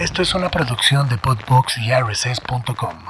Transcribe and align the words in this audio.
Esto 0.00 0.22
es 0.22 0.34
una 0.34 0.48
producción 0.48 1.10
de 1.10 1.18
Podbox 1.18 1.76
y 1.76 1.92
RSS.com. 1.92 3.04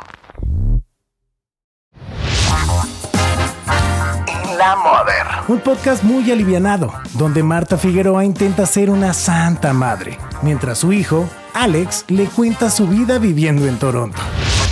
La 4.56 4.74
Mother. 4.74 5.26
Un 5.46 5.60
podcast 5.60 6.02
muy 6.02 6.32
alivianado, 6.32 6.92
donde 7.12 7.44
Marta 7.44 7.78
Figueroa 7.78 8.24
intenta 8.24 8.66
ser 8.66 8.90
una 8.90 9.14
santa 9.14 9.72
madre, 9.72 10.18
mientras 10.42 10.78
su 10.78 10.92
hijo, 10.92 11.30
Alex, 11.54 12.06
le 12.08 12.24
cuenta 12.24 12.68
su 12.70 12.88
vida 12.88 13.20
viviendo 13.20 13.68
en 13.68 13.78
Toronto. 13.78 14.20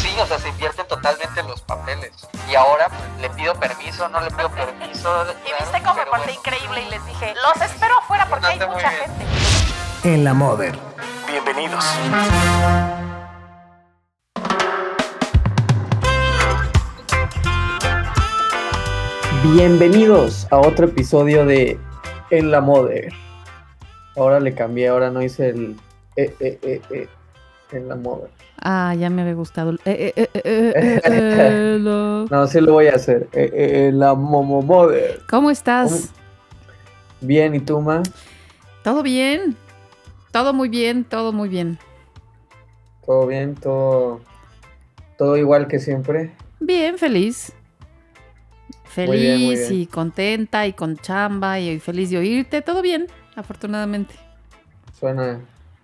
Sí, 0.00 0.10
o 0.20 0.26
sea, 0.26 0.40
se 0.40 0.48
invierten 0.48 0.88
totalmente 0.88 1.40
los 1.44 1.60
papeles. 1.60 2.10
Y 2.50 2.56
ahora 2.56 2.88
pues, 2.88 3.00
le 3.20 3.30
pido 3.30 3.54
permiso, 3.54 4.08
no 4.08 4.20
le 4.22 4.30
pido 4.32 4.50
permiso. 4.50 5.24
Y 5.46 5.62
viste 5.62 5.80
cómo 5.84 5.94
me 5.94 6.06
porté 6.06 6.32
increíble 6.32 6.82
y 6.84 6.90
les 6.90 7.06
dije, 7.06 7.32
los 7.44 7.62
espero 7.62 7.96
afuera 7.96 8.26
porque 8.28 8.46
hay 8.46 8.58
mucha 8.58 8.90
gente. 8.90 9.24
En 10.02 10.24
La 10.24 10.34
Mother. 10.34 10.97
Bienvenidos. 11.30 11.84
Bienvenidos 19.42 20.46
a 20.50 20.58
otro 20.58 20.86
episodio 20.86 21.44
de 21.46 21.78
En 22.30 22.50
la 22.50 22.60
Mother. 22.60 23.12
Ahora 24.16 24.40
le 24.40 24.54
cambié, 24.54 24.88
ahora 24.88 25.10
no 25.10 25.22
hice 25.22 25.50
el 25.50 25.76
eh, 26.16 26.34
eh, 26.40 26.58
eh, 26.62 26.80
eh, 26.90 27.08
en 27.72 27.88
la 27.88 27.94
Mother. 27.96 28.30
Ah, 28.60 28.94
ya 28.98 29.08
me 29.10 29.22
había 29.22 29.34
gustado. 29.34 29.70
el 29.70 29.80
eh, 29.84 30.12
eh, 30.16 30.28
eh, 30.34 30.40
eh, 30.44 30.72
eh, 30.74 31.00
eh, 31.04 31.78
lo- 31.80 32.26
No, 32.26 32.46
sí 32.48 32.60
lo 32.60 32.72
voy 32.72 32.88
a 32.88 32.94
hacer. 32.96 33.28
Eh, 33.32 33.50
eh, 33.52 33.88
en 33.88 33.98
la 34.00 34.14
Momo 34.14 34.62
Mother. 34.62 35.20
¿Cómo 35.30 35.50
estás? 35.50 36.10
Bien, 37.20 37.54
¿y 37.54 37.60
tú, 37.60 37.80
ma? 37.80 38.02
¿Todo 38.82 39.02
bien? 39.02 39.56
Todo 40.32 40.52
muy 40.52 40.68
bien, 40.68 41.04
todo 41.04 41.32
muy 41.32 41.48
bien. 41.48 41.78
¿Todo 43.04 43.26
bien? 43.26 43.54
¿Todo, 43.54 44.20
todo 45.16 45.36
igual 45.36 45.66
que 45.66 45.78
siempre? 45.78 46.32
Bien, 46.60 46.98
feliz. 46.98 47.52
Muy 49.06 49.18
bien, 49.18 49.40
muy 49.40 49.56
Feliz 49.56 49.68
bien. 49.70 49.82
y 49.82 49.86
contenta 49.86 50.66
y 50.66 50.72
con 50.72 50.96
chamba 50.96 51.60
y 51.60 51.78
feliz 51.78 52.10
de 52.10 52.18
oírte. 52.18 52.62
Todo 52.62 52.82
bien, 52.82 53.06
afortunadamente. 53.36 54.14
Suena, 54.98 55.40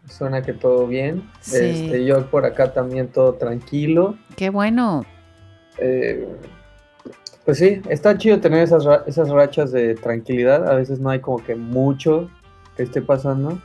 suena 0.08 0.42
que 0.42 0.52
todo 0.52 0.86
bien. 0.86 1.22
Sí. 1.40 1.56
Este, 1.56 2.04
yo 2.04 2.28
por 2.30 2.44
acá 2.44 2.72
también 2.72 3.08
todo 3.08 3.34
tranquilo. 3.34 4.16
Qué 4.36 4.50
bueno. 4.50 5.04
Eh, 5.78 6.26
pues 7.44 7.58
sí, 7.58 7.80
está 7.88 8.18
chido 8.18 8.40
tener 8.40 8.62
esas, 8.64 8.84
ra- 8.84 9.04
esas 9.06 9.28
rachas 9.28 9.70
de 9.70 9.94
tranquilidad. 9.94 10.68
A 10.68 10.74
veces 10.74 10.98
no 10.98 11.10
hay 11.10 11.20
como 11.20 11.42
que 11.44 11.54
mucho 11.54 12.28
que 12.76 12.82
esté 12.82 13.00
pasando. 13.00 13.58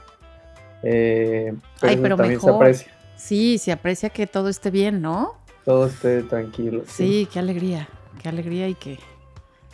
Eh, 0.83 1.53
Ay, 1.81 1.93
eso 1.93 2.01
pero 2.01 2.15
también 2.17 2.39
se 2.39 2.45
mejor. 2.47 2.61
aprecia. 2.63 2.91
Sí, 3.15 3.57
se 3.57 3.71
aprecia 3.71 4.09
que 4.09 4.27
todo 4.27 4.47
esté 4.49 4.71
bien, 4.71 5.01
¿no? 5.01 5.33
Todo 5.65 5.87
esté 5.87 6.23
tranquilo. 6.23 6.83
Sí, 6.87 7.27
qué 7.31 7.39
alegría. 7.39 7.87
Qué 8.21 8.29
alegría 8.29 8.67
y 8.67 8.75
que, 8.75 8.97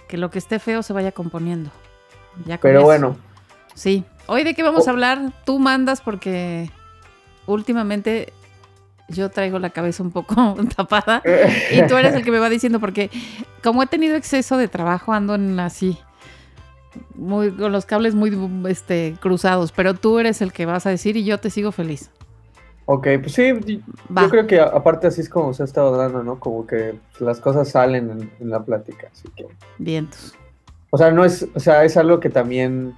que 0.08 0.18
lo 0.18 0.30
que 0.32 0.40
esté 0.40 0.60
feo 0.60 0.82
se 0.84 0.94
vaya 0.94 1.12
componiendo. 1.12 1.70
Ya 2.46 2.60
Pero 2.60 2.80
eso. 2.80 2.86
bueno, 2.86 3.18
Sí. 3.76 4.04
Hoy 4.28 4.44
de 4.44 4.54
qué 4.56 4.64
vamos 4.64 4.86
Oh. 4.86 4.90
a 4.90 4.94
hablar, 4.94 5.32
tú 5.46 5.60
mandas 5.60 6.02
porque 6.02 6.70
últimamente 7.46 8.34
yo 9.08 9.30
traigo 9.30 9.60
la 9.60 9.70
cabeza 9.70 10.02
un 10.02 10.12
poco 10.12 10.56
tapada 10.76 11.22
y 11.72 11.86
tú 11.88 11.96
eres 11.98 12.16
el 12.16 12.24
que 12.24 12.32
me 12.32 12.40
va 12.40 12.50
diciendo 12.50 12.80
porque 12.80 13.12
como 13.64 13.84
he 13.84 13.88
tenido 13.88 14.16
exceso 14.16 14.58
de 14.58 14.68
trabajo 14.68 15.14
ando 15.14 15.36
en 15.36 15.60
así 15.60 16.00
muy 17.16 17.52
con 17.52 17.72
los 17.72 17.86
cables 17.86 18.16
muy 18.16 18.32
este 18.70 19.16
cruzados, 19.22 19.72
pero 19.72 19.94
tú 19.94 20.20
eres 20.20 20.42
el 20.42 20.52
que 20.54 20.66
vas 20.66 20.86
a 20.86 20.90
decir 20.90 21.18
y 21.18 21.24
yo 21.26 21.40
te 21.40 21.50
sigo 21.50 21.72
feliz. 21.72 22.12
Ok, 22.88 23.08
pues 23.22 23.34
sí, 23.34 23.52
Va. 24.16 24.24
yo 24.24 24.30
creo 24.30 24.46
que 24.46 24.60
aparte 24.60 25.08
así 25.08 25.22
es 25.22 25.30
como 25.30 25.54
se 25.56 25.64
ha 25.64 25.66
estado 25.66 25.98
dando, 25.98 26.24
¿no? 26.24 26.40
Como 26.40 26.68
que 26.68 26.94
las 27.20 27.40
cosas 27.40 27.70
salen 27.70 28.12
en, 28.12 28.32
en 28.40 28.50
la 28.52 28.64
plática, 28.64 29.08
así 29.12 29.28
que... 29.36 29.48
Vientos. 29.80 30.36
O 30.92 30.98
sea, 31.00 31.10
no 31.10 31.26
es, 31.26 31.48
o 31.56 31.60
sea, 31.60 31.84
es 31.84 31.98
algo 31.98 32.20
que 32.20 32.30
también, 32.30 32.94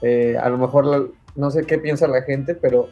eh, 0.00 0.38
a 0.42 0.48
lo 0.48 0.56
mejor, 0.56 0.86
la- 0.86 1.04
no 1.36 1.50
sé 1.50 1.64
qué 1.66 1.76
piensa 1.76 2.08
la 2.08 2.22
gente, 2.22 2.54
pero, 2.54 2.88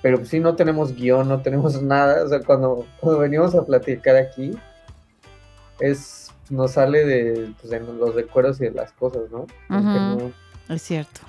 pero 0.00 0.24
sí 0.24 0.40
no 0.40 0.56
tenemos 0.56 0.94
guion, 0.96 1.28
no 1.28 1.42
tenemos 1.42 1.80
nada, 1.82 2.24
o 2.24 2.28
sea, 2.30 2.40
cuando, 2.40 2.86
cuando 2.98 3.20
venimos 3.20 3.54
a 3.54 3.66
platicar 3.66 4.16
aquí, 4.16 4.56
es, 5.80 6.25
nos 6.50 6.72
sale 6.72 7.04
de, 7.04 7.50
pues, 7.60 7.70
de 7.70 7.80
los 7.80 8.14
recuerdos 8.14 8.60
y 8.60 8.64
de 8.64 8.70
las 8.72 8.92
cosas, 8.92 9.22
no- 9.30 9.46
Es 10.68 10.82
cierto. 10.82 11.20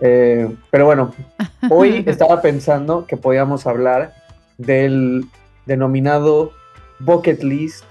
Eh, 0.00 0.54
pero 0.70 0.84
bueno, 0.86 1.12
hoy 1.70 2.04
estaba 2.06 2.42
pensando 2.42 3.06
que 3.06 3.16
podíamos 3.16 3.66
hablar 3.66 4.14
del 4.58 5.24
denominado 5.66 6.52
bucket 7.00 7.42
list 7.42 7.84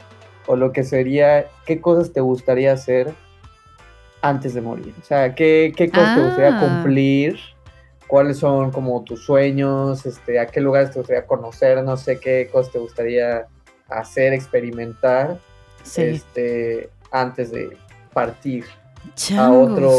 o 0.48 0.56
lo 0.56 0.72
que 0.72 0.84
sería 0.84 1.48
qué 1.66 1.82
cosas 1.82 2.14
te 2.14 2.22
gustaría 2.22 2.72
hacer 2.74 3.14
antes 4.22 4.54
de 4.54 4.62
morir. 4.62 4.94
O 5.02 5.04
sea, 5.06 5.34
qué, 5.36 5.74
qué 5.76 5.90
cosas 5.90 6.16
te 6.16 6.24
gustaría 6.24 6.58
Ah. 6.58 6.60
cumplir, 6.62 7.38
cuáles 8.08 8.38
son 8.38 8.72
como 8.72 9.04
tus 9.04 9.24
sueños, 9.26 10.06
este, 10.06 10.40
a 10.40 10.46
qué 10.48 10.62
lugares 10.62 10.92
te 10.92 11.00
gustaría 11.00 11.26
conocer, 11.26 11.84
no 11.84 11.98
sé 11.98 12.20
qué 12.20 12.50
cosas 12.52 12.72
te 12.72 12.80
gustaría 12.80 13.48
hacer, 13.90 14.34
experimentar, 14.34 15.38
Sí. 15.86 16.02
este, 16.02 16.90
antes 17.12 17.52
de 17.52 17.78
partir 18.14 18.66
a 19.38 19.52
otro 19.52 19.92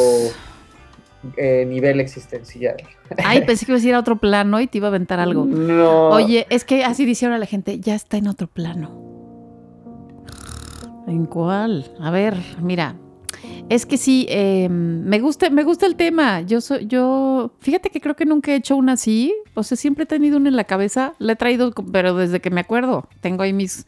eh, 1.36 1.64
nivel 1.66 2.00
existencial. 2.00 2.76
Ay, 3.24 3.42
pensé 3.46 3.66
que 3.66 3.72
ibas 3.72 3.84
a 3.84 3.88
ir 3.88 3.94
a 3.94 4.00
otro 4.00 4.16
plano 4.16 4.60
y 4.60 4.66
te 4.66 4.78
iba 4.78 4.88
a 4.88 4.90
aventar 4.90 5.20
algo. 5.20 5.44
No. 5.44 6.08
Oye, 6.10 6.46
es 6.50 6.64
que 6.64 6.84
así 6.84 7.04
dice 7.04 7.26
ahora 7.26 7.38
la 7.38 7.46
gente, 7.46 7.80
ya 7.80 7.94
está 7.94 8.16
en 8.16 8.28
otro 8.28 8.46
plano. 8.46 9.06
¿En 11.06 11.26
cuál? 11.26 11.90
A 12.00 12.10
ver, 12.10 12.36
mira. 12.60 12.96
Es 13.68 13.84
que 13.86 13.96
sí, 13.96 14.26
eh, 14.28 14.68
me 14.68 15.18
gusta, 15.20 15.50
me 15.50 15.64
gusta 15.64 15.86
el 15.86 15.96
tema. 15.96 16.40
Yo 16.40 16.60
soy, 16.60 16.86
yo, 16.86 17.52
fíjate 17.60 17.90
que 17.90 18.00
creo 18.00 18.14
que 18.16 18.24
nunca 18.24 18.52
he 18.52 18.56
hecho 18.56 18.76
una 18.76 18.92
así. 18.92 19.34
O 19.54 19.62
sea, 19.62 19.76
siempre 19.76 20.04
he 20.04 20.06
tenido 20.06 20.36
una 20.36 20.48
en 20.48 20.56
la 20.56 20.64
cabeza. 20.64 21.14
La 21.18 21.32
he 21.32 21.36
traído, 21.36 21.72
pero 21.92 22.14
desde 22.14 22.40
que 22.40 22.50
me 22.50 22.60
acuerdo. 22.60 23.08
Tengo 23.20 23.42
ahí 23.42 23.52
mis, 23.52 23.86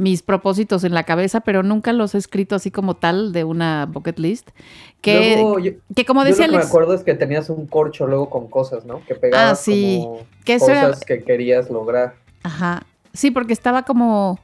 mis 0.00 0.22
propósitos 0.22 0.82
en 0.84 0.94
la 0.94 1.04
cabeza, 1.04 1.40
pero 1.40 1.62
nunca 1.62 1.92
los 1.92 2.14
he 2.14 2.18
escrito 2.18 2.56
así 2.56 2.70
como 2.70 2.94
tal 2.96 3.32
de 3.32 3.44
una 3.44 3.86
bucket 3.86 4.18
list. 4.18 4.50
Que, 5.00 5.34
Luego, 5.36 5.58
yo, 5.60 5.72
que 5.94 6.04
como 6.04 6.22
yo 6.22 6.28
decía 6.28 6.46
lo 6.48 6.52
que 6.54 6.58
me 6.58 6.64
acuerdo 6.64 6.94
es 6.94 7.02
que 7.02 7.14
tenías 7.14 7.48
un 7.50 7.66
corcho 7.66 8.06
luego 8.06 8.28
con 8.30 8.48
cosas, 8.48 8.84
¿no? 8.84 9.02
Que 9.06 9.14
pegabas 9.14 9.52
Ah, 9.52 9.54
sí. 9.62 10.00
como 10.02 10.20
Que 10.44 10.54
eso 10.54 10.70
era- 10.70 10.88
cosas 10.88 11.04
que 11.04 11.22
querías 11.22 11.70
lograr. 11.70 12.14
Ajá. 12.42 12.82
Sí, 13.12 13.30
porque 13.30 13.52
estaba 13.52 13.82
como. 13.84 14.38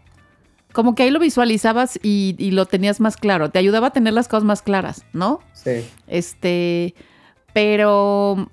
Como 0.73 0.95
que 0.95 1.05
ahí 1.05 1.11
lo 1.11 1.19
visualizabas 1.21 1.99
y, 2.03 2.35
y 2.39 2.51
lo 2.51 2.67
tenías 2.67 3.01
más 3.01 3.17
claro. 3.17 3.51
Te 3.51 3.59
ayudaba 3.59 3.87
a 3.89 3.91
tener 3.93 4.13
las 4.13 4.29
cosas 4.29 4.45
más 4.45 4.61
claras, 4.63 5.05
¿no? 5.13 5.41
Sí. 5.55 5.85
Este. 6.07 6.95
Pero 7.53 8.49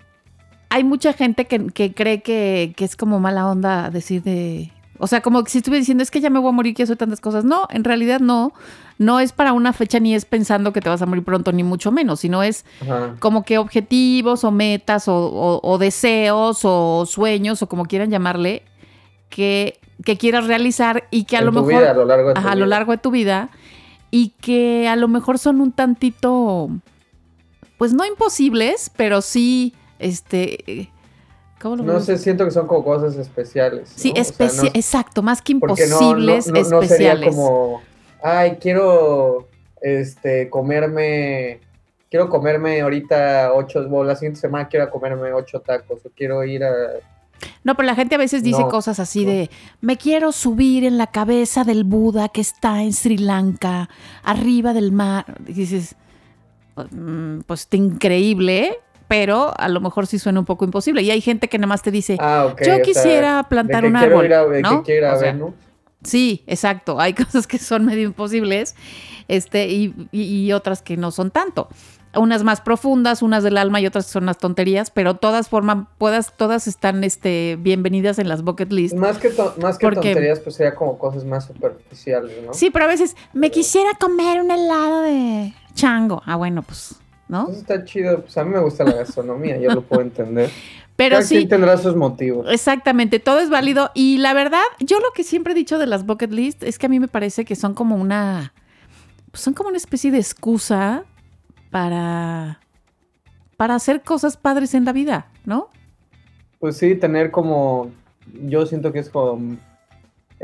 hay 0.69 0.83
mucha 0.83 1.13
gente 1.13 1.45
que, 1.45 1.67
que 1.67 1.93
cree 1.93 2.21
que, 2.21 2.73
que 2.77 2.85
es 2.85 2.95
como 2.95 3.19
mala 3.19 3.47
onda 3.49 3.89
decir 3.89 4.23
de. 4.23 4.71
O 4.99 5.07
sea, 5.07 5.21
como 5.21 5.43
que 5.43 5.49
si 5.51 5.57
estuviera 5.57 5.79
diciendo 5.81 6.03
es 6.03 6.11
que 6.11 6.21
ya 6.21 6.29
me 6.29 6.39
voy 6.39 6.49
a 6.49 6.51
morir, 6.53 6.75
que 6.75 6.83
hacer 6.83 6.97
tantas 6.97 7.19
cosas. 7.19 7.43
No, 7.45 7.67
en 7.71 7.83
realidad 7.83 8.19
no. 8.19 8.53
No 8.99 9.19
es 9.19 9.31
para 9.33 9.53
una 9.53 9.73
fecha 9.73 9.99
ni 9.99 10.13
es 10.13 10.23
pensando 10.23 10.71
que 10.71 10.79
te 10.79 10.87
vas 10.89 11.01
a 11.01 11.07
morir 11.07 11.23
pronto, 11.23 11.51
ni 11.51 11.63
mucho 11.63 11.91
menos, 11.91 12.19
sino 12.19 12.43
es 12.43 12.63
Ajá. 12.81 13.15
como 13.19 13.43
que 13.43 13.57
objetivos 13.57 14.43
o 14.43 14.51
metas 14.51 15.07
o, 15.07 15.15
o- 15.15 15.59
o 15.63 15.77
deseos 15.79 16.61
o 16.63 17.05
sueños 17.07 17.61
o 17.63 17.67
como 17.67 17.85
quieran 17.85 18.11
llamarle 18.11 18.61
que, 19.29 19.79
que 20.05 20.17
quieras 20.17 20.45
realizar 20.45 21.05
y 21.09 21.23
que 21.23 21.37
a 21.37 21.39
En 21.39 21.45
lo 21.47 21.51
tu 21.53 21.63
mejor 21.65 21.81
vida, 21.81 21.91
a 21.91 21.93
lo 21.95 22.05
largo 22.05 22.27
de 22.29 22.33
tu 22.35 22.39
ajá, 22.39 22.51
a 22.51 22.55
lo 22.55 22.65
vida. 22.65 22.67
largo 22.75 22.91
de 22.91 22.97
tu 22.99 23.09
vida 23.11 23.49
y 24.11 24.29
que 24.41 24.87
a 24.87 24.95
lo 24.95 25.07
mejor 25.07 25.39
son 25.39 25.59
un 25.59 25.71
tantito 25.71 26.69
pues 27.79 27.93
no 27.93 28.05
imposibles 28.05 28.91
pero 28.95 29.21
sí 29.23 29.73
este 29.97 30.91
¿cómo 31.63 31.77
lo 31.77 31.83
No 31.83 31.99
sé, 32.01 32.17
siento 32.19 32.45
que 32.45 32.51
son 32.51 32.67
como 32.67 32.83
cosas 32.83 33.15
especiales. 33.15 33.89
sí 33.95 34.13
¿no? 34.13 34.21
O 34.21 34.23
sea, 34.23 34.33
especi- 34.47 34.63
no- 34.65 34.69
exacto 34.75 35.23
más 35.23 35.41
que 35.41 35.53
imposibles 35.53 36.47
no, 36.47 36.53
no, 36.53 36.59
no 36.69 36.81
sería 36.83 37.13
especiales 37.13 37.29
como, 37.35 37.81
ay, 38.21 38.57
quiero 38.61 39.47
este, 39.81 40.49
comerme, 40.49 41.59
quiero 42.11 42.29
comerme 42.29 42.81
ahorita 42.81 43.51
ocho, 43.53 43.79
o 43.89 44.03
la 44.03 44.15
siguiente 44.15 44.39
semana 44.39 44.67
quiero 44.67 44.89
comerme 44.91 45.33
ocho 45.33 45.59
tacos, 45.61 46.05
o 46.05 46.09
quiero 46.15 46.43
ir 46.43 46.63
a... 46.63 46.71
No, 47.65 47.75
pero 47.75 47.87
la 47.87 47.95
gente 47.95 48.15
a 48.15 48.17
veces 48.17 48.43
dice 48.43 48.63
cosas 48.69 48.99
así 48.99 49.25
de, 49.25 49.49
me 49.81 49.97
quiero 49.97 50.31
subir 50.31 50.85
en 50.85 50.97
la 50.97 51.07
cabeza 51.07 51.63
del 51.65 51.83
Buda 51.83 52.29
que 52.29 52.39
está 52.41 52.81
en 52.83 52.93
Sri 52.93 53.17
Lanka, 53.17 53.89
arriba 54.23 54.73
del 54.73 54.91
mar. 54.93 55.25
Y 55.47 55.53
dices, 55.53 55.95
"Mm, 56.91 57.39
pues 57.45 57.61
está 57.61 57.75
increíble, 57.77 58.77
pero 59.13 59.53
a 59.59 59.69
lo 59.69 59.79
mejor 59.79 60.07
sí 60.07 60.17
suena 60.17 60.39
un 60.39 60.45
poco 60.47 60.65
imposible. 60.65 61.03
Y 61.03 61.11
hay 61.11 61.21
gente 61.21 61.47
que 61.47 61.59
nada 61.59 61.67
más 61.67 61.83
te 61.83 61.91
dice, 61.91 62.17
Ah, 62.19 62.47
ok. 62.51 62.61
o 62.61 62.65
yo 62.65 62.81
quisiera 62.81 63.43
plantar 63.47 63.85
un 63.85 63.95
árbol. 63.95 64.25
ir 64.25 64.33
a- 64.33 64.45
de 64.47 64.61
¿no? 64.63 64.79
que 64.81 64.85
quiero 64.87 65.05
ir 65.05 65.11
a 65.11 65.15
O 65.15 65.19
sea, 65.19 65.31
Venus. 65.33 65.53
Sí, 66.03 66.43
exacto. 66.47 66.99
Hay 66.99 67.13
cosas 67.13 67.45
que 67.45 67.59
son 67.59 67.85
medio 67.85 68.05
imposibles 68.07 68.75
este, 69.27 69.67
y, 69.67 69.93
y- 70.11 70.45
y 70.47 70.51
otras 70.51 70.81
que 70.81 70.97
no 70.97 71.11
son 71.11 71.29
tanto. 71.29 71.67
unas 72.15 72.43
más 72.43 72.61
profundas, 72.61 73.21
unas 73.21 73.43
del 73.43 73.55
alma 73.57 73.81
y 73.81 73.85
otras 73.87 74.05
son 74.07 74.25
las 74.25 74.37
tonterías, 74.39 74.89
pero 74.89 75.15
todas 75.15 75.47
forman, 75.49 75.87
todas, 75.99 76.33
todas 76.35 76.67
están 76.67 77.03
este, 77.03 77.55
bienvenidas 77.59 78.17
en 78.19 78.27
las 78.29 78.41
bucket 78.43 78.71
list. 78.71 78.95
Más 78.95 79.17
que, 79.19 79.29
más 79.61 79.77
que 79.77 79.89
tonterías, 79.91 80.39
pues 80.39 80.55
sería 80.55 80.73
como 80.75 80.97
cosas 80.97 81.23
más 81.23 81.45
superficiales, 81.45 82.31
¿no? 82.45 82.53
Sí, 82.53 82.69
pero 82.71 82.85
a 82.85 82.87
veces 82.87 83.15
me 83.33 83.51
quisiera 83.51 83.91
comer 83.99 84.41
un 84.41 84.49
helado 84.49 85.01
de 85.03 85.53
chango. 85.75 86.21
Ah, 86.25 86.35
bueno, 86.35 86.61
pues, 86.63 86.95
¿no? 87.33 87.49
Eso 87.49 87.59
está 87.61 87.83
chido, 87.83 88.21
pues 88.21 88.37
a 88.37 88.43
mí 88.43 88.51
me 88.51 88.59
gusta 88.59 88.83
la 88.83 88.93
gastronomía, 88.93 89.57
yo 89.57 89.71
lo 89.71 89.81
puedo 89.81 90.03
entender. 90.03 90.51
Pero 90.95 91.23
sí. 91.23 91.47
tendrá 91.47 91.75
sus 91.77 91.95
motivos. 91.95 92.45
Exactamente, 92.51 93.17
todo 93.17 93.39
es 93.39 93.49
válido. 93.49 93.89
Y 93.95 94.19
la 94.19 94.35
verdad, 94.35 94.61
yo 94.79 94.99
lo 94.99 95.11
que 95.15 95.23
siempre 95.23 95.53
he 95.53 95.55
dicho 95.55 95.79
de 95.79 95.87
las 95.87 96.05
bucket 96.05 96.31
list 96.31 96.61
es 96.61 96.77
que 96.77 96.85
a 96.85 96.89
mí 96.89 96.99
me 96.99 97.07
parece 97.07 97.43
que 97.43 97.55
son 97.55 97.73
como 97.73 97.95
una. 97.95 98.53
Pues 99.31 99.41
son 99.41 99.55
como 99.55 99.69
una 99.69 99.77
especie 99.77 100.11
de 100.11 100.19
excusa 100.19 101.05
para. 101.71 102.59
para 103.57 103.73
hacer 103.73 104.03
cosas 104.03 104.37
padres 104.37 104.75
en 104.75 104.85
la 104.85 104.93
vida, 104.93 105.25
¿no? 105.45 105.69
Pues 106.59 106.77
sí, 106.77 106.93
tener 106.93 107.31
como. 107.31 107.89
Yo 108.45 108.67
siento 108.67 108.93
que 108.93 108.99
es 108.99 109.09
como. 109.09 109.57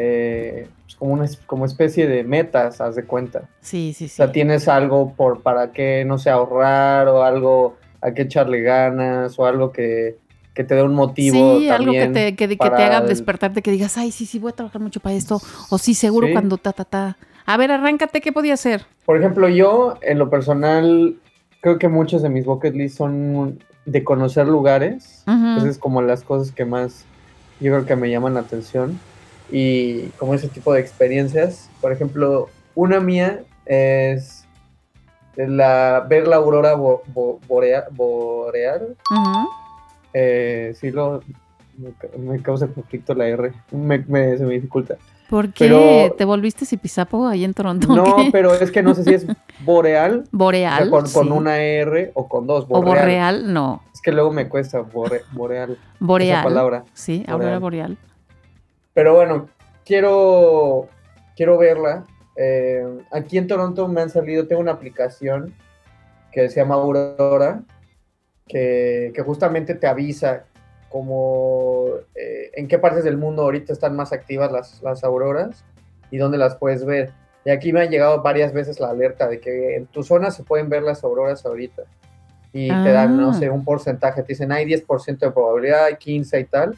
Eh, 0.02 0.70
pues 0.84 0.96
como 0.96 1.14
una 1.14 1.26
como 1.46 1.66
especie 1.66 2.08
de 2.08 2.24
metas, 2.24 2.80
haz 2.80 2.96
de 2.96 3.04
cuenta. 3.04 3.50
Sí, 3.60 3.94
sí, 3.94 4.08
sí. 4.08 4.22
O 4.22 4.26
sea, 4.26 4.32
tienes 4.32 4.70
algo 4.70 5.14
por 5.14 5.42
para 5.42 5.74
qué, 5.74 6.06
no 6.06 6.18
sé, 6.18 6.30
ahorrar 6.30 7.10
o 7.10 7.24
algo 7.24 7.76
a 8.02 8.12
qué 8.14 8.22
echarle 8.22 8.62
ganas 8.62 9.38
o 9.38 9.46
algo 9.46 9.74
que 9.74 10.16
que 10.54 10.64
te 10.64 10.76
dé 10.76 10.84
un 10.84 10.94
motivo. 10.94 11.60
Sí, 11.60 11.70
algo 11.70 11.92
que 11.92 12.08
te, 12.08 12.36
que, 12.36 12.48
te 12.56 12.66
haga 12.66 13.02
despertarte, 13.02 13.62
que 13.62 13.72
digas, 13.72 13.98
ay, 13.98 14.12
sí, 14.12 14.26
sí, 14.26 14.40
voy 14.40 14.52
a 14.52 14.56
trabajar 14.56 14.82
mucho 14.82 15.00
para 15.00 15.16
esto. 15.16 15.42
O 15.70 15.78
sí, 15.78 15.94
seguro 15.94 16.28
cuando 16.32 16.58
ta, 16.58 16.74
ta, 16.74 16.86
ta. 16.86 17.18
A 17.46 17.58
ver, 17.58 17.72
arráncate, 17.72 18.22
¿qué 18.22 18.32
podía 18.32 18.56
hacer? 18.56 18.86
Por 19.06 19.18
ejemplo, 19.18 19.48
yo, 19.48 19.98
en 20.02 20.20
lo 20.20 20.30
personal, 20.30 21.16
creo 21.62 21.80
que 21.80 21.88
muchos 21.88 22.22
de 22.22 22.30
mis 22.30 22.46
bucket 22.46 22.74
list 22.76 22.98
son 22.98 23.64
de 23.86 24.04
conocer 24.04 24.48
lugares. 24.48 25.24
Esas 25.26 25.66
es 25.66 25.78
como 25.78 26.02
las 26.02 26.24
cosas 26.24 26.54
que 26.54 26.66
más 26.66 27.06
yo 27.60 27.72
creo 27.72 27.86
que 27.86 27.96
me 27.96 28.10
llaman 28.10 28.34
la 28.34 28.42
atención. 28.42 29.00
Y 29.52 30.08
como 30.18 30.34
ese 30.34 30.48
tipo 30.48 30.74
de 30.74 30.82
experiencias. 30.82 31.70
Por 31.82 31.92
ejemplo, 31.92 32.50
una 32.76 33.00
mía 33.00 33.44
es 33.66 34.46
la, 35.36 36.06
ver 36.08 36.28
la 36.28 36.38
aurora 36.38 36.76
boreal. 36.76 37.86
boreal. 37.92 38.96
Eh, 40.14 40.74
sí, 40.80 40.92
lo, 40.92 41.22
me, 42.18 42.42
causa 42.42 42.68
conflicto 42.68 43.14
la 43.14 43.28
R. 43.28 43.54
Me, 43.72 44.04
se 44.38 44.44
me 44.44 44.54
dificulta. 44.54 44.98
¿Por 45.30 45.54
qué? 45.54 46.12
¿Te 46.18 46.26
volviste 46.26 46.66
zipizapo 46.66 47.28
ahí 47.28 47.44
en 47.44 47.54
Toronto? 47.54 47.88
No, 47.96 48.16
pero 48.32 48.56
es 48.56 48.72
que 48.72 48.82
no 48.82 48.96
sé 48.96 49.04
si 49.04 49.14
es 49.14 49.28
boreal. 49.60 50.24
Boreal. 50.32 50.90
con, 51.14 51.32
una 51.32 51.60
R 51.60 52.12
o 52.16 52.28
con 52.28 52.48
dos. 52.48 52.68
Boreal. 52.68 52.98
O 52.98 53.00
boreal, 53.00 53.54
no. 53.54 53.84
Es 53.94 54.02
que 54.02 54.12
luego 54.12 54.32
me 54.32 54.50
cuesta 54.50 54.82
boreal. 54.82 55.78
Boreal. 56.00 56.40
Esa 56.40 56.44
palabra. 56.44 56.84
Sí, 56.94 57.24
aurora 57.28 57.60
boreal. 57.60 57.98
Pero 59.00 59.14
bueno, 59.14 59.48
quiero, 59.86 60.90
quiero 61.38 61.58
verla. 61.58 62.04
Eh, 62.36 62.86
aquí 63.14 63.38
en 63.38 63.48
Toronto 63.48 63.88
me 63.88 64.02
han 64.02 64.10
salido, 64.10 64.46
tengo 64.46 64.60
una 64.60 64.74
aplicación 64.74 65.56
que 66.34 66.50
se 66.50 66.60
llama 66.60 66.76
Aurora 66.76 67.62
que, 68.46 69.14
justamente 69.26 69.74
te 69.76 69.88
avisa 69.88 70.44
como 70.90 71.86
eh, 72.14 72.52
en 72.56 72.68
qué 72.68 72.78
partes 72.78 73.06
del 73.06 73.16
mundo 73.16 73.44
ahorita 73.44 73.72
están 73.72 73.96
más 73.96 74.12
activas 74.12 74.52
las, 74.52 74.82
las 74.82 75.02
auroras 75.06 75.64
y 76.12 76.18
dónde 76.18 76.38
las 76.38 76.58
puedes 76.58 76.84
ver. 76.84 77.14
Y 77.46 77.52
aquí 77.52 77.72
me 77.72 77.80
ha 77.80 77.86
llegado 77.86 78.22
varias 78.22 78.52
veces 78.52 78.82
la 78.82 78.90
alerta 78.90 79.30
de 79.30 79.40
que 79.40 79.78
en 79.78 79.86
tu 79.86 80.04
zona 80.04 80.30
se 80.30 80.44
pueden 80.44 80.68
ver 80.68 80.84
las 80.84 81.06
auroras 81.06 81.46
ahorita. 81.46 81.84
Y 82.52 82.68
te 82.68 82.92
dan, 82.92 83.16
no 83.16 83.34
sé, 83.34 83.46
ah. 83.46 83.54
un 83.54 83.64
porcentaje. 83.64 84.24
Te 84.24 84.34
dicen, 84.34 84.52
hay 84.52 84.66
10% 84.66 85.20
de 85.20 85.32
probabilidad, 85.32 85.86
hay 85.86 85.96
15 85.96 86.38
y 86.38 86.44
tal. 86.44 86.76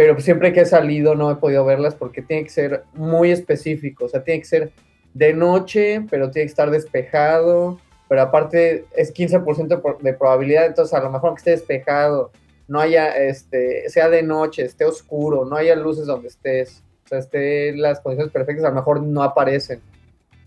Pero 0.00 0.18
siempre 0.18 0.54
que 0.54 0.62
he 0.62 0.64
salido 0.64 1.14
no 1.14 1.30
he 1.30 1.36
podido 1.36 1.62
verlas 1.66 1.94
porque 1.94 2.22
tiene 2.22 2.44
que 2.44 2.50
ser 2.50 2.84
muy 2.94 3.30
específico. 3.30 4.06
O 4.06 4.08
sea, 4.08 4.24
tiene 4.24 4.40
que 4.40 4.46
ser 4.46 4.70
de 5.12 5.34
noche, 5.34 6.06
pero 6.08 6.30
tiene 6.30 6.46
que 6.46 6.52
estar 6.52 6.70
despejado 6.70 7.78
pero 8.10 8.22
aparte 8.22 8.86
es 8.96 9.14
15% 9.14 10.00
de 10.00 10.14
probabilidad, 10.14 10.66
entonces 10.66 10.92
a 10.94 11.00
lo 11.00 11.12
mejor 11.12 11.30
que 11.34 11.38
esté 11.38 11.50
despejado, 11.52 12.32
no 12.66 12.80
haya, 12.80 13.16
este, 13.16 13.88
sea 13.88 14.08
de 14.08 14.24
noche, 14.24 14.64
esté 14.64 14.84
oscuro, 14.84 15.44
no 15.44 15.54
haya 15.54 15.76
luces 15.76 16.06
donde 16.06 16.26
estés, 16.26 16.82
o 17.04 17.08
sea, 17.08 17.18
esté 17.20 17.72
las 17.76 18.00
condiciones 18.00 18.32
perfectas, 18.32 18.64
a 18.64 18.70
lo 18.70 18.74
mejor 18.74 19.00
no 19.00 19.22
aparecen. 19.22 19.80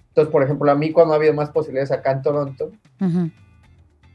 Entonces, 0.10 0.30
por 0.30 0.44
ejemplo, 0.44 0.70
a 0.70 0.76
mí 0.76 0.92
cuando 0.92 1.14
ha 1.14 1.16
habido 1.16 1.34
más 1.34 1.52
posibilidades 1.52 1.92
acá 1.92 2.12
en 2.12 2.22
Toronto, 2.22 2.72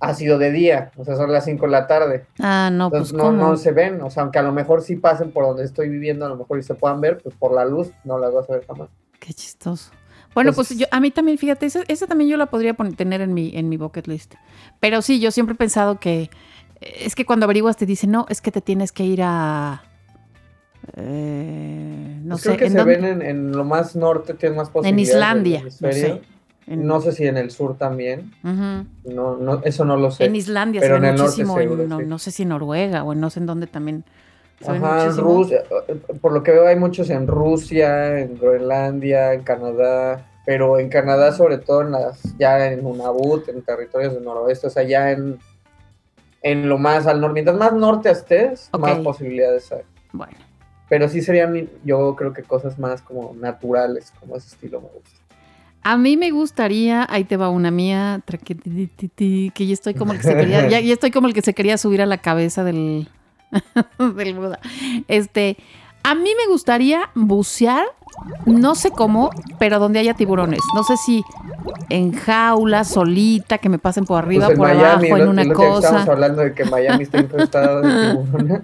ha 0.00 0.14
sido 0.14 0.38
de 0.38 0.52
día, 0.52 0.92
o 0.96 1.04
sea, 1.04 1.16
son 1.16 1.32
las 1.32 1.44
5 1.44 1.66
de 1.66 1.72
la 1.72 1.86
tarde. 1.86 2.26
Ah, 2.38 2.70
no, 2.72 2.90
pues 2.90 3.12
no, 3.12 3.32
no 3.32 3.56
se 3.56 3.72
ven, 3.72 4.00
o 4.00 4.10
sea, 4.10 4.22
aunque 4.22 4.38
a 4.38 4.42
lo 4.42 4.52
mejor 4.52 4.82
sí 4.82 4.96
pasen 4.96 5.32
por 5.32 5.44
donde 5.44 5.64
estoy 5.64 5.88
viviendo, 5.88 6.24
a 6.24 6.28
lo 6.28 6.36
mejor 6.36 6.58
y 6.58 6.62
se 6.62 6.74
puedan 6.74 7.00
ver, 7.00 7.18
pues 7.18 7.34
por 7.34 7.52
la 7.52 7.64
luz 7.64 7.90
no 8.04 8.18
las 8.18 8.32
vas 8.32 8.48
a 8.48 8.54
ver 8.54 8.66
jamás. 8.66 8.88
Qué 9.18 9.32
chistoso. 9.32 9.90
Bueno, 10.34 10.52
pues 10.52 10.68
yo, 10.76 10.86
a 10.90 11.00
mí 11.00 11.10
también, 11.10 11.36
fíjate, 11.36 11.66
esa, 11.66 12.06
también 12.06 12.30
yo 12.30 12.36
la 12.36 12.46
podría 12.46 12.74
tener 12.74 13.20
en 13.22 13.34
mi, 13.34 13.50
en 13.56 13.68
mi 13.68 13.76
bucket 13.76 14.06
list. 14.06 14.34
Pero 14.78 15.02
sí, 15.02 15.18
yo 15.18 15.32
siempre 15.32 15.54
he 15.54 15.56
pensado 15.56 15.98
que 15.98 16.30
es 16.80 17.16
que 17.16 17.26
cuando 17.26 17.44
averiguas 17.44 17.76
te 17.76 17.86
dicen, 17.86 18.12
no, 18.12 18.26
es 18.28 18.40
que 18.40 18.52
te 18.52 18.60
tienes 18.60 18.92
que 18.92 19.04
ir 19.04 19.22
a... 19.24 19.82
Eh, 20.96 22.20
no 22.22 22.36
pues 22.36 22.42
sé. 22.42 22.56
Creo 22.56 22.68
que 22.68 22.70
se 22.70 22.84
ven 22.84 23.22
en, 23.22 23.50
lo 23.52 23.64
más 23.64 23.96
norte, 23.96 24.34
tienes 24.34 24.56
más 24.56 24.70
posibilidades. 24.70 25.08
En 25.08 25.16
Islandia, 25.16 25.62
no 25.64 25.92
sé. 25.92 26.22
No 26.76 27.00
sé 27.00 27.12
si 27.12 27.26
en 27.26 27.36
el 27.36 27.50
sur 27.50 27.76
también. 27.78 28.32
no, 28.42 29.36
no, 29.36 29.62
eso 29.64 29.84
no 29.84 29.96
lo 29.96 30.10
sé. 30.10 30.24
En 30.24 30.36
Islandia 30.36 30.80
pero 30.80 30.96
en 30.96 31.04
el 31.04 31.18
muchísimo. 31.18 31.58
Norte 31.58 31.86
no, 31.86 32.00
no, 32.00 32.18
sé 32.18 32.30
si 32.30 32.42
en 32.42 32.50
Noruega 32.50 33.04
o 33.04 33.12
en 33.12 33.20
no 33.20 33.30
sé 33.30 33.40
en 33.40 33.46
dónde 33.46 33.66
también. 33.66 34.04
Ajá, 34.66 35.04
en 35.04 35.16
Rusia, 35.16 35.62
por 36.20 36.32
lo 36.32 36.42
que 36.42 36.50
veo 36.50 36.66
hay 36.66 36.74
muchos 36.74 37.10
en 37.10 37.28
Rusia, 37.28 38.18
en 38.18 38.36
Groenlandia, 38.36 39.32
en 39.32 39.42
Canadá, 39.44 40.26
pero 40.44 40.80
en 40.80 40.88
Canadá 40.88 41.30
sobre 41.32 41.58
todo 41.58 41.82
en 41.82 41.92
las, 41.92 42.36
ya 42.38 42.66
en 42.66 42.82
Nunavut, 42.82 43.48
en 43.48 43.62
territorios 43.62 44.14
del 44.14 44.24
noroeste, 44.24 44.66
o 44.66 44.70
sea, 44.70 44.82
ya 44.82 45.12
en, 45.12 45.38
en 46.42 46.68
lo 46.68 46.76
más 46.76 47.06
al 47.06 47.20
norte, 47.20 47.34
mientras 47.34 47.56
más 47.56 47.72
norte 47.72 48.10
estés, 48.10 48.68
más 48.76 48.98
posibilidades 48.98 49.70
hay. 49.70 49.82
Bueno. 50.12 50.36
Pero 50.88 51.08
sí 51.08 51.22
serían, 51.22 51.68
yo 51.84 52.16
creo 52.16 52.32
que 52.32 52.42
cosas 52.42 52.78
más 52.78 53.02
como 53.02 53.34
naturales, 53.34 54.12
como 54.18 54.36
ese 54.36 54.48
estilo 54.48 54.80
me 54.80 54.88
gusta. 54.88 55.17
A 55.82 55.96
mí 55.96 56.16
me 56.16 56.30
gustaría, 56.30 57.06
ahí 57.08 57.24
te 57.24 57.36
va 57.36 57.48
una 57.48 57.70
mía, 57.70 58.20
que 58.44 59.66
ya 59.66 59.72
estoy 59.72 59.94
como 59.94 60.12
el 60.12 60.18
que 60.18 60.24
se 60.24 60.36
quería, 60.36 60.68
ya 60.68 60.92
estoy 60.92 61.10
como 61.10 61.28
el 61.28 61.34
que 61.34 61.42
se 61.42 61.54
quería 61.54 61.78
subir 61.78 62.02
a 62.02 62.06
la 62.06 62.18
cabeza 62.18 62.64
del, 62.64 63.08
del 63.98 64.34
Buda. 64.34 64.58
Este, 65.06 65.56
a 66.02 66.14
mí 66.14 66.30
me 66.36 66.50
gustaría 66.50 67.10
bucear, 67.14 67.84
no 68.46 68.74
sé 68.74 68.90
cómo, 68.90 69.30
pero 69.58 69.78
donde 69.78 69.98
haya 69.98 70.14
tiburones. 70.14 70.60
No 70.74 70.82
sé 70.82 70.96
si 70.96 71.22
en 71.88 72.12
jaula, 72.12 72.84
solita, 72.84 73.58
que 73.58 73.68
me 73.68 73.78
pasen 73.78 74.04
por 74.04 74.24
arriba, 74.24 74.46
pues 74.46 74.58
por 74.58 74.70
abajo, 74.70 75.04
en 75.04 75.28
una 75.28 75.46
cosa. 75.52 75.88
estamos 75.88 76.08
hablando 76.08 76.42
de 76.42 76.54
que 76.54 76.64
Miami 76.64 77.04
está 77.04 77.18
infestado 77.18 77.82
de 77.82 78.10
tiburones. 78.10 78.60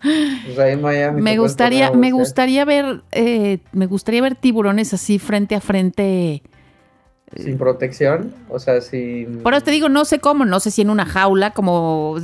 Pues 0.00 0.58
ahí 0.58 0.72
en 0.74 0.82
Miami 0.82 1.22
me 1.22 1.38
gustaría, 1.38 1.90
me 1.90 2.12
gustaría 2.12 2.64
ver, 2.64 3.02
eh, 3.12 3.58
me 3.72 3.86
gustaría 3.86 4.22
ver 4.22 4.36
tiburones 4.36 4.94
así 4.94 5.18
frente 5.18 5.54
a 5.54 5.60
frente 5.60 6.42
sin 7.36 7.58
protección, 7.58 8.32
o 8.48 8.58
sea, 8.58 8.80
sin... 8.80 9.40
Por 9.42 9.52
eso 9.52 9.62
te 9.62 9.70
digo, 9.70 9.88
no 9.88 10.04
sé 10.04 10.18
cómo, 10.18 10.44
no 10.46 10.60
sé 10.60 10.70
si 10.70 10.82
en 10.82 10.90
una 10.90 11.04
jaula, 11.04 11.50
como... 11.50 12.16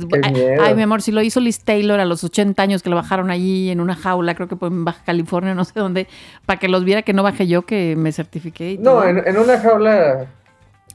Ay, 0.61 0.73
mi 0.73 0.81
amor, 0.81 1.01
si 1.01 1.11
lo 1.11 1.21
hizo 1.21 1.39
Liz 1.39 1.63
Taylor 1.63 1.99
a 1.99 2.05
los 2.05 2.23
80 2.23 2.61
años, 2.61 2.81
que 2.81 2.89
lo 2.89 2.95
bajaron 2.95 3.29
allí 3.29 3.69
en 3.69 3.81
una 3.81 3.95
jaula, 3.95 4.33
creo 4.33 4.47
que 4.47 4.57
en 4.65 4.83
Baja 4.83 5.03
California, 5.05 5.53
no 5.53 5.63
sé 5.63 5.79
dónde, 5.79 6.07
para 6.45 6.59
que 6.59 6.67
los 6.67 6.83
viera 6.83 7.03
que 7.03 7.13
no 7.13 7.21
bajé 7.21 7.45
yo, 7.47 7.63
que 7.63 7.95
me 7.95 8.11
certifiqué. 8.11 8.77
no, 8.79 9.03
en, 9.03 9.37
una 9.37 9.59
jaula... 9.59 10.27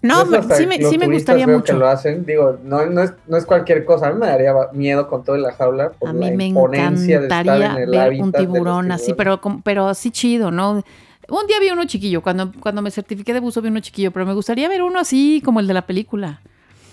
No, 0.02 0.24
sí, 0.56 0.66
me, 0.66 0.78
sí 0.82 0.96
me 0.96 1.06
gustaría 1.08 1.46
mucho. 1.46 1.64
que 1.64 1.72
lo 1.74 1.86
hacen, 1.86 2.24
digo, 2.24 2.58
no, 2.64 2.86
no, 2.86 3.02
es, 3.02 3.12
no 3.26 3.36
es 3.36 3.44
cualquier 3.44 3.84
cosa, 3.84 4.08
a 4.08 4.12
mí 4.12 4.18
me 4.18 4.26
daría 4.26 4.54
miedo 4.72 5.08
con 5.08 5.24
todo 5.24 5.36
en 5.36 5.42
la 5.42 5.52
jaula. 5.52 5.92
a 6.04 6.12
mí 6.12 6.30
me 6.30 6.46
encantaría 6.46 7.74
ver 7.74 8.22
un 8.22 8.32
tiburón 8.32 8.92
así, 8.92 9.12
pero, 9.12 9.40
pero 9.62 9.88
así 9.88 10.10
chido, 10.10 10.50
¿no? 10.50 10.82
Un 11.28 11.46
día 11.46 11.60
vi 11.60 11.70
uno 11.70 11.84
chiquillo, 11.84 12.22
cuando, 12.22 12.50
cuando 12.58 12.82
me 12.82 12.90
certifiqué 12.90 13.32
de 13.32 13.40
buzo 13.40 13.62
vi 13.62 13.68
uno 13.68 13.80
chiquillo, 13.80 14.10
pero 14.10 14.26
me 14.26 14.34
gustaría 14.34 14.68
ver 14.68 14.82
uno 14.82 14.98
así 14.98 15.40
como 15.44 15.60
el 15.60 15.66
de 15.66 15.74
la 15.74 15.86
película. 15.86 16.40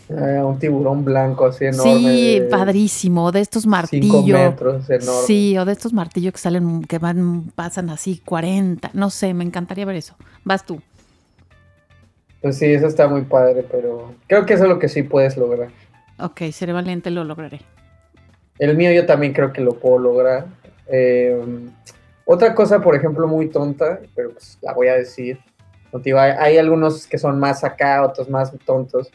Eh, 0.10 0.42
un 0.42 0.58
tiburón 0.58 1.04
blanco 1.04 1.48
así 1.48 1.66
enorme. 1.66 2.00
Sí, 2.00 2.42
padrísimo, 2.50 3.32
de 3.32 3.42
estos 3.42 3.66
martillos. 3.66 4.24
Cinco 4.24 4.38
metros, 4.38 4.90
enorme. 4.90 5.22
Sí, 5.26 5.58
o 5.58 5.66
de 5.66 5.74
estos 5.74 5.92
martillos 5.92 6.34
que 6.34 6.40
salen, 6.40 6.84
que 6.84 6.98
van, 6.98 7.52
pasan 7.56 7.90
así 7.90 8.22
40. 8.24 8.92
No 8.94 9.10
sé, 9.10 9.34
me 9.34 9.44
encantaría 9.44 9.86
ver 9.86 9.98
eso. 9.98 10.16
Vas 10.46 10.66
tú. 10.66 10.82
Pues 12.42 12.58
sí, 12.58 12.66
eso 12.66 12.88
está 12.88 13.08
muy 13.08 13.22
padre, 13.24 13.66
pero 13.70 14.14
creo 14.28 14.46
que 14.46 14.54
eso 14.54 14.64
es 14.64 14.70
lo 14.70 14.80
que 14.80 14.88
sí 14.88 15.04
puedes 15.04 15.38
lograr. 15.38 15.70
Ok, 16.20 16.42
seré 16.52 16.74
valiente, 16.74 17.10
lo 17.12 17.24
lograré. 17.24 17.62
El 18.60 18.76
mío 18.76 18.92
yo 18.92 19.06
también 19.06 19.34
creo 19.34 19.54
que 19.54 19.62
lo 19.62 19.74
puedo 19.74 20.00
lograr. 20.00 20.46
Eh, 20.88 21.40
otra 22.26 22.54
cosa, 22.56 22.80
por 22.82 22.96
ejemplo, 22.96 23.28
muy 23.28 23.50
tonta, 23.50 24.00
pero 24.16 24.32
pues 24.32 24.58
la 24.62 24.74
voy 24.74 24.88
a 24.88 24.96
decir. 24.96 25.40
Hay, 25.94 26.32
hay 26.38 26.58
algunos 26.58 27.08
que 27.08 27.18
son 27.18 27.40
más 27.40 27.64
acá, 27.64 28.04
otros 28.04 28.30
más 28.30 28.52
tontos. 28.66 29.10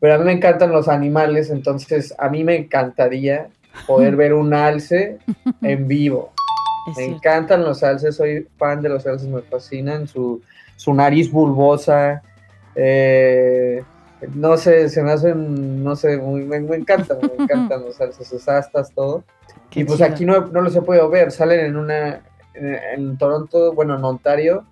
Pero 0.00 0.14
a 0.14 0.18
mí 0.18 0.24
me 0.24 0.32
encantan 0.32 0.72
los 0.72 0.88
animales, 0.88 1.50
entonces 1.50 2.14
a 2.18 2.28
mí 2.28 2.44
me 2.44 2.56
encantaría 2.56 3.48
poder 3.86 4.16
ver 4.16 4.34
un 4.34 4.52
alce 4.54 5.18
en 5.62 5.86
vivo. 5.88 6.32
Es 6.88 6.96
Me 6.96 7.04
cierto. 7.04 7.16
encantan 7.16 7.62
los 7.62 7.82
alces, 7.82 8.16
soy 8.16 8.48
fan 8.56 8.82
de 8.82 8.88
los 8.88 9.06
alces, 9.06 9.28
me 9.28 9.42
fascinan 9.42 10.08
su, 10.08 10.42
su 10.82 10.92
nariz 10.92 11.30
bulbosa. 11.30 12.22
eh, 12.74 13.82
no 14.34 14.56
sé, 14.56 14.88
se 14.88 15.02
me 15.02 15.12
hacen, 15.12 15.82
no 15.84 15.94
sé, 15.96 16.16
muy- 16.16 16.44
me, 16.44 16.58
me 16.60 16.76
encantan, 16.76 17.18
me 17.20 17.34
encantan 17.44 17.82
los 17.84 18.00
alces, 18.00 18.26
sus 18.26 18.48
astas, 18.48 18.90
todo. 18.94 19.24
Qué 19.70 19.80
y 19.80 19.84
pues 19.84 19.98
chido. 19.98 20.08
aquí 20.10 20.24
no, 20.24 20.46
no 20.46 20.60
los 20.60 20.74
he 20.76 20.82
podido 20.82 21.08
ver, 21.08 21.30
salen 21.32 21.60
en 21.66 21.76
una, 21.76 22.20
en, 22.54 22.74
en 22.96 23.16
Toronto, 23.18 23.72
bueno, 23.74 23.96
en 23.96 24.04
Ontario, 24.04 24.64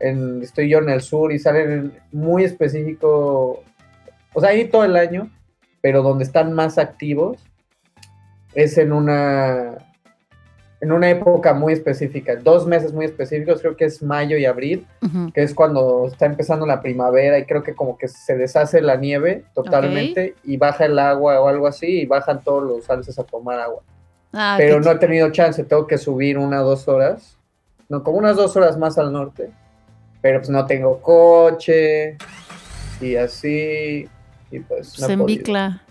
en, 0.00 0.42
estoy 0.42 0.68
yo 0.70 0.78
en 0.78 0.88
el 0.90 1.00
sur 1.00 1.32
y 1.32 1.38
salen 1.38 1.70
en 1.70 1.92
muy 2.12 2.44
específico, 2.44 3.62
o 4.34 4.40
sea, 4.40 4.50
ahí 4.50 4.68
todo 4.68 4.84
el 4.84 4.96
año, 4.96 5.30
pero 5.82 6.02
donde 6.02 6.24
están 6.24 6.52
más 6.52 6.78
activos 6.78 7.38
es 8.54 8.78
en 8.78 8.92
una, 8.92 9.78
en 10.80 10.92
una 10.92 11.10
época 11.10 11.54
muy 11.54 11.72
específica, 11.72 12.36
dos 12.36 12.66
meses 12.66 12.92
muy 12.92 13.04
específicos, 13.04 13.60
creo 13.60 13.76
que 13.76 13.84
es 13.84 14.02
mayo 14.02 14.36
y 14.36 14.44
abril, 14.44 14.86
que 15.34 15.42
es 15.42 15.52
cuando 15.54 16.06
está 16.06 16.26
empezando 16.26 16.66
la 16.66 16.80
primavera 16.80 17.38
y 17.38 17.44
creo 17.46 17.62
que 17.62 17.74
como 17.74 17.98
que 17.98 18.06
se 18.06 18.36
deshace 18.36 18.80
la 18.80 18.96
nieve 18.96 19.44
totalmente 19.54 20.34
y 20.44 20.56
baja 20.56 20.84
el 20.84 20.98
agua 20.98 21.40
o 21.40 21.48
algo 21.48 21.66
así 21.66 22.02
y 22.02 22.06
bajan 22.06 22.42
todos 22.42 22.62
los 22.62 22.88
alces 22.90 23.18
a 23.18 23.24
tomar 23.24 23.58
agua 23.58 23.82
Ah, 24.32 24.56
pero 24.58 24.80
no 24.80 24.90
he 24.90 24.96
tenido 24.96 25.30
chance, 25.30 25.64
tengo 25.64 25.86
que 25.86 25.96
subir 25.96 26.36
una 26.36 26.62
o 26.62 26.68
dos 26.68 26.86
horas, 26.86 27.36
no, 27.88 28.02
como 28.02 28.18
unas 28.18 28.36
dos 28.36 28.54
horas 28.56 28.76
más 28.76 28.98
al 28.98 29.10
norte, 29.12 29.50
pero 30.20 30.40
pues 30.40 30.50
no 30.50 30.66
tengo 30.66 31.00
coche 31.00 32.18
y 33.00 33.16
así, 33.16 34.06
y 34.50 34.60
pues 34.60 34.98
no 35.00 35.06
Se 35.06 35.12
he 35.12 35.16
podido. 35.16 35.22
embicla. 35.22 35.82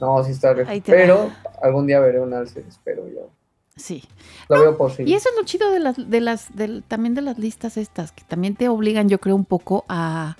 No, 0.00 0.24
sí 0.24 0.32
está 0.32 0.54
pero 0.86 1.30
algún 1.62 1.86
día 1.86 2.00
veré 2.00 2.20
un 2.20 2.32
alce, 2.32 2.64
espero 2.68 3.06
yo. 3.08 3.28
Sí. 3.76 4.04
Lo 4.48 4.60
veo 4.60 4.76
posible. 4.78 5.10
Y 5.10 5.14
eso 5.14 5.28
es 5.30 5.36
lo 5.36 5.44
chido 5.44 5.70
de 5.70 5.80
las, 5.80 6.08
de 6.10 6.20
las, 6.20 6.54
del- 6.54 6.82
también 6.86 7.14
de 7.14 7.22
las 7.22 7.38
listas 7.38 7.76
estas, 7.76 8.12
que 8.12 8.22
también 8.24 8.54
te 8.54 8.68
obligan, 8.68 9.08
yo 9.08 9.18
creo, 9.18 9.34
un 9.34 9.44
poco 9.44 9.84
a, 9.88 10.36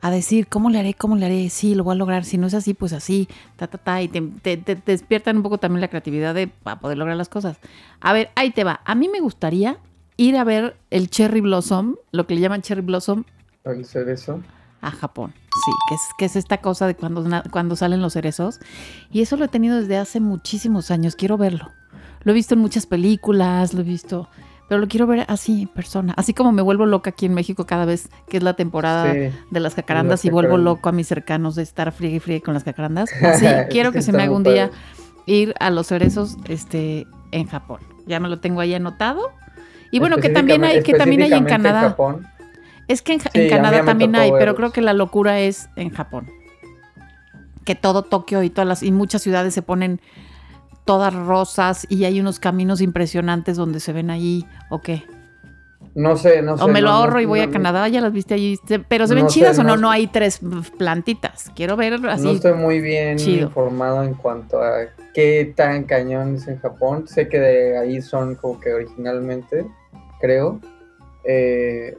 a 0.00 0.10
decir, 0.10 0.46
¿cómo 0.48 0.70
le 0.70 0.78
haré? 0.78 0.94
¿Cómo 0.94 1.16
le 1.16 1.26
haré? 1.26 1.50
Sí, 1.50 1.74
lo 1.74 1.84
voy 1.84 1.92
a 1.92 1.96
lograr. 1.98 2.24
Si 2.24 2.38
no 2.38 2.46
es 2.46 2.54
así, 2.54 2.72
pues 2.74 2.92
así, 2.94 3.28
ta, 3.56 3.66
ta, 3.66 3.76
ta. 3.78 4.02
Y 4.02 4.08
te, 4.08 4.20
te- 4.22 4.56
te- 4.56 4.76
despiertan 4.86 5.36
un 5.38 5.42
poco 5.42 5.58
también 5.58 5.80
la 5.82 5.88
creatividad 5.88 6.34
de 6.34 6.48
para 6.48 6.80
poder 6.80 6.96
lograr 6.96 7.16
las 7.16 7.28
cosas. 7.28 7.58
A 8.00 8.12
ver, 8.14 8.30
ahí 8.34 8.50
te 8.50 8.64
va. 8.64 8.80
A 8.84 8.94
mí 8.94 9.08
me 9.08 9.20
gustaría 9.20 9.78
ir 10.16 10.36
a 10.36 10.44
ver 10.44 10.76
el 10.90 11.10
Cherry 11.10 11.40
Blossom, 11.42 11.96
lo 12.12 12.26
que 12.26 12.34
le 12.34 12.40
llaman 12.40 12.62
Cherry 12.62 12.82
Blossom, 12.82 13.24
El 13.64 13.84
cerezo. 13.84 14.40
a 14.80 14.90
Japón. 14.90 15.34
Sí, 15.36 15.70
que 15.88 15.94
es, 15.94 16.00
que 16.18 16.24
es 16.24 16.36
esta 16.36 16.58
cosa 16.58 16.86
de 16.86 16.94
cuando, 16.96 17.24
cuando 17.50 17.76
salen 17.76 18.00
los 18.00 18.14
cerezos. 18.14 18.58
Y 19.12 19.20
eso 19.22 19.36
lo 19.36 19.44
he 19.44 19.48
tenido 19.48 19.76
desde 19.80 19.96
hace 19.98 20.18
muchísimos 20.20 20.90
años. 20.90 21.14
Quiero 21.14 21.36
verlo. 21.36 21.70
Lo 22.24 22.32
he 22.32 22.34
visto 22.34 22.54
en 22.54 22.60
muchas 22.60 22.86
películas, 22.86 23.74
lo 23.74 23.80
he 23.80 23.84
visto, 23.84 24.28
pero 24.68 24.80
lo 24.80 24.88
quiero 24.88 25.06
ver 25.06 25.24
así 25.28 25.62
en 25.62 25.68
persona. 25.68 26.14
Así 26.16 26.32
como 26.34 26.52
me 26.52 26.62
vuelvo 26.62 26.86
loca 26.86 27.10
aquí 27.10 27.26
en 27.26 27.34
México 27.34 27.66
cada 27.66 27.84
vez 27.84 28.08
que 28.28 28.38
es 28.38 28.42
la 28.42 28.54
temporada 28.54 29.12
Sí. 29.12 29.30
de 29.50 29.60
las 29.60 29.74
jacarandas 29.74 30.20
Las 30.20 30.24
y 30.24 30.30
vuelvo 30.30 30.56
loco 30.56 30.88
a 30.88 30.92
mis 30.92 31.06
cercanos 31.06 31.54
de 31.54 31.62
estar 31.62 31.92
friegue 31.92 32.16
y 32.16 32.20
friegue 32.20 32.42
con 32.42 32.54
las 32.54 32.64
jacarandas. 32.64 33.10
Así 33.22 33.46
quiero 33.70 33.92
que 33.92 34.02
se 34.02 34.12
me 34.12 34.22
haga 34.22 34.32
un 34.32 34.42
día 34.42 34.70
ir 35.26 35.54
a 35.60 35.70
los 35.70 35.86
cerezos 35.88 36.36
este, 36.48 37.06
en 37.30 37.46
Japón. 37.46 37.80
Ya 38.06 38.20
me 38.20 38.28
lo 38.28 38.40
tengo 38.40 38.60
ahí 38.60 38.74
anotado. 38.74 39.30
Y 39.90 39.98
bueno, 39.98 40.16
que 40.16 40.28
también 40.28 40.64
hay, 40.64 40.82
que 40.82 40.94
también 40.94 41.22
hay 41.22 41.32
en 41.32 41.44
Canadá. 41.44 41.80
Japón. 41.90 42.26
Es 42.88 43.00
que 43.00 43.14
en, 43.14 43.20
Sí, 43.20 43.28
en 43.34 43.48
Canadá 43.50 43.84
también 43.84 44.14
hay, 44.16 44.32
pero 44.32 44.54
creo 44.54 44.72
que 44.72 44.80
la 44.82 44.92
locura 44.92 45.40
es 45.40 45.68
en 45.76 45.90
Japón. 45.90 46.28
Que 47.64 47.74
todo 47.74 48.02
Tokio 48.02 48.42
y 48.42 48.50
todas 48.50 48.68
las 48.68 48.82
y 48.82 48.92
muchas 48.92 49.22
ciudades 49.22 49.54
se 49.54 49.62
ponen 49.62 50.00
todas 50.84 51.14
rosas 51.14 51.86
y 51.88 52.04
hay 52.04 52.20
unos 52.20 52.38
caminos 52.38 52.80
impresionantes 52.80 53.56
donde 53.56 53.80
se 53.80 53.92
ven 53.92 54.10
ahí 54.10 54.46
o 54.70 54.80
qué. 54.80 55.04
No 55.94 56.16
sé, 56.16 56.42
no 56.42 56.56
sé. 56.58 56.64
O 56.64 56.68
me 56.68 56.80
lo 56.80 56.88
no- 56.88 56.94
ahorro 56.96 57.14
no- 57.14 57.20
y 57.20 57.24
voy 57.24 57.40
a 57.40 57.50
Canadá, 57.50 57.86
ya 57.88 58.00
las 58.00 58.12
viste 58.12 58.34
allí, 58.34 58.58
pero 58.88 59.06
se 59.06 59.14
ven 59.14 59.28
sé, 59.30 59.34
chidas 59.34 59.58
o 59.60 59.62
no, 59.62 59.76
no- 59.76 59.82
no 59.82 59.90
hay 59.90 60.08
tres 60.08 60.40
plantitas. 60.76 61.52
Quiero 61.54 61.76
ver 61.76 61.94
así. 62.08 62.24
No 62.24 62.30
estoy 62.32 62.54
muy 62.54 62.80
bien 62.80 63.16
chido. 63.16 63.46
informado 63.46 64.02
en 64.02 64.14
cuanto 64.14 64.60
a 64.60 64.86
qué 65.14 65.52
tan 65.56 65.84
cañón 65.84 66.34
es 66.34 66.48
en 66.48 66.58
Japón. 66.58 67.06
Sé 67.06 67.28
que 67.28 67.38
de 67.38 67.78
ahí 67.78 68.02
son 68.02 68.34
como 68.34 68.58
que 68.60 68.74
originalmente, 68.74 69.64
creo. 70.20 70.58
Eh, 71.24 71.96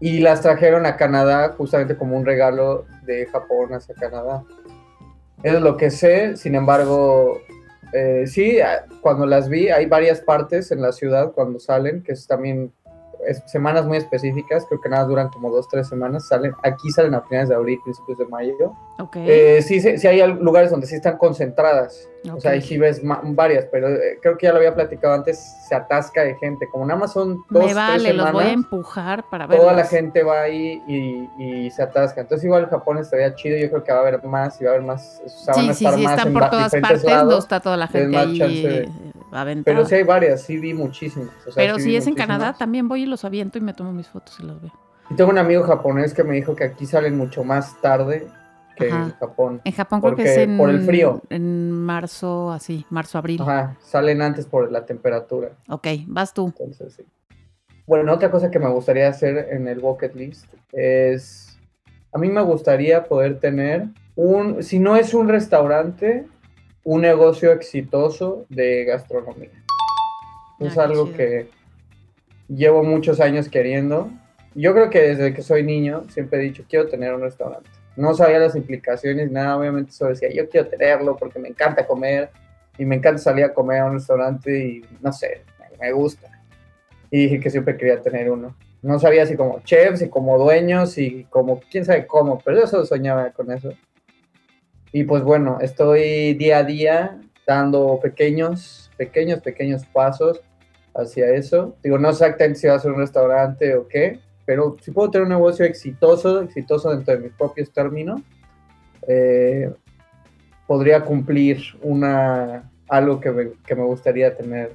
y 0.00 0.18
las 0.18 0.42
trajeron 0.42 0.84
a 0.84 0.96
Canadá 0.96 1.54
justamente 1.56 1.96
como 1.96 2.16
un 2.16 2.26
regalo 2.26 2.84
de 3.04 3.26
Japón 3.26 3.72
hacia 3.72 3.94
Canadá. 3.94 4.44
Eso 5.42 5.56
es 5.56 5.62
lo 5.62 5.76
que 5.78 5.90
sé, 5.90 6.36
sin 6.36 6.54
embargo, 6.56 7.40
eh, 7.92 8.26
sí, 8.26 8.58
cuando 9.00 9.26
las 9.26 9.48
vi, 9.48 9.68
hay 9.68 9.86
varias 9.86 10.20
partes 10.20 10.70
en 10.70 10.80
la 10.80 10.92
ciudad 10.92 11.32
cuando 11.32 11.58
salen, 11.58 12.02
que 12.02 12.12
es 12.12 12.26
también 12.26 12.72
es- 13.26 13.42
semanas 13.46 13.86
muy 13.86 13.96
específicas, 13.98 14.66
creo 14.68 14.80
que 14.80 14.88
nada 14.88 15.04
duran 15.04 15.28
como 15.30 15.50
dos, 15.50 15.68
tres 15.68 15.88
semanas, 15.88 16.26
salen, 16.28 16.52
aquí 16.62 16.90
salen 16.90 17.14
a 17.14 17.22
finales 17.22 17.48
de 17.48 17.54
abril, 17.54 17.78
principios 17.84 18.18
de 18.18 18.26
mayo. 18.26 18.72
Eh, 19.14 19.62
sí, 19.62 19.80
sí, 19.80 19.98
sí 19.98 20.06
hay 20.06 20.24
lugares 20.34 20.70
donde 20.70 20.86
sí 20.86 20.94
están 20.94 21.16
concentradas, 21.18 22.08
o 22.32 22.38
sea, 22.40 22.52
ahí 22.52 22.62
sí 22.62 22.78
ves 22.78 23.00
varias, 23.02 23.66
pero 23.72 23.88
eh, 23.88 24.18
creo 24.22 24.38
que 24.38 24.46
ya 24.46 24.52
lo 24.52 24.58
había 24.58 24.74
platicado 24.74 25.12
antes, 25.14 25.38
se 25.68 25.74
atasca 25.74 26.22
de 26.22 26.36
gente, 26.36 26.68
como 26.68 26.86
nada 26.86 27.00
más 27.00 27.12
son 27.12 27.42
dos, 27.50 27.64
Me 27.64 27.72
tres 27.72 27.74
vale, 27.74 28.12
los 28.12 28.32
voy 28.32 28.42
a 28.44 28.46
semanas, 28.46 28.52
empujar 28.64 29.24
para 29.28 29.46
ver. 29.48 29.58
toda 29.58 29.72
la 29.72 29.84
gente 29.84 30.22
va 30.22 30.42
ahí 30.42 30.80
y, 30.86 31.28
y 31.66 31.70
se 31.72 31.82
atasca. 31.82 32.20
Entonces 32.20 32.44
igual 32.44 32.66
Japón 32.68 32.98
estaría 32.98 33.34
chido, 33.34 33.56
yo 33.58 33.68
creo 33.70 33.82
que 33.82 33.90
va 33.92 33.98
a 33.98 34.02
haber 34.02 34.22
más 34.24 34.60
y 34.60 34.64
va 34.64 34.70
a 34.70 34.74
haber 34.74 34.86
más, 34.86 35.20
o 35.24 35.28
sea, 35.28 35.54
van 35.54 35.64
Sí, 35.64 35.70
a 35.70 35.74
sí, 35.74 35.84
estar 35.84 35.98
sí, 35.98 36.04
más 36.04 36.12
están 36.12 36.28
en 36.28 36.32
por 36.34 36.50
todas 36.50 36.72
partes, 36.80 37.04
no 37.04 37.10
lados, 37.10 37.38
está 37.44 37.60
toda 37.60 37.76
la 37.76 37.88
gente 37.88 38.16
ahí 38.16 38.92
aventada. 39.32 39.76
Pero 39.76 39.86
sí 39.86 39.94
hay 39.96 40.02
varias, 40.02 40.42
sí 40.42 40.58
vi 40.58 40.74
muchísimas. 40.74 41.30
o 41.46 41.52
sea, 41.52 41.54
Pero 41.54 41.76
sí 41.76 41.84
si 41.84 41.96
es 41.96 42.06
en. 42.06 42.14
Canadá, 42.14 42.52
también 42.52 42.88
voy 42.88 43.02
y 43.02 43.06
los 43.06 43.24
aviento 43.24 43.58
y 43.58 43.60
me 43.60 43.72
tomo 43.74 43.92
mis 43.92 44.08
fotos 44.08 44.38
y 44.40 44.44
los 44.44 44.60
veo. 44.60 44.72
Y 45.10 45.14
tengo 45.14 45.30
un 45.30 45.38
amigo 45.38 45.62
japonés 45.64 46.14
que 46.14 46.24
me 46.24 46.34
dijo 46.34 46.54
que 46.54 46.64
aquí 46.64 46.86
salen 46.86 47.16
mucho 47.16 47.44
más 47.44 47.80
tarde 47.80 48.28
que 48.76 48.88
Ajá. 48.90 49.04
en 49.04 49.10
Japón. 49.12 49.60
En 49.64 49.72
Japón 49.72 50.00
creo 50.00 50.16
que 50.16 50.22
es 50.22 50.38
en, 50.38 50.56
por 50.56 50.70
el 50.70 50.82
frío. 50.82 51.20
en 51.28 51.70
marzo, 51.72 52.50
así, 52.52 52.86
marzo, 52.90 53.18
abril. 53.18 53.40
Ajá, 53.42 53.76
salen 53.80 54.22
antes 54.22 54.46
por 54.46 54.70
la 54.70 54.86
temperatura. 54.86 55.50
Ok, 55.68 55.86
vas 56.06 56.32
tú. 56.32 56.46
Entonces, 56.46 56.94
sí. 56.94 57.04
Bueno, 57.86 58.12
otra 58.12 58.30
cosa 58.30 58.50
que 58.50 58.58
me 58.58 58.68
gustaría 58.70 59.08
hacer 59.08 59.48
en 59.50 59.66
el 59.68 59.80
bucket 59.80 60.14
list 60.14 60.46
es, 60.72 61.58
a 62.12 62.18
mí 62.18 62.28
me 62.28 62.40
gustaría 62.40 63.04
poder 63.04 63.40
tener 63.40 63.88
un, 64.14 64.62
si 64.62 64.78
no 64.78 64.96
es 64.96 65.12
un 65.14 65.28
restaurante, 65.28 66.26
un 66.84 67.00
negocio 67.02 67.52
exitoso 67.52 68.44
de 68.48 68.84
gastronomía. 68.84 69.50
Ah, 70.60 70.64
es 70.66 70.78
algo 70.78 71.04
chido. 71.06 71.16
que 71.16 71.48
llevo 72.48 72.82
muchos 72.82 73.20
años 73.20 73.48
queriendo. 73.48 74.10
Yo 74.54 74.74
creo 74.74 74.90
que 74.90 75.00
desde 75.00 75.32
que 75.32 75.42
soy 75.42 75.62
niño 75.62 76.04
siempre 76.10 76.38
he 76.38 76.42
dicho, 76.42 76.64
quiero 76.68 76.88
tener 76.88 77.14
un 77.14 77.22
restaurante. 77.22 77.68
No 77.96 78.14
sabía 78.14 78.38
las 78.38 78.56
implicaciones, 78.56 79.30
nada, 79.30 79.56
obviamente 79.58 79.92
solo 79.92 80.10
decía, 80.10 80.30
yo 80.32 80.48
quiero 80.48 80.68
tenerlo 80.68 81.16
porque 81.16 81.38
me 81.38 81.48
encanta 81.48 81.86
comer 81.86 82.30
y 82.78 82.84
me 82.84 82.96
encanta 82.96 83.18
salir 83.18 83.44
a 83.44 83.52
comer 83.52 83.80
a 83.80 83.84
un 83.86 83.94
restaurante 83.94 84.58
y 84.66 84.84
no 85.00 85.12
sé, 85.12 85.42
me- 85.80 85.92
gusta. 85.92 86.28
Y 87.10 87.24
dije 87.24 87.40
que 87.40 87.50
siempre 87.50 87.76
quería 87.76 88.00
tener 88.00 88.30
uno. 88.30 88.56
No 88.80 88.98
sabía 88.98 89.26
si 89.26 89.36
como 89.36 89.60
chefs 89.60 90.00
y 90.02 90.08
como 90.08 90.38
dueños 90.38 90.96
y 90.96 91.24
como 91.24 91.60
quién 91.70 91.84
sabe 91.84 92.06
cómo, 92.06 92.38
pero 92.44 92.60
yo 92.60 92.66
solo 92.66 92.84
soñaba 92.86 93.30
con 93.30 93.52
eso. 93.52 93.72
Y 94.92 95.04
pues 95.04 95.22
bueno, 95.22 95.58
estoy 95.60 96.34
día 96.34 96.58
a 96.58 96.64
día 96.64 97.20
dando 97.46 97.98
pequeños, 98.00 98.90
pequeños, 98.96 99.40
pequeños 99.40 99.84
pasos 99.86 100.40
hacia 100.94 101.30
eso. 101.30 101.76
Digo, 101.82 101.98
no 101.98 102.10
exactamente 102.10 102.60
si 102.60 102.66
va 102.66 102.74
a 102.74 102.78
ser 102.78 102.92
un 102.92 102.98
restaurante 102.98 103.74
o 103.74 103.88
qué, 103.88 104.20
pero 104.44 104.76
si 104.82 104.90
puedo 104.90 105.10
tener 105.10 105.24
un 105.24 105.32
negocio 105.32 105.64
exitoso, 105.64 106.42
exitoso 106.42 106.90
dentro 106.90 107.14
de 107.14 107.20
mis 107.20 107.32
propios 107.32 107.72
términos, 107.72 108.20
eh, 109.08 109.72
podría 110.66 111.02
cumplir 111.02 111.62
una, 111.80 112.70
algo 112.88 113.20
que 113.20 113.30
me, 113.30 113.50
que 113.66 113.74
me 113.74 113.84
gustaría 113.84 114.36
tener 114.36 114.72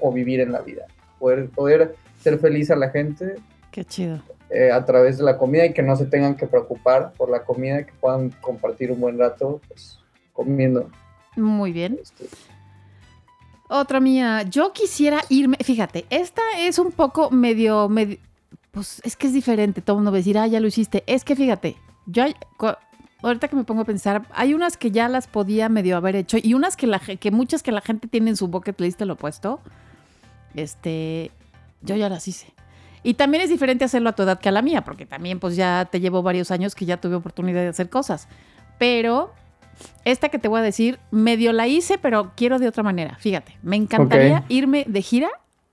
o 0.00 0.12
vivir 0.12 0.40
en 0.40 0.52
la 0.52 0.60
vida. 0.62 0.86
Poder, 1.18 1.50
poder 1.50 1.94
ser 2.20 2.38
feliz 2.38 2.70
a 2.70 2.76
la 2.76 2.90
gente 2.90 3.36
Qué 3.70 3.84
chido. 3.84 4.20
Eh, 4.50 4.70
a 4.72 4.84
través 4.84 5.18
de 5.18 5.24
la 5.24 5.36
comida 5.36 5.66
y 5.66 5.72
que 5.74 5.82
no 5.82 5.94
se 5.96 6.06
tengan 6.06 6.36
que 6.36 6.46
preocupar 6.46 7.12
por 7.12 7.30
la 7.30 7.44
comida, 7.44 7.84
que 7.84 7.92
puedan 8.00 8.30
compartir 8.40 8.90
un 8.90 9.00
buen 9.00 9.18
rato 9.18 9.60
pues, 9.68 9.98
comiendo. 10.32 10.90
Muy 11.36 11.72
bien. 11.72 11.98
Este, 12.02 12.24
Otra 13.68 14.00
mía. 14.00 14.42
Yo 14.42 14.72
quisiera 14.72 15.20
irme. 15.28 15.58
Fíjate, 15.62 16.06
esta 16.10 16.42
es 16.58 16.78
un 16.78 16.92
poco 16.92 17.30
medio, 17.30 17.88
medio. 17.88 18.18
Pues 18.70 19.00
es 19.04 19.16
que 19.16 19.26
es 19.26 19.32
diferente. 19.32 19.82
Todo 19.82 19.96
el 19.96 19.98
mundo 19.98 20.12
va 20.12 20.16
a 20.16 20.20
decir, 20.20 20.38
ah, 20.38 20.46
ya 20.46 20.60
lo 20.60 20.66
hiciste. 20.66 21.04
Es 21.06 21.24
que 21.24 21.36
fíjate, 21.36 21.76
yo 22.06 22.24
ahorita 23.22 23.48
que 23.48 23.56
me 23.56 23.64
pongo 23.64 23.82
a 23.82 23.84
pensar, 23.84 24.26
hay 24.32 24.54
unas 24.54 24.76
que 24.76 24.90
ya 24.90 25.08
las 25.08 25.26
podía 25.26 25.68
medio 25.68 25.96
haber 25.96 26.16
hecho 26.16 26.38
y 26.42 26.54
unas 26.54 26.76
que, 26.76 26.86
la, 26.86 27.00
que 27.00 27.30
muchas 27.30 27.62
que 27.62 27.72
la 27.72 27.80
gente 27.80 28.08
tiene 28.08 28.30
en 28.30 28.36
su 28.36 28.48
bucket 28.48 28.80
list, 28.80 29.00
lo 29.02 29.14
he 29.14 29.16
puesto. 29.16 29.60
Este, 30.54 31.30
yo 31.82 31.96
ya 31.96 32.08
las 32.08 32.26
hice. 32.28 32.57
Y 33.02 33.14
también 33.14 33.42
es 33.42 33.50
diferente 33.50 33.84
hacerlo 33.84 34.10
a 34.10 34.12
tu 34.12 34.22
edad 34.22 34.38
que 34.38 34.48
a 34.48 34.52
la 34.52 34.62
mía, 34.62 34.82
porque 34.82 35.06
también 35.06 35.38
pues 35.40 35.56
ya 35.56 35.88
te 35.90 36.00
llevo 36.00 36.22
varios 36.22 36.50
años 36.50 36.74
que 36.74 36.84
ya 36.84 36.96
tuve 36.98 37.16
oportunidad 37.16 37.60
de 37.60 37.68
hacer 37.68 37.88
cosas. 37.88 38.28
Pero 38.78 39.32
esta 40.04 40.28
que 40.28 40.38
te 40.38 40.48
voy 40.48 40.60
a 40.60 40.62
decir, 40.62 40.98
medio 41.10 41.52
la 41.52 41.66
hice, 41.66 41.98
pero 41.98 42.32
quiero 42.36 42.58
de 42.58 42.68
otra 42.68 42.82
manera. 42.82 43.16
Fíjate, 43.20 43.56
me 43.62 43.76
encantaría 43.76 44.44
irme 44.48 44.84
de 44.88 45.02
gira, 45.02 45.28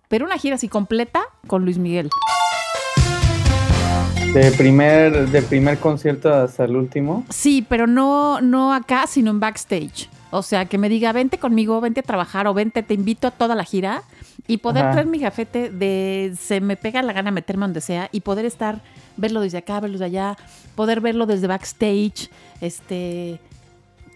pero 0.08 0.26
una 0.26 0.38
gira 0.38 0.56
así 0.56 0.68
completa 0.68 1.24
con 1.48 1.64
Luis 1.64 1.78
Miguel. 1.78 2.10
De 4.34 4.52
primer, 4.52 5.30
de 5.30 5.42
primer 5.42 5.80
concierto 5.80 6.34
hasta 6.34 6.66
el 6.66 6.76
último. 6.76 7.24
Sí, 7.30 7.66
pero 7.68 7.88
no, 7.88 8.42
no 8.42 8.74
acá, 8.74 9.08
sino 9.08 9.32
en 9.32 9.40
backstage. 9.40 10.10
O 10.32 10.42
sea, 10.42 10.66
que 10.66 10.78
me 10.78 10.90
diga, 10.90 11.14
vente 11.14 11.38
conmigo, 11.38 11.80
vente 11.80 12.02
a 12.02 12.04
trabajar 12.04 12.46
o 12.48 12.54
vente, 12.54 12.84
te 12.84 12.94
invito 12.94 13.28
a 13.28 13.32
toda 13.32 13.56
la 13.56 13.64
gira 13.64 14.04
y 14.48 14.58
poder 14.58 14.84
Ajá. 14.84 14.92
traer 14.94 15.08
mi 15.08 15.18
gafete 15.20 15.70
de 15.70 16.34
se 16.40 16.62
me 16.62 16.76
pega 16.78 17.02
la 17.02 17.14
gana 17.14 17.32
meterme 17.32 17.62
donde 17.66 17.82
sea 17.82 18.10
y 18.12 18.22
poder 18.22 18.46
estar, 18.46 18.82
verlo 19.18 19.42
desde 19.42 19.58
acá, 19.58 19.80
verlo 19.80 19.94
desde 19.98 20.06
allá, 20.06 20.38
poder 20.76 21.02
verlo 21.02 21.26
desde 21.26 21.48
backstage, 21.48 22.30
este, 22.62 23.40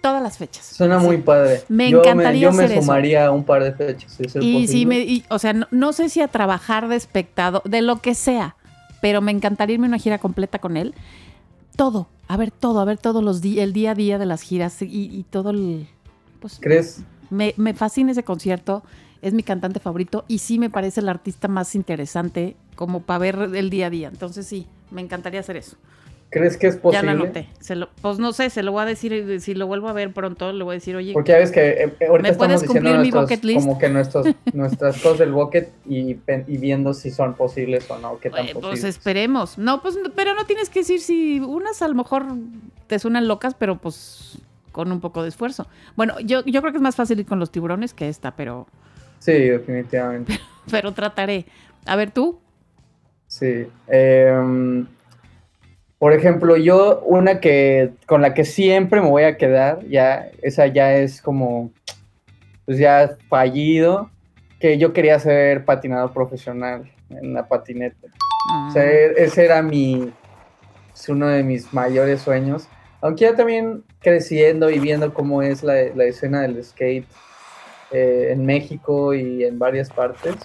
todas 0.01 0.21
las 0.21 0.37
fechas. 0.37 0.65
Suena 0.65 0.99
Sí. 0.99 1.05
muy 1.07 1.17
padre. 1.17 1.63
Me 1.67 1.89
yo 1.89 1.99
encantaría 2.01 2.49
me, 2.49 2.53
yo 2.53 2.57
me 2.57 2.63
hacer 2.65 2.77
eso. 2.77 2.85
sumaría 2.85 3.25
a 3.25 3.31
un 3.31 3.43
par 3.43 3.63
de 3.63 3.71
fechas. 3.73 4.11
si 4.13 4.23
es 4.23 4.35
Y 4.35 4.67
sí, 4.67 4.85
me, 4.85 5.23
o 5.29 5.39
sea, 5.39 5.53
no, 5.53 5.67
no 5.71 5.93
sé 5.93 6.09
si 6.09 6.21
a 6.21 6.27
trabajar 6.27 6.87
de 6.87 6.95
espectado, 6.95 7.61
de 7.65 7.81
lo 7.81 7.97
que 8.01 8.13
sea, 8.15 8.55
pero 9.01 9.21
me 9.21 9.31
encantaría 9.31 9.73
irme 9.75 9.87
a 9.87 9.89
una 9.89 9.97
gira 9.97 10.19
completa 10.19 10.59
con 10.59 10.77
él. 10.77 10.93
Todo, 11.75 12.07
a 12.27 12.37
ver 12.37 12.51
todo, 12.51 12.81
a 12.81 12.85
ver 12.85 12.97
todos 12.97 13.23
los 13.23 13.41
días, 13.41 13.63
el 13.63 13.73
día 13.73 13.91
a 13.91 13.95
día 13.95 14.17
de 14.19 14.25
las 14.25 14.41
giras 14.41 14.81
y, 14.81 14.87
y 14.87 15.25
todo 15.29 15.49
el... 15.51 15.87
Pues, 16.39 16.59
¿Crees? 16.61 17.01
me, 17.29 17.53
me 17.57 17.73
fascina 17.73 18.11
ese 18.11 18.23
concierto, 18.23 18.83
es 19.21 19.33
mi 19.33 19.43
cantante 19.43 19.79
favorito 19.79 20.25
y 20.27 20.39
sí 20.39 20.59
me 20.59 20.69
parece 20.69 21.01
el 21.01 21.09
artista 21.09 21.47
más 21.47 21.75
interesante 21.75 22.55
como 22.75 23.01
para 23.01 23.19
ver 23.19 23.49
el 23.55 23.69
día 23.69 23.87
a 23.87 23.89
día. 23.89 24.07
Entonces 24.07 24.45
sí, 24.47 24.67
me 24.91 25.01
encantaría 25.01 25.39
hacer 25.39 25.57
eso. 25.57 25.77
¿Crees 26.31 26.57
que 26.57 26.67
es 26.67 26.75
Ya 26.75 26.81
posible? 26.81 27.05
lo 27.15 27.23
anoté. 27.23 27.49
Se 27.59 27.75
lo- 27.75 27.89
pues 28.03 28.19
no 28.19 28.33
sé, 28.33 28.51
se 28.51 28.61
lo 28.61 28.71
voy 28.71 28.83
a 28.83 28.85
decir, 28.85 29.41
si 29.41 29.55
lo 29.55 29.65
vuelvo 29.65 29.89
a 29.89 29.93
ver 29.93 30.13
pronto, 30.13 30.53
le 30.53 30.63
voy 30.63 30.73
a 30.73 30.75
decir, 30.75 30.95
oye, 30.95 31.11
Porque 31.11 31.31
ya 31.31 31.39
ves 31.39 31.51
que 31.51 31.59
eh, 31.69 31.93
eh, 31.99 32.05
ahorita 32.07 32.29
¿Me 32.29 32.37
puedes 32.37 32.61
estamos 32.61 32.61
diciendo 32.61 32.67
cumplir 32.67 32.91
mi 32.91 32.97
nuestros- 33.09 33.23
bucket 33.23 33.43
list? 33.45 33.59
como 33.65 33.79
que 33.79 33.89
nuestros, 33.89 34.27
nuestras 34.53 35.01
cosas 35.01 35.17
del 35.17 35.31
bucket 35.31 35.71
y, 35.87 36.13
viendo 36.59 36.93
si 36.93 37.09
son 37.09 37.33
posibles 37.33 37.89
o 37.89 37.97
no, 37.97 38.19
qué 38.19 38.29
tan 38.29 38.45
Eh, 38.45 38.49
pues 38.53 38.63
posibles. 38.63 38.83
esperemos. 38.95 39.57
No, 39.57 39.81
pues, 39.81 39.97
pero 40.15 40.35
no 40.35 40.45
tienes 40.45 40.69
que 40.69 40.81
decir 40.81 41.01
si 41.01 41.39
unas 41.39 41.81
a 41.81 41.87
lo 41.87 41.95
mejor 41.95 42.25
te 42.85 42.99
suenan 42.99 43.27
locas, 43.27 43.55
pero 43.55 43.79
pues 43.79 44.37
con 44.71 44.91
un 44.91 44.99
poco 45.01 45.23
de 45.23 45.29
esfuerzo. 45.29 45.65
Bueno, 45.95 46.19
yo, 46.19 46.45
yo 46.45 46.61
creo 46.61 46.71
que 46.71 46.77
es 46.77 46.83
más 46.83 46.95
fácil 46.95 47.19
ir 47.19 47.25
con 47.25 47.39
los 47.39 47.49
tiburones 47.51 47.95
que 47.95 48.07
esta, 48.07 48.35
pero, 48.35 48.67
Sí, 49.19 49.33
definitivamente. 49.33 50.39
pero 50.71 50.93
trataré. 50.93 51.45
A 51.85 51.95
ver, 51.95 52.11
tú. 52.11 52.39
Sí. 53.27 53.67
Em, 53.87 54.87
por 55.97 56.13
ejemplo, 56.13 56.57
yo 56.57 57.01
una 57.01 57.39
que 57.39 57.91
con 58.05 58.21
la 58.21 58.33
que 58.33 58.45
siempre 58.45 59.01
me 59.01 59.09
voy 59.09 59.23
a 59.23 59.37
quedar, 59.37 59.85
ya, 59.87 60.29
esa 60.41 60.67
ya 60.67 60.95
es 60.95 61.21
como, 61.21 61.71
pues 62.65 62.79
ya 62.79 63.17
fallido, 63.27 64.09
que 64.59 64.77
yo 64.77 64.93
quería 64.93 65.19
ser 65.19 65.65
patinador 65.65 66.13
profesional 66.13 66.89
en 67.09 67.33
la 67.33 67.47
patineta. 67.47 68.07
O 68.67 68.71
sea, 68.71 68.85
e- 68.85 69.13
ese 69.17 69.45
era 69.45 69.61
mi, 69.61 70.11
es 70.93 71.09
uno 71.09 71.27
de 71.27 71.43
mis 71.43 71.73
mayores 71.73 72.21
sueños. 72.21 72.67
Aunque 73.01 73.25
ya 73.25 73.35
también 73.35 73.83
creciendo 74.01 74.69
y 74.69 74.79
viendo 74.79 75.13
cómo 75.13 75.41
es 75.41 75.63
la, 75.63 75.73
la 75.95 76.05
escena 76.05 76.41
del 76.41 76.63
skate 76.63 77.05
eh, 77.91 78.29
en 78.31 78.45
México 78.45 79.13
y 79.13 79.43
en 79.43 79.57
varias 79.59 79.89
partes, 79.89 80.35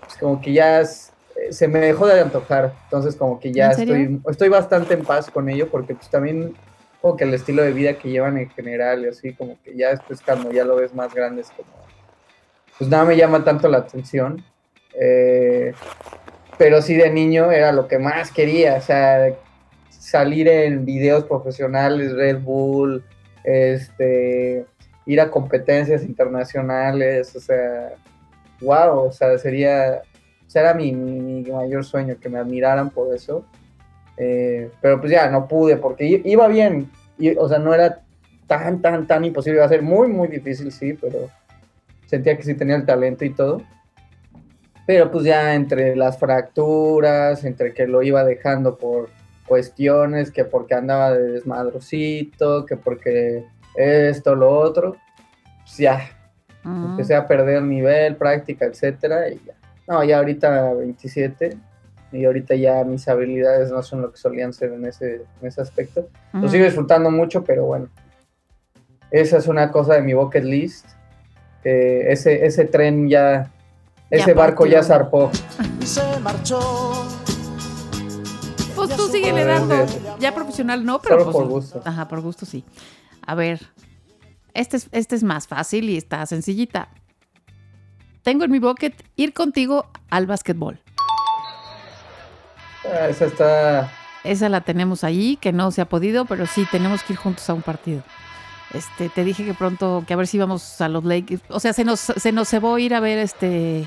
pues 0.00 0.16
como 0.18 0.40
que 0.40 0.52
ya 0.52 0.80
es- 0.80 1.12
eh, 1.36 1.52
se 1.52 1.68
me 1.68 1.78
dejó 1.78 2.06
de 2.06 2.20
antojar. 2.20 2.72
Entonces 2.84 3.14
como 3.16 3.38
que 3.38 3.52
ya 3.52 3.70
estoy 4.28 4.48
bastante 4.48 4.94
en 4.94 5.04
paz 5.04 5.30
con 5.30 5.48
ello 5.48 5.68
porque 5.68 5.94
pues 5.94 6.08
también 6.10 6.54
como 7.00 7.16
que 7.16 7.24
el 7.24 7.34
estilo 7.34 7.62
de 7.62 7.72
vida 7.72 7.94
que 7.98 8.10
llevan 8.10 8.36
en 8.38 8.50
general 8.50 9.04
y 9.04 9.08
así 9.08 9.32
como 9.32 9.56
que 9.62 9.76
ya 9.76 9.90
después 9.90 10.20
cuando 10.20 10.50
ya 10.50 10.64
lo 10.64 10.74
ves 10.76 10.92
más 10.94 11.14
grande 11.14 11.42
es 11.42 11.50
como, 11.50 11.68
pues 12.78 12.90
nada 12.90 13.04
me 13.04 13.16
llama 13.16 13.44
tanto 13.44 13.68
la 13.68 13.78
atención. 13.78 14.42
Eh, 15.00 15.72
pero 16.58 16.82
sí 16.82 16.96
de 16.96 17.08
niño 17.10 17.52
era 17.52 17.70
lo 17.70 17.86
que 17.86 18.00
más 18.00 18.32
quería, 18.32 18.74
o 18.78 18.80
sea, 18.80 19.32
salir 19.90 20.48
en 20.48 20.84
videos 20.84 21.22
profesionales, 21.24 22.12
Red 22.14 22.40
Bull, 22.40 23.04
este, 23.44 24.64
ir 25.08 25.20
a 25.20 25.30
competencias 25.30 26.04
internacionales, 26.04 27.34
o 27.34 27.40
sea, 27.40 27.94
wow, 28.60 29.06
o 29.08 29.12
sea, 29.12 29.36
sería, 29.38 30.02
era 30.54 30.74
mi, 30.74 30.92
mi- 30.92 31.20
mi 31.42 31.50
mayor 31.50 31.84
sueño, 31.84 32.16
que 32.20 32.28
me 32.28 32.38
admiraran 32.38 32.90
por 32.90 33.12
eso, 33.14 33.44
Eh, 34.20 34.70
pero 34.82 34.98
pues 35.00 35.12
ya 35.12 35.30
no 35.30 35.46
pude, 35.46 35.76
porque 35.76 36.20
iba 36.24 36.48
bien, 36.48 36.90
y, 37.18 37.36
o 37.36 37.48
sea, 37.48 37.58
no 37.60 37.72
era 37.72 38.00
tan, 38.48 38.82
tan, 38.82 39.06
tan 39.06 39.24
imposible, 39.24 39.58
iba 39.58 39.66
a 39.66 39.68
ser 39.68 39.82
muy, 39.82 40.08
muy 40.08 40.26
difícil, 40.28 40.72
sí, 40.72 40.92
pero 40.94 41.28
sentía 42.06 42.36
que 42.36 42.42
sí 42.42 42.54
tenía 42.54 42.74
el 42.76 42.84
talento 42.84 43.24
y 43.24 43.30
todo. 43.32 43.62
Pero 44.86 45.10
pues 45.12 45.24
ya 45.24 45.54
entre 45.54 45.94
las 45.94 46.18
fracturas, 46.18 47.44
entre 47.44 47.72
que 47.74 47.86
lo 47.86 48.02
iba 48.02 48.24
dejando 48.24 48.76
por 48.76 49.10
cuestiones, 49.46 50.30
que 50.32 50.44
porque 50.44 50.74
andaba 50.74 51.12
de 51.12 51.32
desmadrocito, 51.34 52.66
que 52.66 52.76
porque 52.76 53.44
esto, 53.74 54.34
lo 54.34 54.50
otro, 54.58 54.96
pues 55.62 55.76
ya, 55.78 56.00
Mm. 56.64 56.86
empecé 56.86 57.14
a 57.14 57.26
perder 57.26 57.62
nivel, 57.62 58.16
práctica, 58.16 58.66
etcétera, 58.66 59.28
y 59.28 59.40
ya. 59.46 59.54
No, 59.86 60.02
ya 60.04 60.18
ahorita 60.18 60.74
27, 60.74 61.56
y 62.12 62.24
ahorita 62.24 62.54
ya 62.56 62.82
mis 62.84 63.06
habilidades 63.08 63.70
no 63.70 63.82
son 63.82 64.02
lo 64.02 64.10
que 64.10 64.18
solían 64.18 64.52
ser 64.52 64.72
en 64.72 64.84
ese, 64.84 65.22
en 65.40 65.46
ese 65.46 65.60
aspecto. 65.62 66.08
Lo 66.32 66.48
sigo 66.48 66.64
disfrutando 66.64 67.10
mucho, 67.10 67.44
pero 67.44 67.64
bueno. 67.64 67.88
Esa 69.10 69.38
es 69.38 69.46
una 69.46 69.70
cosa 69.70 69.94
de 69.94 70.02
mi 70.02 70.12
bucket 70.14 70.44
list. 70.44 70.86
que 71.62 72.12
ese, 72.12 72.44
ese 72.46 72.64
tren 72.66 73.08
ya, 73.08 73.50
Ya 74.10 74.18
ese 74.18 74.32
barco 74.34 74.62
partió. 74.64 74.78
ya 74.78 74.82
zarpó. 74.84 75.30
y 75.80 75.86
se 75.86 76.02
marchó. 76.20 76.58
Pues 78.76 78.90
tú 78.96 79.08
síguele 79.08 79.44
dando. 79.44 79.74
Ya 80.20 80.34
profesional 80.34 80.84
no, 80.84 81.00
pero 81.00 81.20
Solo 81.20 81.24
pues, 81.24 81.36
por 81.36 81.46
gusto. 81.48 81.82
Ajá, 81.84 82.06
por 82.08 82.20
gusto 82.20 82.46
sí. 82.46 82.64
A 83.28 83.34
ver, 83.34 83.60
este 84.54 84.78
es, 84.78 84.88
este 84.90 85.14
es 85.14 85.22
más 85.22 85.46
fácil 85.46 85.90
y 85.90 85.98
está 85.98 86.24
sencillita. 86.24 86.88
Tengo 88.22 88.44
en 88.44 88.50
mi 88.50 88.58
bucket 88.58 88.94
ir 89.16 89.34
contigo 89.34 89.86
al 90.08 90.26
básquetbol. 90.26 90.80
Ah, 92.86 93.08
esa 93.10 93.26
está. 93.26 93.92
Esa 94.24 94.48
la 94.48 94.62
tenemos 94.62 95.04
ahí, 95.04 95.36
que 95.36 95.52
no 95.52 95.70
se 95.72 95.82
ha 95.82 95.84
podido, 95.84 96.24
pero 96.24 96.46
sí 96.46 96.66
tenemos 96.70 97.02
que 97.02 97.12
ir 97.12 97.18
juntos 97.18 97.50
a 97.50 97.52
un 97.52 97.60
partido. 97.60 98.02
Este, 98.72 99.10
te 99.10 99.24
dije 99.24 99.44
que 99.44 99.52
pronto, 99.52 100.04
que 100.06 100.14
a 100.14 100.16
ver 100.16 100.26
si 100.26 100.38
vamos 100.38 100.80
a 100.80 100.88
los 100.88 101.04
Lakers. 101.04 101.42
O 101.50 101.60
sea, 101.60 101.74
se 101.74 101.84
nos, 101.84 102.00
se 102.00 102.32
nos 102.32 102.48
cebó 102.48 102.78
ir 102.78 102.94
a 102.94 103.00
ver 103.00 103.18
este 103.18 103.86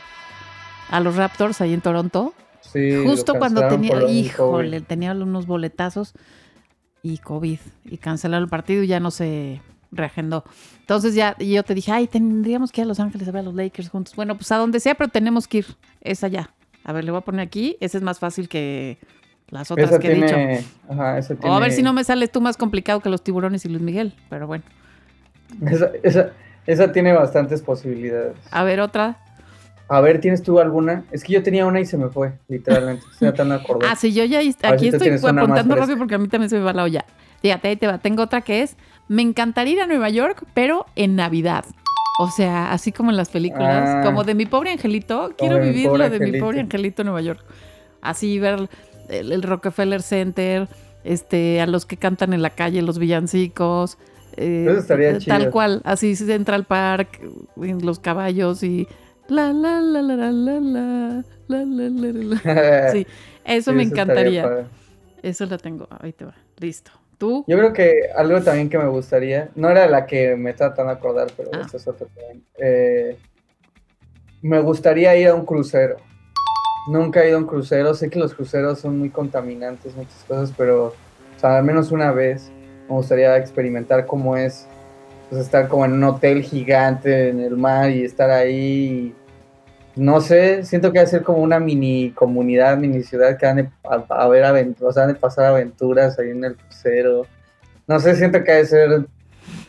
a 0.91 0.99
los 0.99 1.15
Raptors 1.15 1.61
ahí 1.61 1.73
en 1.73 1.81
Toronto. 1.81 2.35
Sí, 2.59 3.03
Justo 3.03 3.33
cuando 3.33 3.67
tenía, 3.67 4.03
híjole, 4.07 4.81
tenía 4.81 5.13
unos 5.13 5.47
boletazos 5.47 6.13
y 7.03 7.17
COVID. 7.17 7.59
Y 7.85 7.97
cancelaron 7.97 8.43
el 8.43 8.49
partido 8.49 8.83
y 8.83 8.87
ya 8.87 8.99
no 8.99 9.11
se 9.11 9.61
reagendó. 9.91 10.43
Entonces 10.79 11.15
ya 11.15 11.35
y 11.39 11.53
yo 11.53 11.63
te 11.63 11.73
dije, 11.73 11.91
ay, 11.91 12.07
tendríamos 12.07 12.71
que 12.71 12.81
ir 12.81 12.85
a 12.85 12.87
Los 12.87 12.99
Ángeles 12.99 13.27
a 13.27 13.31
ver 13.31 13.41
a 13.41 13.43
los 13.43 13.53
Lakers 13.53 13.89
juntos. 13.89 14.15
Bueno, 14.15 14.35
pues 14.35 14.51
a 14.51 14.57
donde 14.57 14.79
sea, 14.79 14.95
pero 14.95 15.09
tenemos 15.09 15.47
que 15.47 15.59
ir. 15.59 15.65
Es 16.01 16.23
allá. 16.23 16.49
A 16.83 16.93
ver, 16.93 17.03
le 17.03 17.11
voy 17.11 17.19
a 17.19 17.21
poner 17.21 17.41
aquí. 17.41 17.77
Ese 17.79 17.97
es 17.97 18.03
más 18.03 18.19
fácil 18.19 18.49
que 18.49 18.97
las 19.49 19.69
otras 19.69 19.89
Esa 19.89 19.99
que 19.99 20.11
he 20.11 20.15
dicho. 20.15 20.65
Ajá, 20.89 21.17
esa 21.17 21.35
O 21.43 21.53
a 21.53 21.59
ver 21.59 21.71
si 21.71 21.83
no 21.83 21.93
me 21.93 22.03
sales 22.03 22.31
tú 22.31 22.41
más 22.41 22.57
complicado 22.57 23.01
que 23.01 23.09
los 23.09 23.23
tiburones 23.23 23.65
y 23.65 23.69
Luis 23.69 23.81
Miguel. 23.81 24.13
Pero 24.29 24.47
bueno. 24.47 24.63
Esa, 25.67 25.91
esa, 26.01 26.31
esa 26.65 26.91
tiene 26.91 27.13
bastantes 27.13 27.61
posibilidades. 27.61 28.37
A 28.51 28.63
ver, 28.63 28.79
otra. 28.79 29.17
A 29.93 29.99
ver, 29.99 30.21
¿tienes 30.21 30.41
tú 30.41 30.59
alguna? 30.59 31.03
Es 31.11 31.23
que 31.23 31.33
yo 31.33 31.43
tenía 31.43 31.65
una 31.65 31.81
y 31.81 31.85
se 31.85 31.97
me 31.97 32.07
fue, 32.07 32.31
literalmente. 32.47 33.03
Estoy 33.11 33.27
tratando 33.29 33.55
de 33.57 33.61
acordar. 33.61 33.89
Ah, 33.91 33.95
sí, 33.95 34.13
yo 34.13 34.23
ya 34.23 34.39
aquí 34.39 34.89
si 34.89 34.95
estoy 34.95 35.09
apuntando 35.37 35.75
rápido 35.75 35.97
porque 35.97 36.15
a 36.15 36.17
mí 36.17 36.27
también 36.29 36.49
se 36.49 36.57
me 36.57 36.63
va 36.63 36.71
la 36.73 36.83
olla. 36.83 37.03
Fíjate, 37.41 37.67
ahí 37.67 37.75
te 37.75 37.87
va. 37.87 37.97
Tengo 37.97 38.23
otra 38.23 38.41
que 38.41 38.61
es, 38.61 38.77
me 39.09 39.21
encantaría 39.21 39.73
ir 39.73 39.81
a 39.81 39.87
Nueva 39.87 40.09
York, 40.09 40.45
pero 40.53 40.85
en 40.95 41.15
Navidad. 41.17 41.65
O 42.19 42.29
sea, 42.29 42.71
así 42.71 42.91
como 42.91 43.09
en 43.09 43.17
las 43.17 43.29
películas, 43.29 43.89
Ah. 43.97 44.01
como 44.03 44.23
de 44.23 44.33
mi 44.35 44.45
pobre 44.45 44.71
angelito, 44.71 45.33
quiero 45.37 45.59
vivir 45.59 45.87
lo 45.87 46.09
de 46.09 46.19
mi 46.19 46.39
pobre 46.39 46.59
angelito 46.61 47.01
en 47.01 47.07
Nueva 47.07 47.21
York. 47.21 47.43
Así 48.01 48.39
ver 48.39 48.69
el, 49.09 49.31
el 49.31 49.41
Rockefeller 49.43 50.01
Center, 50.01 50.67
este, 51.03 51.59
a 51.61 51.67
los 51.67 51.85
que 51.85 51.97
cantan 51.97 52.31
en 52.33 52.41
la 52.41 52.51
calle, 52.51 52.81
los 52.81 52.97
villancicos. 52.97 53.97
eh, 54.37 54.67
Eso 54.69 54.79
estaría 54.79 55.11
Tal 55.19 55.19
chido. 55.41 55.51
cual, 55.51 55.81
así 55.83 56.15
Central 56.15 56.63
Park, 56.65 57.19
los 57.57 57.99
caballos 57.99 58.63
y 58.63 58.87
la 59.31 59.53
la 59.53 59.79
la 59.79 60.01
la 60.01 60.15
la 60.15 60.31
la 60.31 60.59
la 60.59 61.23
la 61.47 61.65
la 61.65 61.89
la 61.89 62.39
la. 62.43 62.91
Sí, 62.91 63.07
eso 63.45 63.71
Sí, 63.71 63.77
me 63.77 63.83
encantaría. 63.83 64.67
Eso 65.23 65.45
la 65.45 65.57
tengo. 65.57 65.87
Ahí 65.99 66.11
te 66.13 66.25
va. 66.25 66.33
Listo. 66.59 66.91
¿Tú? 67.17 67.45
Yo 67.47 67.57
creo 67.57 67.71
que 67.71 68.09
algo 68.15 68.41
también 68.41 68.67
que 68.69 68.77
me 68.79 68.87
gustaría, 68.87 69.49
no 69.55 69.69
era 69.69 69.87
la 69.87 70.05
que 70.07 70.35
me 70.35 70.49
estaba 70.49 70.83
de 70.83 70.91
acordar, 70.91 71.27
pero 71.37 71.51
Ah. 71.53 71.61
esta 71.63 71.77
es 71.77 71.87
otra 71.87 72.07
también. 72.07 72.43
Eh, 72.57 73.15
me 74.41 74.59
gustaría 74.59 75.15
ir 75.15 75.27
a 75.27 75.35
un 75.35 75.45
crucero. 75.45 75.97
Nunca 76.91 77.23
he 77.23 77.27
ido 77.29 77.37
a 77.37 77.41
un 77.41 77.45
crucero. 77.47 77.93
Sé 77.93 78.09
que 78.09 78.17
los 78.17 78.33
cruceros 78.33 78.79
son 78.79 78.97
muy 78.97 79.09
contaminantes, 79.11 79.95
muchas 79.95 80.23
cosas, 80.27 80.51
pero 80.57 80.87
o 80.87 81.39
sea, 81.39 81.57
al 81.59 81.63
menos 81.63 81.91
una 81.91 82.11
vez 82.11 82.51
me 82.89 82.95
gustaría 82.95 83.37
experimentar 83.37 84.05
cómo 84.07 84.35
es 84.35 84.67
pues, 85.29 85.41
estar 85.43 85.67
como 85.67 85.85
en 85.85 85.93
un 85.93 86.03
hotel 86.03 86.41
gigante 86.43 87.29
en 87.29 87.39
el 87.39 87.55
mar 87.55 87.91
y 87.91 88.03
estar 88.03 88.31
ahí. 88.31 89.13
No 89.95 90.21
sé, 90.21 90.63
siento 90.63 90.91
que 90.91 90.99
va 90.99 91.03
a 91.03 91.07
ser 91.07 91.23
como 91.23 91.39
una 91.39 91.59
mini 91.59 92.11
comunidad, 92.11 92.77
mini 92.77 93.03
ciudad 93.03 93.37
que 93.37 93.45
van 93.45 93.71
a, 93.83 93.95
a 94.23 94.27
ver 94.29 94.43
aventuras, 94.45 94.95
van 94.95 95.09
de 95.09 95.15
pasar 95.15 95.45
aventuras 95.45 96.17
ahí 96.17 96.29
en 96.29 96.43
el 96.45 96.55
crucero. 96.55 97.27
No 97.87 97.99
sé, 97.99 98.15
siento 98.15 98.43
que 98.43 98.51
ha 98.51 98.55
de 98.55 98.65
ser 98.65 99.05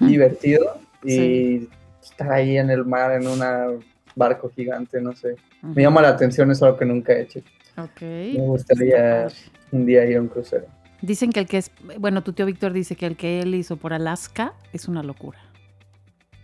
divertido 0.00 0.76
y 1.02 1.10
Sí. 1.10 1.68
estar 2.02 2.32
ahí 2.32 2.56
en 2.56 2.70
el 2.70 2.84
mar 2.84 3.12
en 3.12 3.26
un 3.26 3.40
barco 4.14 4.50
gigante, 4.54 5.00
no 5.00 5.12
sé. 5.14 5.36
Me 5.62 5.82
llama 5.82 6.02
la 6.02 6.08
atención, 6.08 6.50
es 6.50 6.62
algo 6.62 6.76
que 6.76 6.84
nunca 6.84 7.12
he 7.12 7.22
hecho. 7.22 7.40
Me 8.00 8.34
gustaría 8.38 9.26
un 9.72 9.86
día 9.86 10.04
ir 10.04 10.18
a 10.18 10.20
un 10.20 10.28
crucero. 10.28 10.66
Dicen 11.00 11.32
que 11.32 11.40
el 11.40 11.46
que 11.46 11.58
es, 11.58 11.72
bueno, 11.98 12.22
tu 12.22 12.32
tío 12.32 12.46
Víctor 12.46 12.72
dice 12.72 12.94
que 12.94 13.06
el 13.06 13.16
que 13.16 13.40
él 13.40 13.54
hizo 13.56 13.76
por 13.76 13.92
Alaska 13.92 14.52
es 14.72 14.86
una 14.86 15.02
locura. 15.02 15.38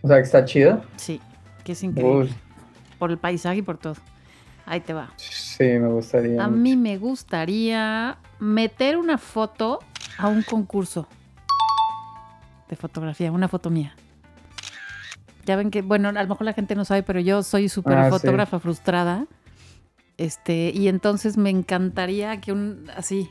O 0.01 0.07
sea, 0.07 0.17
que 0.17 0.23
está 0.23 0.43
chido. 0.43 0.81
Sí, 0.97 1.21
que 1.63 1.73
es 1.73 1.83
increíble. 1.83 2.13
Uy, 2.23 2.35
Por 2.99 3.09
el 3.11 3.17
paisaje 3.17 3.57
y 3.57 3.61
por 3.63 3.77
todo. 3.77 3.95
Ahí 4.65 4.81
te 4.81 4.93
va. 4.93 5.11
sí, 5.17 5.63
me 5.63 5.87
gustaría. 5.87 6.43
A 6.43 6.47
mucho. 6.47 6.61
mí 6.61 6.75
me 6.77 6.97
gustaría 6.99 8.17
meter 8.39 8.97
una 8.97 9.17
foto 9.17 9.79
a 10.19 10.27
un 10.27 10.43
concurso 10.43 11.07
de 12.69 12.75
fotografía, 12.75 13.31
una 13.31 13.47
foto 13.47 13.69
mía. 13.71 13.95
Ya 15.45 15.55
ven 15.55 15.71
que, 15.71 15.81
bueno, 15.81 16.09
a 16.09 16.11
lo 16.11 16.27
mejor 16.27 16.45
la 16.45 16.53
gente 16.53 16.75
no 16.75 16.85
sabe, 16.85 17.01
pero 17.01 17.19
yo 17.19 17.41
soy 17.41 17.69
súper 17.69 17.97
Ah, 17.97 18.03
sí. 18.05 18.09
fotógrafa 18.11 18.59
frustrada. 18.59 19.25
Este, 20.17 20.71
y 20.75 20.87
entonces 20.89 21.37
me 21.37 21.49
encantaría 21.49 22.39
que 22.41 22.51
un 22.51 22.85
así. 22.95 23.29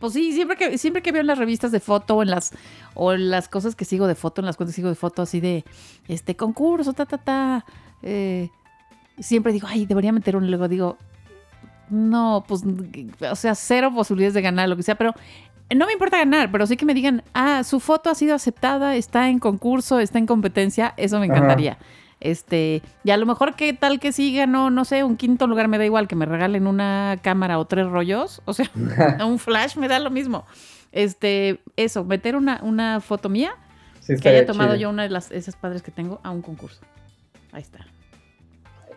Pues 0.00 0.12
sí, 0.12 0.32
siempre 0.32 0.56
que, 0.56 0.76
siempre 0.76 1.00
que 1.00 1.12
veo 1.12 1.20
en 1.22 1.28
las 1.28 1.38
revistas 1.38 1.72
de 1.72 1.80
foto 1.80 2.16
o 2.16 2.22
en 2.22 2.30
las, 2.30 2.50
o 2.94 3.12
en 3.14 3.30
las 3.30 3.48
cosas 3.48 3.74
que 3.76 3.84
sigo 3.86 4.06
de 4.06 4.14
foto, 4.16 4.42
en 4.42 4.46
las 4.46 4.56
cuentas 4.56 4.74
que 4.74 4.80
sigo 4.80 4.88
de 4.90 4.96
foto, 4.96 5.22
así 5.22 5.40
de 5.40 5.64
este 6.08 6.36
concurso, 6.36 6.92
ta, 6.92 7.06
ta, 7.06 7.16
ta. 7.18 7.64
eh, 8.02 8.50
siempre 9.18 9.52
digo, 9.52 9.66
ay, 9.70 9.86
debería 9.86 10.12
meter 10.12 10.36
un. 10.36 10.48
Luego 10.50 10.68
digo, 10.68 10.98
no, 11.90 12.44
pues, 12.46 12.62
o 13.30 13.36
sea, 13.36 13.54
cero 13.54 13.92
posibilidades 13.94 14.34
de 14.34 14.42
ganar, 14.42 14.68
lo 14.68 14.76
que 14.76 14.82
sea, 14.82 14.94
pero 14.96 15.14
no 15.74 15.86
me 15.86 15.92
importa 15.92 16.18
ganar, 16.18 16.50
pero 16.50 16.66
sí 16.66 16.76
que 16.76 16.84
me 16.84 16.94
digan, 16.94 17.22
ah, 17.34 17.62
su 17.64 17.80
foto 17.80 18.10
ha 18.10 18.14
sido 18.14 18.34
aceptada, 18.34 18.96
está 18.96 19.28
en 19.28 19.38
concurso, 19.38 19.98
está 20.00 20.18
en 20.18 20.26
competencia, 20.26 20.94
eso 20.96 21.18
me 21.18 21.26
Ajá. 21.26 21.36
encantaría. 21.36 21.78
Este, 22.20 22.82
y 23.02 23.10
a 23.10 23.16
lo 23.18 23.26
mejor 23.26 23.54
qué 23.54 23.72
tal 23.74 24.00
que 24.00 24.12
sí 24.12 24.34
ganó, 24.34 24.70
no 24.70 24.84
sé, 24.84 25.04
un 25.04 25.16
quinto 25.16 25.46
lugar 25.46 25.68
me 25.68 25.76
da 25.78 25.84
igual, 25.84 26.08
que 26.08 26.16
me 26.16 26.24
regalen 26.26 26.66
una 26.66 27.18
cámara 27.22 27.58
o 27.58 27.66
tres 27.66 27.86
rollos, 27.86 28.40
o 28.46 28.54
sea, 28.54 28.70
un 29.26 29.38
flash 29.38 29.76
me 29.76 29.88
da 29.88 29.98
lo 29.98 30.10
mismo. 30.10 30.46
Este, 30.92 31.60
eso, 31.76 32.04
meter 32.04 32.36
una, 32.36 32.60
una 32.62 33.00
foto 33.00 33.28
mía 33.28 33.54
Sí, 34.00 34.16
que 34.16 34.28
haya 34.28 34.46
tomado 34.46 34.74
chido. 34.74 34.82
yo 34.82 34.90
una 34.90 35.04
de 35.04 35.08
las 35.08 35.30
esas 35.32 35.56
padres 35.56 35.82
que 35.82 35.90
tengo 35.90 36.20
a 36.22 36.30
un 36.30 36.42
concurso. 36.42 36.80
Ahí 37.52 37.62
está. 37.62 37.86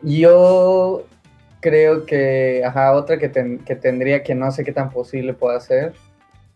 Yo 0.03 1.05
creo 1.60 2.05
que, 2.05 2.63
ajá, 2.65 2.93
otra 2.93 3.17
que, 3.17 3.29
ten- 3.29 3.60
que 3.60 3.75
tendría 3.75 4.23
que 4.23 4.36
no 4.36 4.51
sé 4.51 4.63
qué 4.63 4.71
tan 4.71 4.89
posible 4.89 5.33
pueda 5.33 5.60
ser, 5.60 5.93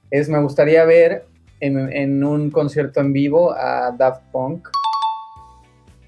es 0.10 0.30
me 0.30 0.40
gustaría 0.42 0.84
ver 0.86 1.26
en, 1.60 1.92
en 1.92 2.24
un 2.24 2.52
concierto 2.52 3.00
en 3.00 3.14
vivo 3.14 3.54
a 3.54 3.92
Daft 3.92 4.24
Punk. 4.32 4.68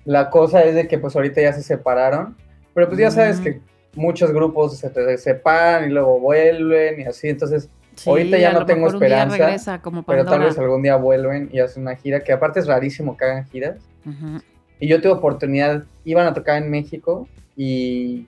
La 0.06 0.30
cosa 0.30 0.64
es 0.64 0.76
de 0.76 0.88
que 0.88 0.98
pues 1.00 1.16
ahorita 1.16 1.42
ya 1.42 1.54
se 1.54 1.64
separaron, 1.64 2.36
pero 2.74 2.88
pues 2.88 3.00
ya 3.00 3.10
sabes 3.12 3.40
Mm. 3.40 3.44
que 3.44 3.62
muchos 3.96 4.32
grupos 4.32 4.78
se, 4.78 4.90
se 4.94 5.18
separan 5.18 5.90
y 5.90 5.94
luego 5.94 6.20
vuelven 6.20 7.00
y 7.02 7.04
así, 7.04 7.30
entonces, 7.30 7.70
Sí, 7.96 8.10
Ahorita 8.10 8.40
ya 8.40 8.52
no 8.52 8.66
tengo 8.66 8.88
esperanza, 8.88 9.38
regresa 9.38 9.80
como 9.80 10.02
pero 10.02 10.26
tal 10.26 10.40
vez 10.40 10.58
algún 10.58 10.82
día 10.82 10.96
vuelven 10.96 11.48
y 11.54 11.60
hacen 11.60 11.84
una 11.84 11.96
gira, 11.96 12.22
que 12.22 12.34
aparte 12.34 12.60
es 12.60 12.66
rarísimo 12.66 13.16
que 13.16 13.24
hagan 13.26 13.46
giras. 13.46 13.78
Ujú. 14.04 14.42
Y 14.84 14.88
yo 14.90 15.00
tuve 15.00 15.14
oportunidad, 15.14 15.86
iban 16.04 16.28
a 16.28 16.34
tocar 16.34 16.62
en 16.62 16.70
México 16.70 17.26
y 17.56 18.28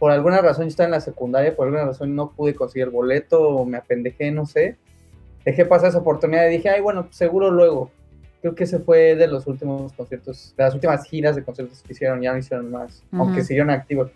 por 0.00 0.10
alguna 0.10 0.40
razón 0.40 0.64
yo 0.64 0.70
estaba 0.70 0.86
en 0.86 0.90
la 0.90 1.00
secundaria, 1.00 1.54
por 1.54 1.68
alguna 1.68 1.84
razón 1.84 2.16
no 2.16 2.32
pude 2.32 2.56
conseguir 2.56 2.88
el 2.88 2.90
boleto 2.90 3.40
o 3.50 3.64
me 3.64 3.76
apendejé, 3.76 4.32
no 4.32 4.46
sé. 4.46 4.74
Dejé 5.44 5.64
pasar 5.64 5.90
esa 5.90 5.98
oportunidad 5.98 6.48
y 6.48 6.54
dije, 6.56 6.70
ay, 6.70 6.80
bueno, 6.80 7.06
seguro 7.12 7.52
luego. 7.52 7.92
Creo 8.40 8.56
que 8.56 8.64
ese 8.64 8.80
fue 8.80 9.14
de 9.14 9.28
los 9.28 9.46
últimos 9.46 9.92
conciertos, 9.92 10.54
de 10.56 10.64
las 10.64 10.74
últimas 10.74 11.04
giras 11.04 11.36
de 11.36 11.44
conciertos 11.44 11.80
que 11.84 11.92
hicieron, 11.92 12.20
ya 12.20 12.32
no 12.32 12.38
hicieron 12.38 12.68
más, 12.68 13.04
Ujú. 13.12 13.22
aunque 13.22 13.44
siguieron 13.44 13.70
activos. 13.70 14.10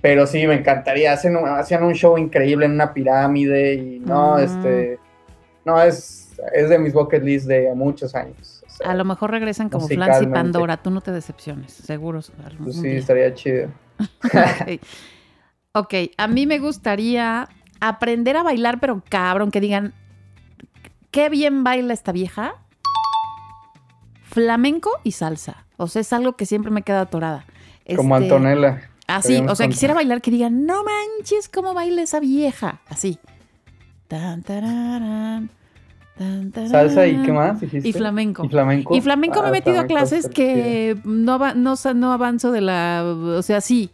Pero 0.00 0.24
sí, 0.28 0.46
me 0.46 0.54
encantaría, 0.54 1.12
hacen, 1.14 1.36
hacían 1.36 1.82
un 1.82 1.94
show 1.94 2.16
increíble 2.16 2.66
en 2.66 2.74
una 2.74 2.94
pirámide 2.94 3.74
y 3.74 3.98
no, 3.98 4.36
Mm. 4.36 4.38
este, 4.38 4.98
no, 5.64 5.82
es, 5.82 6.32
es 6.54 6.68
de 6.70 6.78
mis 6.78 6.92
bucket 6.92 7.24
list 7.24 7.48
de 7.48 7.74
muchos 7.74 8.14
años. 8.14 8.61
Sea, 8.72 8.90
A 8.90 8.94
lo 8.94 9.04
mejor 9.04 9.30
regresan 9.30 9.68
como 9.68 9.86
Flans 9.88 10.22
y. 10.22 10.26
Pandora, 10.26 10.76
tú 10.76 10.90
no 10.90 11.00
te 11.00 11.12
decepciones, 11.12 11.72
seguro. 11.72 12.20
algún 12.44 12.64
pues 12.64 12.76
sí, 12.76 12.88
día. 12.88 12.98
estaría 12.98 13.34
chido. 13.34 13.70
Ok. 14.24 14.80
Ok, 15.74 15.94
a 16.18 16.28
mí 16.28 16.46
me 16.46 16.58
gustaría 16.58 17.48
aprender 17.80 18.36
a 18.36 18.42
bailar, 18.42 18.78
pero 18.78 19.02
cabrón, 19.08 19.50
que 19.50 19.58
digan, 19.58 19.94
qué 21.10 21.30
bien 21.30 21.64
baila 21.64 21.94
esta 21.94 22.12
vieja. 22.12 22.56
Flamenco 24.22 24.90
y 25.02 25.12
salsa. 25.12 25.64
O 25.78 25.86
sea, 25.86 26.00
es 26.00 26.12
algo 26.12 26.36
que 26.36 26.44
siempre 26.44 26.70
me 26.70 26.82
queda 26.82 27.00
atorada. 27.00 27.46
Como 27.96 28.16
Este, 28.16 28.26
Antonella. 28.26 28.82
Así, 29.06 29.42
o 29.48 29.54
sea, 29.54 29.68
quisiera 29.68 29.94
bailar 29.94 30.20
que 30.20 30.30
digan, 30.30 30.66
no 30.66 30.84
manches 30.84 31.48
cómo 31.48 31.72
baila 31.72 32.02
esa 32.02 32.20
vieja. 32.20 32.80
Así. 32.88 33.18
Tan, 34.08 34.42
tararán, 34.42 35.48
tan, 35.48 35.50
Salsa 36.18 37.06
y 37.06 37.22
qué 37.22 37.32
más 37.32 37.60
dijiste? 37.60 37.88
Y 37.88 37.92
flamenco. 37.92 38.44
Y 38.44 38.48
flamenco. 38.48 38.94
Y 38.94 39.00
flamenco 39.00 39.40
me 39.40 39.46
he 39.46 39.48
Ah, 39.48 39.52
metido 39.52 39.80
a 39.80 39.86
clases 39.86 40.28
que 40.28 40.96
no, 41.04 41.38
no, 41.54 41.74
no 41.94 42.12
avanzo 42.12 42.52
de 42.52 42.60
la... 42.60 43.02
O 43.04 43.42
sea, 43.42 43.60
sí, 43.60 43.90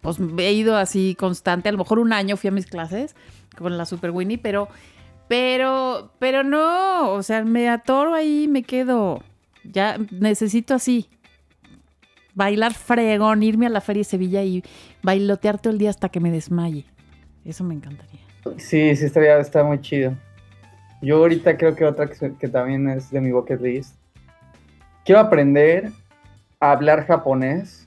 pues 0.00 0.18
he 0.38 0.52
ido 0.52 0.76
así 0.76 1.14
constante. 1.18 1.68
A 1.68 1.72
lo 1.72 1.78
mejor 1.78 1.98
un 1.98 2.12
año 2.12 2.36
fui 2.36 2.48
a 2.48 2.52
mis 2.52 2.66
clases 2.66 3.14
con 3.56 3.76
la 3.76 3.84
Super 3.84 4.10
Winnie, 4.10 4.38
pero, 4.38 4.68
pero, 5.28 6.10
pero 6.18 6.42
no, 6.42 7.12
o 7.12 7.22
sea, 7.22 7.44
me 7.44 7.68
atoro 7.68 8.14
ahí, 8.14 8.48
me 8.48 8.62
quedo. 8.62 9.22
Ya 9.64 9.98
necesito 10.10 10.74
así. 10.74 11.08
Bailar 12.34 12.72
fregón, 12.72 13.42
irme 13.42 13.66
a 13.66 13.68
la 13.68 13.82
Feria 13.82 14.00
de 14.00 14.04
Sevilla 14.04 14.42
y 14.42 14.64
bailotear 15.02 15.60
todo 15.60 15.72
el 15.72 15.78
día 15.78 15.90
hasta 15.90 16.08
que 16.08 16.18
me 16.18 16.30
desmaye. 16.30 16.86
Eso 17.44 17.62
me 17.62 17.74
encantaría. 17.74 18.20
Sí, 18.56 18.96
sí, 18.96 19.04
estaría, 19.04 19.38
está 19.38 19.62
muy 19.62 19.80
chido. 19.80 20.16
Yo 21.02 21.16
ahorita 21.18 21.56
creo 21.56 21.74
que 21.74 21.84
otra 21.84 22.06
que, 22.06 22.34
que 22.36 22.48
también 22.48 22.88
es 22.88 23.10
de 23.10 23.20
mi 23.20 23.32
bucket 23.32 23.60
list. 23.60 23.96
Quiero 25.04 25.20
aprender 25.20 25.90
a 26.60 26.70
hablar 26.72 27.06
japonés 27.06 27.84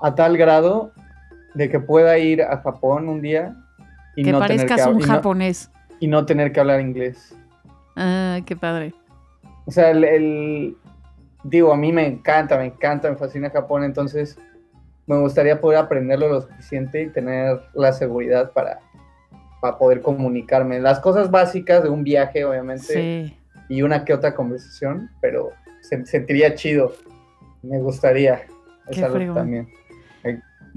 a 0.00 0.14
tal 0.14 0.36
grado 0.36 0.92
de 1.54 1.68
que 1.68 1.80
pueda 1.80 2.16
ir 2.18 2.42
a 2.42 2.58
Japón 2.58 3.08
un 3.08 3.20
día 3.20 3.56
y, 4.14 4.22
que 4.22 4.30
no, 4.32 4.38
tener 4.46 4.58
parezcas 4.68 4.76
que, 4.84 4.90
hab- 4.90 4.94
un 4.94 5.00
y 5.00 5.06
no- 5.06 5.12
japonés. 5.14 5.70
y 6.00 6.06
no 6.06 6.24
tener 6.24 6.52
que 6.52 6.60
hablar 6.60 6.80
inglés. 6.80 7.34
Ah, 7.96 8.38
qué 8.46 8.54
padre. 8.54 8.94
O 9.64 9.70
sea, 9.72 9.90
el, 9.90 10.04
el- 10.04 10.76
digo, 11.42 11.72
a 11.72 11.76
mí 11.76 11.92
me 11.92 12.06
encanta, 12.06 12.56
me 12.58 12.66
encanta, 12.66 13.10
me 13.10 13.16
fascina 13.16 13.50
Japón, 13.50 13.82
entonces 13.82 14.38
me 15.08 15.18
gustaría 15.18 15.60
poder 15.60 15.78
aprenderlo 15.80 16.28
lo 16.28 16.40
suficiente 16.42 17.02
y 17.02 17.08
tener 17.08 17.60
la 17.74 17.92
seguridad 17.92 18.52
para, 18.52 18.80
para 19.60 19.78
poder 19.78 20.02
comunicarme. 20.02 20.80
Las 20.80 21.00
cosas 21.00 21.30
básicas 21.30 21.82
de 21.82 21.88
un 21.88 22.04
viaje, 22.04 22.44
obviamente, 22.44 23.26
Sí. 23.28 23.36
y 23.68 23.82
una 23.82 24.04
que 24.04 24.12
otra 24.14 24.34
conversación, 24.34 25.10
pero 25.20 25.50
se 25.80 26.04
sentiría 26.06 26.54
chido. 26.54 26.92
Me 27.62 27.78
gustaría. 27.80 28.42
Es 28.88 28.98
Qué 28.98 29.04
algo 29.04 29.34
también 29.34 29.68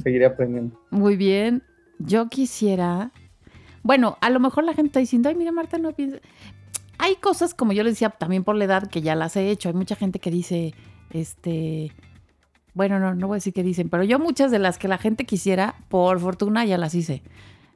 seguiré 0.01 0.25
aprendiendo. 0.25 0.79
Muy 0.89 1.15
bien. 1.15 1.63
Yo 1.99 2.29
quisiera. 2.29 3.11
Bueno, 3.83 4.17
a 4.21 4.29
lo 4.29 4.39
mejor 4.39 4.63
la 4.63 4.73
gente 4.73 4.87
está 4.87 4.99
diciendo, 4.99 5.29
ay, 5.29 5.35
mira, 5.35 5.51
Marta, 5.51 5.77
no 5.77 5.91
piensa. 5.93 6.17
Hay 6.97 7.15
cosas, 7.15 7.53
como 7.53 7.71
yo 7.71 7.83
les 7.83 7.93
decía, 7.93 8.09
también 8.09 8.43
por 8.43 8.55
la 8.55 8.65
edad, 8.65 8.87
que 8.87 9.01
ya 9.01 9.15
las 9.15 9.35
he 9.35 9.49
hecho. 9.49 9.69
Hay 9.69 9.75
mucha 9.75 9.95
gente 9.95 10.19
que 10.19 10.31
dice, 10.31 10.73
este. 11.11 11.91
Bueno, 12.73 12.99
no, 12.99 13.15
no 13.15 13.27
voy 13.27 13.35
a 13.35 13.37
decir 13.37 13.53
que 13.53 13.63
dicen, 13.63 13.89
pero 13.89 14.03
yo 14.03 14.19
muchas 14.19 14.51
de 14.51 14.59
las 14.59 14.77
que 14.77 14.87
la 14.87 14.97
gente 14.97 15.25
quisiera, 15.25 15.75
por 15.89 16.19
fortuna, 16.19 16.65
ya 16.65 16.77
las 16.77 16.93
hice. 16.95 17.21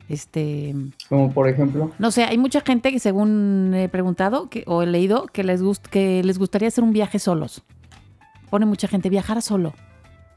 Este. 0.10 0.76
Como 1.08 1.32
por 1.32 1.48
ejemplo, 1.48 1.92
No 1.98 2.12
sé, 2.12 2.24
hay 2.24 2.38
mucha 2.38 2.62
gente 2.62 2.92
que, 2.92 3.00
según 3.00 3.74
he 3.74 3.90
preguntado 3.90 4.50
que, 4.50 4.64
o 4.68 4.84
he 4.84 4.86
leído, 4.86 5.28
que 5.28 5.44
les, 5.44 5.62
gust 5.62 5.86
que 5.88 6.22
les 6.24 6.38
gustaría 6.38 6.68
hacer 6.68 6.84
un 6.84 6.94
viaje 6.94 7.20
solos. 7.20 7.64
Pone 8.50 8.66
mucha 8.66 8.88
gente, 8.88 9.10
viajar 9.10 9.42
solo. 9.42 9.74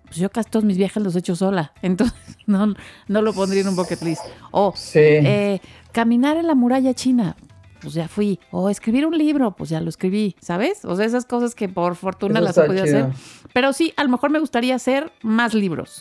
Pues 0.04 0.16
yo 0.16 0.30
casi 0.30 0.48
todos 0.50 0.64
mis 0.64 0.78
viajes 0.78 1.02
los 1.02 1.16
he 1.16 1.18
hecho 1.18 1.34
sola. 1.34 1.72
Entonces, 1.82 2.16
no, 2.46 2.74
no 3.08 3.22
lo 3.22 3.32
pondría 3.32 3.62
en 3.62 3.68
un 3.68 3.76
bucket 3.76 4.02
list. 4.02 4.22
O 4.52 4.72
sí, 4.76 5.00
eh, 5.00 5.60
caminar 5.92 6.36
en 6.36 6.46
la 6.46 6.54
muralla 6.54 6.94
china. 6.94 7.36
Pues 7.80 7.94
ya 7.94 8.08
fui. 8.08 8.40
O 8.50 8.70
escribir 8.70 9.06
un 9.06 9.16
libro, 9.18 9.52
pues 9.52 9.70
ya 9.70 9.80
lo 9.80 9.88
escribí, 9.88 10.34
¿sabes? 10.40 10.84
O 10.84 10.96
sea, 10.96 11.04
esas 11.04 11.26
cosas 11.26 11.54
que 11.54 11.68
por 11.68 11.94
fortuna 11.94 12.38
eso 12.38 12.44
las 12.44 12.58
he 12.58 12.64
podido 12.64 12.84
hacer. 12.84 13.08
Pero 13.52 13.72
sí, 13.72 13.92
a 13.96 14.04
lo 14.04 14.10
mejor 14.10 14.30
me 14.30 14.38
gustaría 14.38 14.74
hacer 14.74 15.12
más 15.22 15.54
libros. 15.54 16.00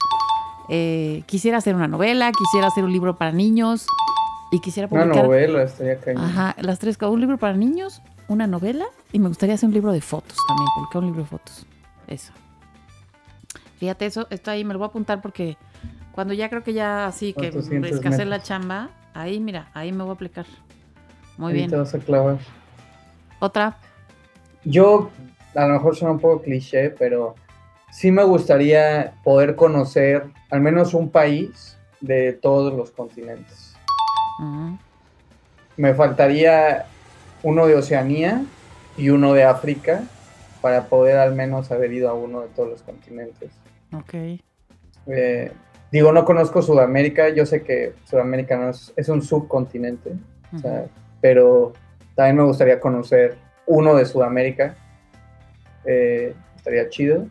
Eh, 0.70 1.24
quisiera 1.28 1.58
hacer 1.58 1.76
una 1.76 1.88
novela, 1.88 2.32
quisiera 2.32 2.68
hacer 2.68 2.84
un 2.84 2.92
libro 2.92 3.16
para 3.18 3.32
niños 3.32 3.86
y 4.52 4.60
quisiera 4.60 4.88
Una 4.92 5.04
publicar. 5.04 5.26
novela 5.26 5.64
estaría 5.64 6.00
cañón. 6.00 6.24
Ajá, 6.24 6.56
las 6.60 6.80
tres, 6.80 6.98
un 7.02 7.20
libro 7.22 7.38
para 7.38 7.54
niños, 7.56 8.02
una 8.28 8.48
novela 8.48 8.86
y 9.12 9.20
me 9.20 9.28
gustaría 9.28 9.56
hacer 9.56 9.68
un 9.68 9.74
libro 9.74 9.92
de 9.92 10.02
fotos 10.02 10.38
también, 10.48 10.68
publicar 10.76 11.00
un 11.02 11.06
libro 11.08 11.22
de 11.24 11.28
fotos. 11.30 11.66
Eso. 12.08 12.34
Fíjate, 13.78 14.06
eso 14.06 14.28
está 14.30 14.52
ahí, 14.52 14.64
me 14.64 14.74
lo 14.74 14.80
voy 14.80 14.86
a 14.88 14.90
apuntar 14.90 15.22
porque 15.22 15.58
cuando 16.12 16.34
ya 16.34 16.50
creo 16.50 16.64
que 16.64 16.74
ya 16.74 17.08
así 17.08 17.34
que 17.34 17.52
400 17.52 17.92
escasé 17.92 18.26
la 18.26 18.42
chamba, 18.42 18.90
ahí 19.14 19.40
mira, 19.40 19.70
ahí 19.74 19.92
me 19.92 20.04
voy 20.04 20.12
a 20.12 20.14
aplicar. 20.14 20.46
Muy 21.38 21.52
Ahí 21.52 21.58
bien. 21.58 21.70
te 21.70 21.76
vas 21.76 21.94
a 21.94 22.00
clavar. 22.00 22.38
Otra. 23.40 23.78
Yo, 24.64 25.10
a 25.54 25.66
lo 25.68 25.74
mejor 25.74 25.96
suena 25.98 26.14
un 26.14 26.20
poco 26.20 26.42
cliché, 26.42 26.90
pero 26.92 27.36
sí 27.96 28.12
me 28.12 28.24
gustaría 28.24 29.14
poder 29.24 29.56
conocer 29.56 30.26
al 30.50 30.60
menos 30.60 30.94
un 30.94 31.10
país 31.10 31.78
de 32.02 32.34
todos 32.34 32.74
los 32.74 32.92
continentes. 32.92 33.74
Ujú. 34.40 34.78
Me 35.78 35.94
faltaría 35.94 36.88
uno 37.42 37.68
de 37.68 37.76
Oceanía 37.76 38.44
y 38.98 39.10
uno 39.10 39.34
de 39.34 39.46
África 39.46 40.04
para 40.62 40.88
poder 40.88 41.18
al 41.18 41.36
menos 41.36 41.72
haber 41.72 41.94
ido 41.94 42.10
a 42.10 42.14
uno 42.14 42.42
de 42.42 42.50
todos 42.50 42.70
los 42.70 42.82
continentes. 42.82 43.52
Ok. 43.94 44.14
Eh, 45.08 45.52
digo, 45.90 46.12
no 46.12 46.26
conozco 46.26 46.62
Sudamérica, 46.62 47.30
yo 47.30 47.46
sé 47.46 47.64
que 47.64 47.94
Sudamérica 48.04 48.58
no 48.58 48.72
es, 48.72 48.92
es 48.98 49.08
un 49.08 49.22
subcontinente, 49.22 50.12
o 50.54 50.60
sea, 50.60 50.88
pero 51.22 51.72
también 52.14 52.36
me 52.36 52.44
gustaría 52.44 52.78
conocer 52.78 53.38
uno 53.68 53.96
de 53.96 54.06
Sudamérica. 54.06 54.76
Eh, 55.86 56.34
estaría 56.58 56.90
chido. 56.90 57.28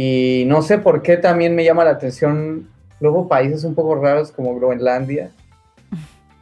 Y 0.00 0.44
no 0.46 0.62
sé 0.62 0.78
por 0.78 1.02
qué 1.02 1.16
también 1.16 1.56
me 1.56 1.64
llama 1.64 1.82
la 1.82 1.90
atención 1.90 2.68
luego 3.00 3.26
países 3.26 3.64
un 3.64 3.74
poco 3.74 3.96
raros 3.96 4.30
como 4.30 4.54
Groenlandia, 4.54 5.32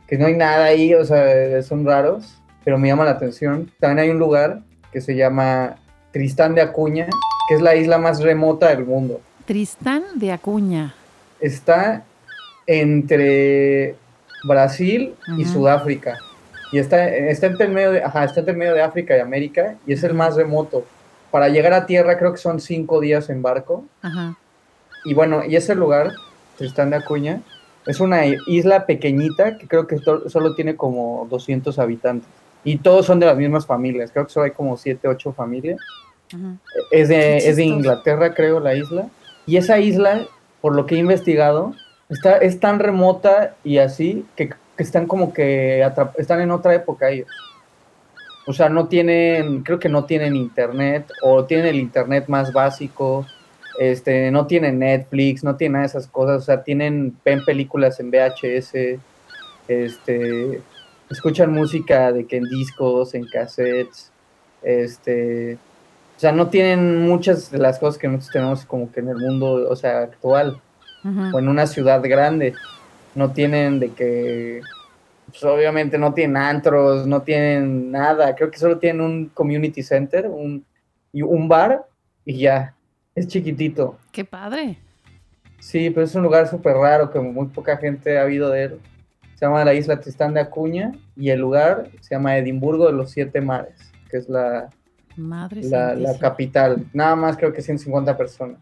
que 0.07 0.19
no 0.19 0.27
hay 0.27 0.37
nada 0.37 0.67
ahí, 0.67 0.93
o 0.93 1.03
sea, 1.07 1.63
son 1.63 1.87
raros, 1.87 2.37
pero 2.67 2.77
me 2.77 2.89
llama 2.89 3.07
la 3.07 3.13
atención. 3.13 3.73
También 3.81 4.01
hay 4.01 4.11
un 4.11 4.19
lugar 4.19 4.61
que 4.93 5.01
se 5.01 5.17
llama 5.17 5.77
Tristán 6.13 6.55
de 6.55 6.61
Acuña, 6.61 7.07
que 7.49 7.55
es 7.55 7.63
la 7.63 7.75
isla 7.75 7.97
más 7.97 8.21
remota 8.21 8.69
del 8.69 8.85
mundo. 8.85 9.23
Tristán 9.47 10.05
de 10.17 10.33
Acuña. 10.33 10.95
Está 11.41 12.05
entre 12.67 13.95
Brasil 14.47 15.15
y. 15.39 15.47
Sudáfrica. 15.47 16.19
Y 16.73 16.79
está, 16.79 17.09
está, 17.09 17.47
entre 17.47 17.69
el 17.69 17.73
medio 17.73 17.93
de, 17.93 18.05
ajá, 18.05 18.25
está 18.25 18.41
entre 18.41 18.53
el 18.53 18.59
medio 18.59 18.75
de 18.75 18.83
África 18.83 19.17
y 19.17 19.21
América 19.21 19.77
y 19.87 19.95
es 19.95 20.05
el 20.05 20.13
más 20.13 20.37
remoto. 20.37 20.85
Para 21.37 21.51
llegar 21.51 21.75
a 21.75 21.85
tierra 21.85 22.17
creo 22.17 22.33
que 22.33 22.39
son 22.39 22.61
cinco 22.61 22.99
días 22.99 23.29
en 23.29 23.43
barco. 23.43 23.85
Ajá. 24.01 24.39
Y 25.05 25.13
bueno, 25.13 25.45
y 25.45 25.55
ese 25.55 25.75
lugar, 25.75 26.15
Tristán 26.57 26.89
de 26.89 26.97
Acuña, 26.97 27.43
es 27.85 28.01
una 28.01 28.25
isla 28.47 28.87
pequeñita 28.87 29.59
que 29.59 29.69
creo 29.69 29.87
que 29.87 29.99
solo 29.99 30.55
tiene 30.55 30.77
como 30.77 31.27
200 31.29 31.79
habitantes. 31.79 32.27
Y 32.65 32.79
todos 32.79 33.05
son 33.05 33.21
de 33.21 33.27
las 33.27 33.37
mismas 33.37 33.67
familias. 33.67 34.13
Creo 34.13 34.27
que 34.27 34.33
solo 34.33 34.47
hay 34.47 34.53
como 34.53 34.79
7, 34.79 35.07
8 35.09 35.35
familias. 35.35 35.79
Ujú. 36.35 36.57
Es 36.91 37.11
de, 37.11 37.37
es 37.37 37.57
de. 37.57 37.65
Inglaterra, 37.65 38.33
creo, 38.33 38.59
la 38.59 38.75
isla. 38.75 39.09
Y 39.45 39.59
esa 39.59 39.79
isla, 39.79 40.27
por 40.63 40.75
lo 40.75 40.87
que 40.87 40.95
he 40.95 40.99
investigado, 40.99 41.75
está, 42.09 42.39
es 42.39 42.61
tan 42.61 42.79
remota 42.79 43.57
y 43.63 43.77
así 43.77 44.25
que, 44.37 44.49
que 44.49 44.83
están 44.83 45.07
como 45.07 45.35
que 45.35 45.87
están 46.17 46.41
en 46.41 46.51
otra 46.51 46.75
época 46.75 47.11
ellos. 47.11 47.29
O 48.47 48.53
sea, 48.53 48.69
no 48.69 48.87
tienen, 48.87 49.63
creo 49.63 49.79
que 49.79 49.89
no 49.89 50.05
tienen 50.05 50.37
internet 50.37 51.11
o 51.23 51.45
tienen 51.45 51.67
el 51.67 51.77
internet 51.77 52.27
más 52.29 52.53
básico. 52.53 53.27
Este, 53.79 54.31
no 54.31 54.47
tienen 54.47 54.79
Netflix, 54.79 55.45
no 55.45 55.57
tienen 55.57 55.75
nada 55.75 55.83
de 55.83 55.89
esas 55.89 56.07
cosas. 56.07 56.43
O 56.43 56.45
sea, 56.45 56.63
tienen, 56.63 57.17
ven 57.25 57.45
películas 57.45 57.99
en 58.01 58.11
VHS, 58.11 59.01
este, 59.69 60.61
escuchan 61.11 61.53
música 61.53 62.13
de 62.13 62.27
que 62.27 62.37
en 62.37 62.45
discos, 62.45 63.15
en 63.15 63.27
cassettes, 63.27 64.13
este, 64.63 65.59
o 66.17 66.21
sea, 66.21 66.33
no 66.33 66.49
tienen 66.49 67.03
muchas 67.07 67.51
de 67.51 67.59
las 67.59 67.79
cosas 67.79 67.99
que 67.99 68.09
nosotros 68.09 68.33
tenemos 68.33 68.65
como 68.65 68.91
que 68.91 69.01
en 69.01 69.09
el 69.09 69.17
mundo, 69.17 69.69
o 69.69 69.77
sea, 69.77 69.99
actual, 69.99 70.61
o 71.33 71.39
en 71.39 71.49
una 71.49 71.67
ciudad 71.67 72.03
grande. 72.03 72.55
No 73.15 73.31
tienen 73.31 73.79
de 73.79 73.91
que, 73.91 74.63
pues 75.27 75.43
obviamente 75.45 75.99
no 75.99 76.15
tienen 76.15 76.37
antros, 76.37 77.07
no 77.07 77.23
tienen 77.23 77.91
nada. 77.91 78.35
Creo 78.35 78.51
que 78.51 78.59
solo 78.59 78.79
tienen 78.79 79.03
un 79.03 79.27
community 79.29 79.83
center, 79.83 80.27
un, 80.29 80.65
y 81.13 81.23
un 81.23 81.49
bar 81.49 81.87
y 82.25 82.39
ya. 82.39 82.75
Es 83.15 83.29
chiquitito. 83.29 83.99
Qué 84.13 84.25
padre. 84.25 84.79
Sí, 85.59 85.91
pero 85.91 86.05
es 86.05 86.15
un 86.15 86.23
lugar 86.23 86.49
súper 86.49 86.77
raro 86.77 87.11
que 87.11 87.19
muy 87.19 87.47
poca 87.47 87.77
gente 87.77 88.19
ha 88.19 88.23
habido 88.23 88.51
de 88.51 88.65
él. 88.65 88.81
Se 89.35 89.45
llama 89.45 89.65
la 89.65 89.75
isla 89.75 90.01
Tristán 90.01 90.35
de 90.35 90.41
Acuña 90.41 90.93
y 91.17 91.31
el 91.31 91.41
lugar 91.41 91.91
se 92.01 92.15
llama 92.15 92.37
Edimburgo 92.37 92.87
de 92.87 92.93
los 92.93 93.11
Siete 93.11 93.41
Mares, 93.41 93.93
que 94.11 94.19
es 94.19 94.29
la, 94.29 94.71
Madre 95.17 95.63
la, 95.63 96.19
capital. 96.19 96.87
Nada 96.93 97.17
más 97.17 97.37
creo 97.37 97.53
que 97.53 97.63
150 97.63 98.17
personas. 98.17 98.61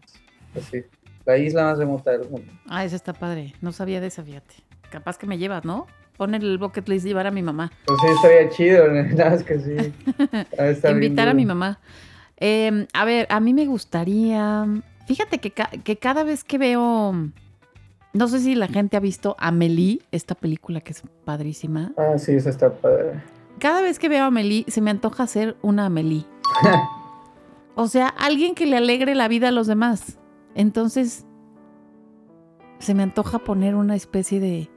Así. 0.55 0.83
La 1.25 1.37
isla 1.37 1.63
más 1.65 1.77
remota 1.77 2.11
del 2.11 2.29
mundo. 2.29 2.51
Ah, 2.67 2.85
esa 2.85 2.95
está 2.95 3.13
padre. 3.13 3.53
No 3.61 3.71
sabía 3.71 3.99
de 3.99 4.07
esa, 4.07 4.23
fíjate. 4.23 4.55
Capaz 4.89 5.17
que 5.17 5.27
me 5.27 5.37
llevas, 5.37 5.65
¿no? 5.65 5.87
Pon 6.17 6.33
el 6.33 6.57
bucket 6.57 6.87
list 6.87 7.05
llevar 7.05 7.27
a 7.27 7.31
mi 7.31 7.41
mamá. 7.41 7.71
Pues 7.85 7.99
sí, 8.01 8.07
estaría 8.15 8.49
chido, 8.49 8.87
nada 8.87 9.29
más 9.31 9.43
que 9.43 9.59
sí. 9.59 9.75
Bien 10.57 10.93
Invitar 10.95 11.27
a 11.27 11.33
mi 11.33 11.45
mamá. 11.45 11.79
Eh, 12.37 12.87
a 12.93 13.05
ver, 13.05 13.27
a 13.29 13.39
mí 13.39 13.53
me 13.53 13.65
gustaría. 13.65 14.65
Fíjate 15.07 15.39
que, 15.39 15.51
ca- 15.51 15.71
que 15.83 15.97
cada 15.97 16.23
vez 16.23 16.43
que 16.43 16.57
veo. 16.57 17.13
No 18.13 18.27
sé 18.29 18.39
si 18.39 18.55
la 18.55 18.67
gente 18.67 18.95
ha 18.95 19.01
visto 19.01 19.35
Amelie, 19.39 19.99
esta 20.11 20.35
película 20.35 20.79
que 20.79 20.93
es 20.93 21.03
padrísima. 21.25 21.91
Ah, 21.97 22.17
sí, 22.17 22.31
eso 22.31 22.49
está 22.49 22.71
padre. 22.71 23.21
Cada 23.59 23.81
vez 23.81 23.99
que 23.99 24.07
veo 24.07 24.23
a 24.23 24.27
Amelie, 24.27 24.63
se 24.69 24.79
me 24.81 24.89
antoja 24.91 25.23
hacer 25.23 25.57
una 25.61 25.85
Amelie. 25.87 26.25
O 27.77 27.89
sea, 27.89 28.07
alguien 28.07 28.55
que 28.55 28.65
le 28.65 28.77
alegre 28.77 29.15
la 29.15 29.27
vida 29.27 29.49
a 29.49 29.51
los 29.51 29.67
demás. 29.67 30.17
Entonces, 30.55 31.25
se 32.79 32.93
me 32.93 33.03
antoja 33.03 33.39
poner 33.39 33.75
una 33.75 33.95
especie 33.97 34.39
de, 34.39 34.69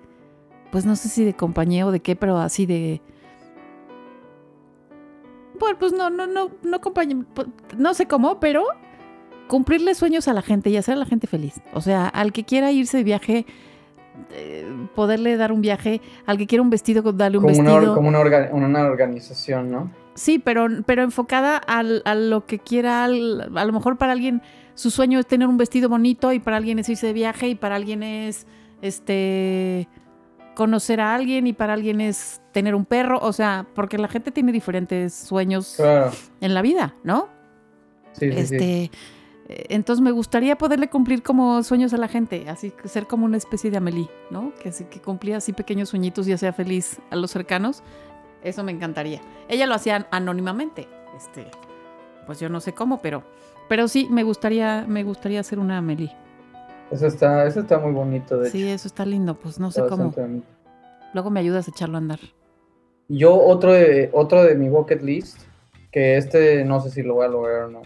pues 0.71 0.85
no 0.87 0.97
sé 0.97 1.09
si 1.09 1.25
de 1.25 1.35
compañía 1.35 1.87
o 1.87 1.91
de 1.93 2.01
qué, 2.01 2.17
pero 2.17 2.39
así 2.39 2.67
de... 2.67 3.01
Bueno, 5.59 5.77
pues 5.79 5.93
no, 5.93 6.09
no, 6.11 6.27
no, 6.27 6.51
no 6.63 6.81
compañía, 6.81 7.25
pues, 7.35 7.49
no 7.77 7.93
sé 7.95 8.07
cómo, 8.07 8.39
pero 8.39 8.65
cumplirle 9.49 9.95
sueños 9.95 10.29
a 10.29 10.33
la 10.33 10.43
gente 10.43 10.71
y 10.71 10.77
hacer 10.77 10.95
a 10.95 10.99
la 10.99 11.07
gente 11.07 11.27
feliz. 11.27 11.61
O 11.73 11.81
sea, 11.81 12.07
al 12.07 12.33
que 12.33 12.45
quiera 12.45 12.71
irse 12.71 12.99
de 12.99 13.03
viaje, 13.05 13.47
eh, 14.33 14.67
poderle 14.95 15.37
dar 15.37 15.51
un 15.53 15.61
viaje, 15.61 16.01
al 16.27 16.39
que 16.39 16.47
quiera 16.47 16.63
un 16.63 16.71
vestido, 16.71 17.03
darle 17.13 17.39
un 17.39 17.45
Como, 17.45 17.59
una, 17.59 17.71
vestido. 17.73 17.91
or- 17.93 17.97
como 17.97 18.09
una, 18.09 18.21
orga- 18.21 18.53
una 18.53 18.83
organización, 18.85 19.71
¿no? 19.71 19.91
Sí, 20.15 20.39
pero, 20.39 20.67
pero 20.87 21.03
enfocada 21.03 21.57
al- 21.57 22.03
a 22.05 22.15
lo 22.15 22.47
que 22.47 22.59
quiera, 22.61 23.05
al- 23.05 23.51
a 23.57 23.65
lo 23.65 23.73
mejor 23.73 23.97
para 23.99 24.13
alguien 24.13 24.43
su 24.75 24.91
sueño 24.93 25.19
es 25.19 25.27
tener 25.27 25.49
un 25.49 25.57
vestido 25.57 25.89
bonito 25.89 26.33
y 26.33 26.39
para 26.39 26.57
alguien 26.57 26.79
es 26.79 26.89
irse 26.89 27.07
de 27.09 27.13
viaje 27.13 27.49
y 27.49 27.55
para 27.57 27.75
alguien 27.75 28.03
es 28.05 28.47
este 28.81 29.89
conocer 30.59 31.01
a 31.01 31.15
alguien 31.15 31.47
y 31.47 31.53
para 31.53 31.75
alguien 31.75 32.01
es 32.01 32.41
tener 32.51 32.75
un 32.75 32.85
perro, 32.85 33.21
o 33.23 33.33
sea, 33.33 33.65
porque 33.77 33.97
la 33.97 34.09
gente 34.09 34.33
tiene 34.33 34.51
diferentes 34.51 35.15
sueños 35.15 35.75
Claro. 35.77 36.11
en 36.41 36.53
la 36.53 36.63
vida, 36.63 36.97
¿no? 37.05 37.29
Sí, 38.15 38.27
este 38.35 38.91
eh, 39.49 39.67
entonces 39.69 40.03
me 40.03 40.11
gustaría 40.11 40.59
poderle 40.59 40.91
cumplir 40.91 41.23
como 41.23 41.63
sueños 41.63 41.95
a 41.95 41.97
la 41.97 42.09
gente, 42.09 42.49
así 42.49 42.73
que 42.73 42.89
ser 42.89 43.07
como 43.07 43.25
una 43.25 43.37
especie 43.37 43.71
de 43.71 43.77
Amelie, 43.77 44.11
¿no? 44.33 44.53
Que 44.61 44.71
así 44.71 44.85
que 44.87 45.01
cumplía 45.01 45.37
así 45.37 45.53
pequeños 45.53 45.91
sueñitos 45.91 46.27
y 46.27 46.33
hacía 46.33 46.53
feliz 46.53 46.99
a 47.11 47.15
los 47.15 47.31
cercanos. 47.31 47.85
Eso 48.43 48.65
me 48.65 48.73
encantaría. 48.73 49.21
Ella 49.49 49.67
lo 49.67 49.75
hacía 49.75 50.09
anónimamente. 50.11 50.89
Este, 51.17 51.47
pues 52.27 52.41
yo 52.41 52.49
no 52.49 52.61
sé 52.61 52.73
cómo, 52.75 53.01
pero 53.01 53.23
pero 53.69 53.87
sí 53.87 54.09
me 54.11 54.25
gustaría 54.25 54.85
me 54.89 55.05
gustaría 55.05 55.39
hacer 55.39 55.61
una 55.61 55.79
Amelie. 55.79 56.13
Eso 56.91 57.07
está, 57.07 57.47
eso 57.47 57.61
está 57.61 57.79
muy 57.79 57.93
bonito, 57.93 58.39
de 58.39 58.51
Sí, 58.51 58.63
hecho. 58.65 58.75
eso 58.75 58.89
está 58.89 59.05
lindo, 59.05 59.35
pues 59.35 59.59
no 59.61 59.71
sé 59.71 59.83
cómo. 59.89 60.11
bonito. 60.11 60.47
Luego 61.13 61.31
me 61.31 61.41
ayudas 61.41 61.69
a 61.69 61.71
echarlo 61.71 61.97
a 61.97 61.99
andar. 61.99 62.19
Yo, 63.09 63.35
otro 63.39 63.73
de, 63.73 64.11
otro 64.13 64.43
de 64.45 64.55
mi 64.55 64.69
bucket 64.69 65.03
list, 65.03 65.41
que 65.91 66.17
este 66.17 66.65
no 66.65 66.81
sé 66.81 66.91
si 66.91 67.03
lo 67.03 67.15
voy 67.15 67.27
a 67.27 67.29
lograr 67.29 67.63
o 67.65 67.71
no. 67.71 67.83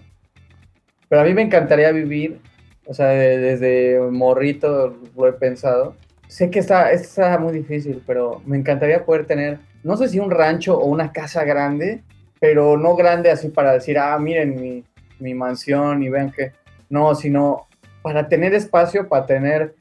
Pero 1.09 1.23
a 1.23 1.25
mí 1.25 1.35
me 1.35 1.43
encantaría 1.43 1.91
vivir, 1.93 2.41
o 2.87 2.95
sea, 2.95 3.09
de- 3.09 3.39
desde 3.39 4.01
morrito 4.11 4.97
lo 5.17 5.29
he 5.29 5.33
pensado. 5.33 5.95
Sé 6.29 6.51
que 6.51 6.59
está, 6.61 6.91
está 6.93 7.39
muy 7.39 7.53
difícil, 7.53 8.03
pero 8.07 8.41
me 8.47 8.57
encantaría 8.57 9.05
poder 9.05 9.27
tener, 9.27 9.59
no 9.85 9.97
sé 9.97 10.09
si 10.09 10.19
un 10.19 10.31
rancho 10.31 10.79
o 10.79 10.87
una 10.87 11.13
casa 11.13 11.45
grande, 11.45 12.03
pero 12.41 12.77
no 12.77 12.97
grande 12.97 13.31
así 13.31 13.49
para 13.49 13.73
decir, 13.73 13.99
ah, 13.99 14.19
miren 14.19 14.61
mi, 14.61 14.85
mi 15.21 15.35
mansión 15.35 16.03
y 16.03 16.09
vean 16.09 16.31
que. 16.33 16.53
No, 16.89 17.15
sino 17.15 17.67
para 18.03 18.29
tener 18.29 18.55
espacio 18.55 19.09
para 19.09 19.27
tener 19.27 19.75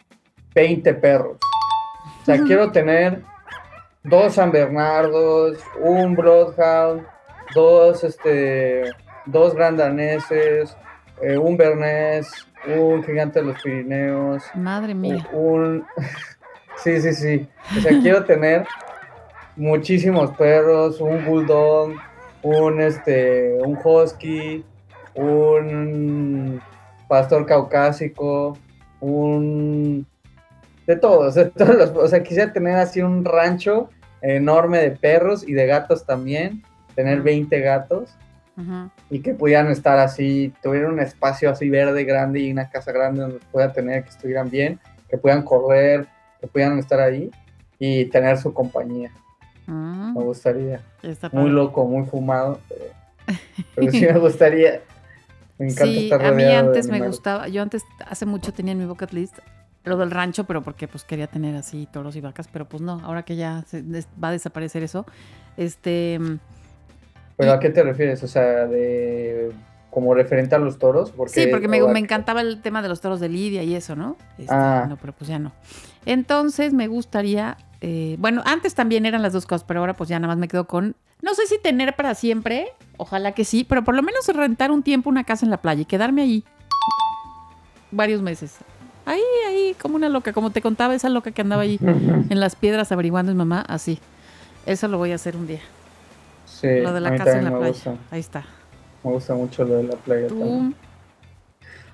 20 0.53 0.93
perros. 0.95 1.37
O 2.21 2.25
sea, 2.25 2.41
quiero 2.43 2.71
tener 2.71 3.21
dos 4.03 4.35
San 4.35 4.51
Bernardos, 4.51 5.57
un 5.79 6.15
Bloodhound, 6.15 7.05
dos, 7.53 8.03
este, 8.03 8.83
dos 9.25 9.55
Grandaneses, 9.55 10.75
eh, 11.21 11.37
un 11.37 11.57
Bernés, 11.57 12.47
un 12.67 13.03
gigante 13.03 13.39
de 13.39 13.45
los 13.47 13.61
Pirineos, 13.61 14.43
Madre 14.55 14.93
mía. 14.93 15.27
un... 15.31 15.85
Sí, 16.77 16.99
sí, 16.99 17.13
sí. 17.13 17.47
O 17.77 17.81
sea, 17.81 17.91
quiero 18.01 18.23
tener 18.25 18.65
muchísimos 19.55 20.31
perros, 20.31 20.99
un 20.99 21.23
bulldog, 21.25 21.91
un 22.41 22.81
este, 22.81 23.59
un 23.63 23.77
husky, 23.83 24.65
un 25.13 26.59
pastor 27.11 27.45
caucásico, 27.45 28.57
un 29.01 30.07
de 30.87 30.95
todos, 30.95 31.35
de 31.35 31.43
todos 31.45 31.75
los- 31.75 31.89
o 31.91 32.07
sea, 32.07 32.23
quisiera 32.23 32.53
tener 32.53 32.77
así 32.77 33.01
un 33.01 33.25
rancho 33.25 33.89
enorme 34.21 34.77
de 34.77 34.91
perros 34.91 35.45
y 35.45 35.51
de 35.51 35.65
gatos 35.67 36.05
también, 36.05 36.63
tener 36.95 37.21
20 37.21 37.59
gatos 37.59 38.11
y 39.09 39.19
que 39.21 39.33
pudieran 39.33 39.67
estar 39.71 39.99
así, 39.99 40.53
tuvieran 40.63 40.93
un 40.93 40.99
espacio 41.01 41.49
así 41.49 41.69
verde 41.69 42.05
grande 42.05 42.39
y 42.39 42.51
una 42.51 42.69
casa 42.69 42.93
grande 42.93 43.21
donde 43.23 43.39
pueda 43.51 43.73
tener 43.73 44.03
que 44.05 44.09
estuvieran 44.11 44.49
bien, 44.49 44.79
que 45.09 45.17
puedan 45.17 45.41
correr, 45.43 46.07
que 46.39 46.47
pudieran 46.47 46.79
estar 46.79 47.01
ahí 47.01 47.29
y 47.77 48.05
tener 48.05 48.37
su 48.37 48.53
compañía. 48.53 49.11
Mm, 49.67 50.13
Me 50.17 50.23
gustaría. 50.23 50.79
Muy 51.41 51.49
loco, 51.49 51.85
muy 51.85 52.05
fumado, 52.05 52.59
pero, 52.69 52.85
pero 53.75 53.91
sí 53.91 54.05
me 54.05 54.17
gustaría. 54.19 54.79
Me 55.61 55.67
encanta 55.67 55.85
Sí, 55.85 56.03
estar 56.05 56.25
a 56.25 56.31
mí 56.31 56.43
antes 56.43 56.87
me 56.89 56.99
gustaba, 57.07 57.47
yo 57.47 57.61
antes 57.61 57.83
hace 58.07 58.25
mucho 58.25 58.51
tenía 58.51 58.71
en 58.73 58.79
mi 58.79 58.85
bucket 58.85 59.11
list 59.13 59.37
lo 59.83 59.97
del 59.97 60.11
rancho, 60.11 60.43
pero 60.45 60.61
porque 60.61 60.87
pues 60.87 61.03
quería 61.03 61.27
tener 61.27 61.55
así 61.55 61.87
toros 61.91 62.15
y 62.15 62.21
vacas, 62.21 62.47
pero 62.51 62.65
pues 62.65 62.81
no, 62.81 62.99
ahora 63.03 63.23
que 63.23 63.35
ya 63.35 63.63
se 63.67 63.83
va 64.23 64.27
a 64.29 64.31
desaparecer 64.31 64.83
eso, 64.83 65.05
este, 65.57 66.19
¿Pero 67.37 67.53
a 67.53 67.59
qué 67.59 67.69
te 67.69 67.81
refieres? 67.83 68.21
O 68.23 68.27
sea, 68.27 68.67
de 68.67 69.51
como 69.89 70.13
referente 70.13 70.55
a 70.55 70.59
los 70.59 70.77
toros. 70.79 71.13
sí, 71.27 71.47
porque 71.51 71.67
me, 71.67 71.81
o 71.81 71.89
a- 71.89 71.93
me 71.93 71.99
encantaba 71.99 72.41
el 72.41 72.61
tema 72.61 72.81
de 72.81 72.89
los 72.89 73.01
toros 73.01 73.19
de 73.19 73.29
Lidia 73.29 73.63
y 73.63 73.75
eso, 73.75 73.95
¿no? 73.95 74.15
Este, 74.37 74.53
Ah. 74.53 74.85
No, 74.87 74.97
pero 74.97 75.13
pues 75.13 75.27
ya 75.29 75.37
no. 75.39 75.51
Entonces 76.05 76.73
me 76.73 76.87
gustaría, 76.87 77.57
eh, 77.81 78.15
bueno, 78.19 78.41
antes 78.45 78.75
también 78.75 79.05
eran 79.05 79.21
las 79.21 79.33
dos 79.33 79.45
cosas, 79.45 79.63
pero 79.63 79.79
ahora 79.79 79.95
pues 79.95 80.09
ya 80.09 80.19
nada 80.19 80.33
más 80.33 80.39
me 80.39 80.47
quedo 80.47 80.65
con, 80.67 80.95
no 81.21 81.33
sé 81.33 81.47
si 81.47 81.57
tener 81.59 81.95
para 81.95 82.15
siempre, 82.15 82.67
ojalá 82.97 83.33
que 83.33 83.43
sí, 83.43 83.63
pero 83.63 83.83
por 83.83 83.95
lo 83.95 84.03
menos 84.03 84.27
rentar 84.27 84.71
un 84.71 84.83
tiempo 84.83 85.09
una 85.09 85.23
casa 85.23 85.45
en 85.45 85.51
la 85.51 85.57
playa 85.57 85.81
y 85.81 85.85
quedarme 85.85 86.21
ahí 86.21 86.43
varios 87.91 88.21
meses. 88.21 88.57
Ahí, 89.05 89.21
ahí, 89.47 89.75
como 89.81 89.95
una 89.95 90.09
loca, 90.09 90.31
como 90.31 90.51
te 90.51 90.61
contaba 90.61 90.95
esa 90.95 91.09
loca 91.09 91.31
que 91.31 91.41
andaba 91.41 91.63
ahí 91.63 91.79
en 92.29 92.39
las 92.39 92.55
piedras 92.55 92.91
averiguando 92.91 93.31
a 93.31 93.33
mi 93.33 93.37
mamá, 93.39 93.65
así. 93.67 93.99
Eso 94.65 94.87
lo 94.87 94.97
voy 94.97 95.11
a 95.11 95.15
hacer 95.15 95.35
un 95.35 95.47
día. 95.47 95.61
Sí, 96.45 96.67
lo 96.81 96.93
de 96.93 97.01
la 97.01 97.15
casa 97.15 97.39
en 97.39 97.45
la 97.45 97.51
playa. 97.51 97.67
Gusta, 97.69 97.95
Ahí 98.11 98.19
está. 98.19 98.45
me 99.03 99.11
gusta 99.11 99.33
mucho 99.33 99.63
lo 99.63 99.77
de 99.77 99.83
la 99.83 99.95
playa 99.95 100.27
también. 100.27 100.75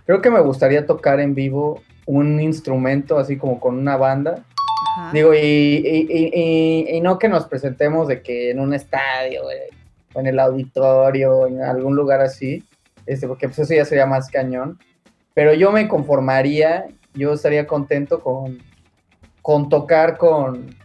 Creo 0.06 0.22
que 0.22 0.30
me 0.30 0.42
gustaría 0.42 0.86
tocar 0.86 1.20
en 1.20 1.34
vivo 1.34 1.82
un 2.06 2.40
instrumento 2.42 3.18
así 3.18 3.38
como 3.38 3.60
con 3.60 3.78
una 3.78 3.96
banda. 3.98 4.44
Ajá. 4.98 5.12
Digo, 5.14 5.34
y, 5.34 5.38
y- 5.40 6.96
y- 6.98 7.02
no 7.02 7.18
que 7.20 7.28
nos 7.30 7.46
presentemos 7.48 8.08
de 8.08 8.22
que 8.22 8.52
en 8.52 8.60
un 8.60 8.74
estadio, 8.74 9.44
o 10.14 10.20
en 10.20 10.28
el 10.28 10.40
auditorio, 10.40 11.36
o 11.38 11.48
en 11.48 11.62
algún 11.62 11.96
lugar 11.96 12.22
así, 12.22 12.64
este, 13.06 13.28
porque 13.28 13.48
pues 13.48 13.60
eso 13.60 13.74
ya 13.74 13.86
sería 13.86 14.06
más 14.06 14.30
cañón. 14.30 14.78
Pero 15.34 15.54
yo 15.54 15.72
me 15.72 15.88
conformaría, 15.88 16.88
yo 17.14 17.34
estaría 17.34 17.68
contento 17.68 18.22
con, 18.22 18.58
con 19.42 19.70
tocar 19.70 20.18
con, 20.18 20.76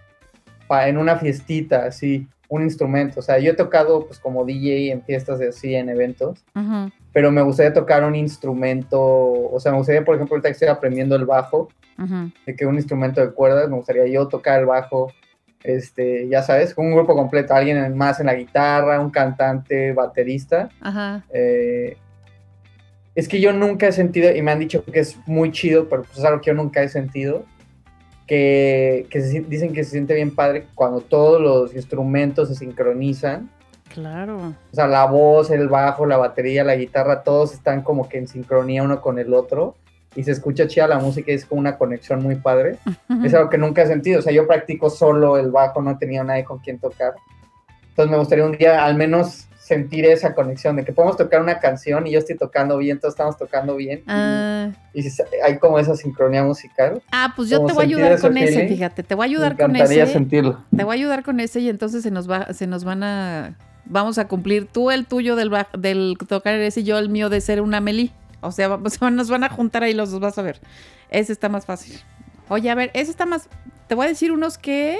pa- 0.68 0.88
en 0.88 0.98
una 0.98 1.16
fiestita, 1.16 1.86
así, 1.86 2.26
un 2.48 2.62
instrumento. 2.62 3.20
O 3.20 3.22
sea, 3.22 3.38
yo 3.38 3.52
he 3.52 3.54
tocado 3.54 4.06
pues 4.06 4.18
como 4.18 4.44
DJ 4.44 4.92
en 4.92 5.02
fiestas 5.02 5.38
de 5.38 5.48
así, 5.48 5.74
en 5.74 5.88
eventos 5.88 6.44
Ujú, 6.54 6.90
pero 7.12 7.30
me 7.30 7.42
gustaría 7.42 7.72
tocar 7.72 8.04
un 8.04 8.14
instrumento, 8.14 9.00
o 9.00 9.58
sea, 9.60 9.72
me 9.72 9.78
gustaría, 9.78 10.04
por 10.04 10.14
ejemplo, 10.14 10.34
ahorita 10.34 10.48
que 10.48 10.52
estoy 10.52 10.68
aprendiendo 10.68 11.14
el 11.16 11.26
bajo, 11.26 11.68
de 12.46 12.56
que 12.56 12.66
un 12.66 12.74
instrumento 12.76 13.20
de 13.20 13.30
cuerdas, 13.32 13.68
me 13.68 13.76
gustaría 13.76 14.06
yo 14.06 14.26
tocar 14.28 14.60
el 14.60 14.66
bajo, 14.66 15.12
este, 15.62 16.26
ya 16.28 16.42
sabes, 16.42 16.74
con 16.74 16.86
un 16.86 16.94
grupo 16.94 17.14
completo, 17.14 17.54
alguien 17.54 17.76
en- 17.76 17.96
más 17.96 18.18
en 18.18 18.26
la 18.26 18.34
guitarra, 18.34 18.98
un 19.00 19.10
cantante, 19.10 19.92
baterista. 19.92 20.68
Ajá. 20.80 21.24
eh, 21.32 21.96
es 23.14 23.28
que 23.28 23.40
yo 23.40 23.52
nunca 23.52 23.86
he 23.88 23.92
sentido, 23.92 24.34
y 24.34 24.40
me 24.40 24.50
han 24.52 24.58
dicho 24.58 24.82
que 24.84 25.00
es 25.00 25.18
muy 25.26 25.52
chido, 25.52 25.86
pero 25.88 26.02
pues 26.02 26.18
es 26.18 26.24
algo 26.24 26.40
que 26.40 26.46
yo 26.46 26.54
nunca 26.54 26.82
he 26.82 26.88
sentido, 26.88 27.44
que, 28.26 29.06
que 29.10 29.20
se- 29.20 29.40
dicen 29.40 29.72
que 29.74 29.84
se 29.84 29.90
siente 29.90 30.14
bien 30.14 30.34
padre 30.34 30.64
cuando 30.74 31.00
todos 31.02 31.40
los 31.40 31.74
instrumentos 31.74 32.48
se 32.48 32.54
sincronizan 32.54 33.50
Claro. 33.92 34.54
o 34.72 34.74
sea, 34.74 34.86
la 34.86 35.04
voz, 35.06 35.50
el 35.50 35.68
bajo, 35.68 36.06
la 36.06 36.16
batería, 36.16 36.64
la 36.64 36.76
guitarra, 36.76 37.22
todos 37.22 37.52
están 37.52 37.82
como 37.82 38.08
que 38.08 38.18
en 38.18 38.28
sincronía 38.28 38.82
uno 38.82 39.00
con 39.00 39.18
el 39.18 39.34
otro. 39.34 39.76
Y 40.14 40.24
se 40.24 40.30
escucha 40.32 40.66
chida 40.68 40.86
la 40.86 40.98
música 40.98 41.32
y 41.32 41.34
es 41.36 41.46
como 41.46 41.60
una 41.60 41.78
conexión 41.78 42.22
muy 42.22 42.34
padre. 42.36 42.76
Es 43.24 43.32
algo 43.32 43.48
que 43.48 43.56
nunca 43.56 43.80
he 43.82 43.86
sentido. 43.86 44.18
O 44.18 44.22
sea, 44.22 44.30
yo 44.32 44.46
practico 44.46 44.90
solo 44.90 45.38
el 45.38 45.50
bajo, 45.50 45.80
no 45.80 45.96
tenía 45.96 46.22
nadie 46.22 46.44
con 46.44 46.58
quien 46.58 46.78
tocar. 46.78 47.14
Entonces 47.88 48.10
me 48.10 48.18
gustaría 48.18 48.44
un 48.44 48.52
día 48.52 48.84
al 48.84 48.94
menos 48.94 49.46
sentir 49.58 50.04
esa 50.04 50.34
conexión 50.34 50.76
de 50.76 50.84
que 50.84 50.92
podemos 50.92 51.16
tocar 51.16 51.40
una 51.40 51.60
canción 51.60 52.06
y 52.06 52.10
yo 52.10 52.18
estoy 52.18 52.36
tocando 52.36 52.76
bien, 52.76 52.98
todos 53.00 53.14
estamos 53.14 53.38
tocando 53.38 53.74
bien. 53.76 54.00
y- 54.00 54.04
Ah, 54.08 54.70
Y, 54.92 55.02
hay 55.42 55.56
como 55.58 55.78
esa 55.78 55.94
sincronía 55.96 56.42
musical. 56.44 57.00
ah, 57.10 57.32
pues 57.34 57.48
yo 57.48 57.64
te 57.64 57.72
voy 57.72 57.84
a 57.84 57.86
ayudar 57.86 58.20
con 58.20 58.36
ese, 58.36 58.52
feeling. 58.52 58.68
fíjate, 58.68 59.02
te 59.02 59.14
voy 59.14 59.24
a 59.24 59.28
Me 59.28 59.34
ayudar 59.34 59.56
con 59.56 59.70
encantaría 59.74 60.02
ese. 60.04 60.12
sentirlo. 60.12 60.58
Te 60.76 60.84
voy 60.84 60.96
a 60.96 60.98
ayudar 60.98 61.22
con 61.22 61.40
ese 61.40 61.60
y 61.60 61.70
entonces 61.70 62.02
se 62.02 62.10
nos 62.10 62.28
va, 62.30 62.52
se 62.52 62.66
nos 62.66 62.84
van 62.84 63.02
a, 63.02 63.56
vamos 63.84 64.18
a 64.18 64.28
cumplir 64.28 64.66
tú 64.66 64.90
el 64.90 65.06
tuyo 65.06 65.36
del, 65.36 65.50
del 65.78 66.16
tocar 66.28 66.54
ese 66.54 66.80
y 66.80 66.84
yo 66.84 66.98
el 66.98 67.08
mío 67.08 67.28
de 67.28 67.40
ser 67.40 67.60
una 67.60 67.80
Meli. 67.80 68.12
O 68.40 68.50
sea, 68.52 68.68
vamos- 68.68 69.00
nos 69.12 69.28
van 69.30 69.44
a 69.44 69.48
juntar 69.48 69.82
ahí 69.82 69.94
los 69.94 70.10
dos, 70.10 70.20
vas 70.20 70.38
a 70.38 70.42
ver. 70.42 70.60
Ese 71.10 71.32
está 71.32 71.48
más 71.48 71.66
fácil. 71.66 72.00
Oye, 72.48 72.70
a 72.70 72.74
ver, 72.74 72.90
ese 72.94 73.10
está 73.10 73.26
más, 73.26 73.48
te 73.88 73.94
voy 73.94 74.06
a 74.06 74.08
decir 74.08 74.32
unos 74.32 74.58
que 74.58 74.98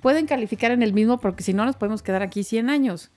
pueden 0.00 0.26
calificar 0.26 0.70
en 0.72 0.82
el 0.82 0.92
mismo 0.92 1.18
porque 1.18 1.42
si 1.44 1.52
no 1.54 1.64
nos 1.64 1.76
podemos 1.76 2.02
quedar 2.02 2.22
aquí 2.22 2.42
100 2.44 2.70
años. 2.70 3.10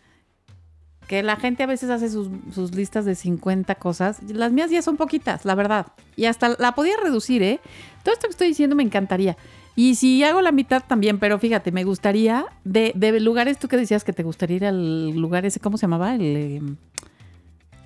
Que 1.08 1.22
la 1.22 1.36
gente 1.36 1.62
a 1.62 1.68
veces 1.68 1.92
hace 1.92 2.10
sus, 2.10 2.30
sus 2.52 2.74
listas 2.74 3.06
de 3.06 3.14
50 3.14 3.76
cosas. 3.76 4.24
Las 4.24 4.52
mías 4.52 4.72
ya 4.72 4.82
son 4.82 4.98
poquitas, 4.98 5.46
la 5.46 5.54
verdad. 5.54 5.88
Y 6.16 6.26
hasta 6.26 6.56
la 6.58 6.74
podía 6.74 6.96
reducir, 7.02 7.44
¿eh? 7.44 7.60
Todo 8.04 8.14
esto 8.14 8.28
que 8.28 8.32
estoy 8.32 8.48
diciendo 8.48 8.76
me 8.76 8.82
encantaría. 8.82 9.38
Y 9.76 9.96
si 9.96 10.24
hago 10.24 10.42
la 10.42 10.52
mitad 10.52 10.84
también, 10.88 11.20
pero 11.20 11.38
fíjate, 11.38 11.72
me 11.72 11.84
gustaría 11.84 12.46
de, 12.64 12.94
de 12.96 13.20
lugares, 13.20 13.58
tú 13.60 13.68
que 13.68 13.76
decías 13.78 14.04
que 14.04 14.14
te 14.14 14.24
gustaría 14.24 14.56
ir 14.58 14.66
al 14.66 15.10
lugar 15.12 15.46
ese, 15.46 15.60
¿cómo 15.60 15.78
se 15.78 15.84
llamaba? 15.84 16.16
El, 16.16 16.22
eh, 16.22 16.62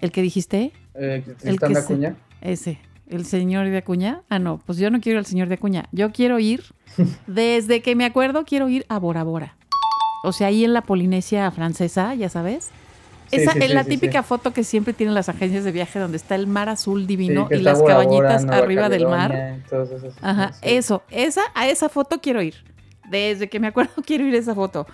el 0.01 0.11
que 0.11 0.21
dijiste, 0.21 0.71
Eh, 0.93 1.23
El 1.43 1.59
que 1.59 1.67
de 1.67 1.75
se- 1.75 1.79
Acuña. 1.81 2.15
ese, 2.41 2.79
el 3.07 3.25
señor 3.25 3.67
de 3.69 3.77
Acuña. 3.77 4.21
Ah, 4.29 4.37
no, 4.39 4.59
pues 4.65 4.77
yo 4.77 4.89
no 4.91 4.99
quiero 5.01 5.15
ir 5.15 5.19
al 5.19 5.25
señor 5.25 5.47
de 5.47 5.55
Acuña. 5.55 5.85
Yo 5.91 6.11
quiero 6.11 6.37
ir, 6.39 6.63
desde 7.27 7.81
que 7.81 7.95
me 7.95 8.05
acuerdo, 8.05 8.45
quiero 8.45 8.69
ir 8.69 8.85
a 8.89 8.99
Bora 8.99 9.23
Bora. 9.23 9.55
O 10.23 10.31
sea, 10.33 10.47
ahí 10.47 10.63
en 10.65 10.73
la 10.73 10.81
Polinesia 10.81 11.49
francesa, 11.51 12.13
ya 12.13 12.29
sabes. 12.29 12.69
Esa 13.31 13.51
sí, 13.53 13.59
es 13.59 13.67
sí, 13.67 13.73
la 13.73 13.83
típica 13.83 14.23
foto 14.23 14.53
que 14.53 14.63
siempre 14.63 14.93
tienen 14.93 15.13
las 15.13 15.29
agencias 15.29 15.63
de 15.63 15.71
viaje 15.71 15.99
donde 15.99 16.17
está 16.17 16.35
el 16.35 16.47
mar 16.47 16.69
azul 16.69 17.07
divino 17.07 17.47
y 17.51 17.57
las 17.57 17.79
Bora 17.79 17.95
cabañitas 17.95 18.45
arriba 18.45 18.89
del 18.89 19.07
mar. 19.07 19.59
Ajá, 20.21 20.51
eso, 20.61 21.03
esa, 21.09 21.41
a 21.53 21.67
esa 21.67 21.89
foto 21.89 22.19
quiero 22.21 22.41
ir. 22.41 22.55
Desde 23.09 23.49
que 23.49 23.59
me 23.59 23.67
acuerdo 23.67 23.91
quiero 24.05 24.25
ir 24.25 24.35
a 24.35 24.39
esa 24.39 24.55
foto. 24.55 24.87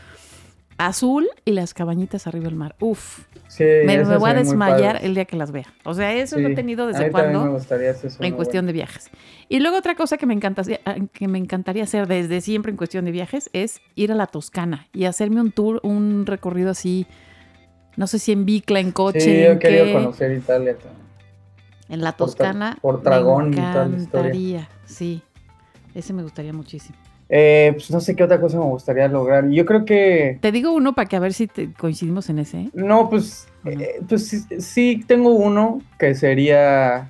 Azul 0.77 1.27
y 1.45 1.51
las 1.51 1.73
cabañitas 1.73 2.27
arriba 2.27 2.45
del 2.45 2.55
mar. 2.55 2.75
Uf, 2.79 3.19
me, 3.59 4.03
voy 4.03 4.29
a 4.29 4.33
desmayar 4.33 4.99
el 5.03 5.15
día 5.15 5.23
que 5.23 5.37
las 5.37 5.51
vea. 5.51 5.67
O 5.85 5.93
sea, 5.93 6.13
eso 6.13 6.37
lo 6.37 6.49
he 6.49 6.55
tenido 6.55 6.85
desde 6.87 7.11
cuando 7.11 7.45
me 7.45 7.51
gustaría 7.51 7.91
hacer 7.91 8.07
eso, 8.07 8.21
en 8.21 8.33
cuestión 8.33 8.65
de 8.65 8.73
viajes. 8.73 9.09
Y 9.47 9.59
luego 9.59 9.77
otra 9.77 9.95
cosa 9.95 10.17
que 10.17 10.25
me, 10.25 10.33
encantaría, 10.33 10.81
que 11.13 11.27
me 11.29 11.37
encantaría 11.37 11.83
hacer 11.83 12.07
desde 12.07 12.41
siempre 12.41 12.71
en 12.71 12.77
cuestión 12.77 13.05
de 13.05 13.11
viajes 13.11 13.49
es 13.53 13.81
ir 13.95 14.11
a 14.11 14.15
la 14.15 14.27
Toscana 14.27 14.87
y 14.91 15.05
hacerme 15.05 15.39
un 15.39 15.51
tour, 15.51 15.79
un 15.83 16.25
recorrido 16.25 16.71
así, 16.71 17.07
no 17.97 18.07
sé 18.07 18.19
si 18.19 18.31
en 18.31 18.45
bicla, 18.45 18.79
en 18.79 18.91
coche, 18.91 19.19
Sí, 19.21 19.31
yo 19.41 19.51
en, 19.51 19.57
he 19.57 19.59
querido 19.59 19.85
qué, 19.85 19.93
conocer 19.93 20.31
Italia 20.31 20.75
también. 20.75 21.05
en 21.89 22.01
la 22.01 22.11
Toscana. 22.13 22.77
por 22.81 23.01
Tragón 23.01 23.53
y 23.53 23.57
toda 23.57 23.85
la 23.87 23.97
historia. 23.97 24.69
sí. 24.85 25.21
Ese 25.93 26.11
me 26.11 26.23
gustaría 26.23 26.51
muchísimo. 26.51 26.97
Eh, 27.29 27.71
pues 27.73 27.89
no 27.89 28.01
sé 28.01 28.15
qué 28.17 28.23
otra 28.25 28.39
cosa 28.41 28.57
me 28.57 28.65
gustaría 28.65 29.07
lograr. 29.07 29.47
Yo 29.49 29.65
creo 29.65 29.85
que. 29.85 30.37
Te 30.41 30.51
digo 30.51 30.73
uno 30.73 30.93
para 30.93 31.07
que 31.07 31.15
a 31.15 31.19
ver 31.19 31.31
si 31.33 31.47
te- 31.47 31.71
coincidimos 31.73 32.29
en 32.29 32.39
ese. 32.39 32.59
¿eh? 32.63 32.69
No, 32.73 33.09
pues. 33.09 33.47
Eh, 33.63 34.01
pues 34.07 34.27
sí, 34.27 34.41
sí 34.59 35.03
tengo 35.07 35.29
uno 35.29 35.81
que 35.97 36.13
sería. 36.13 37.09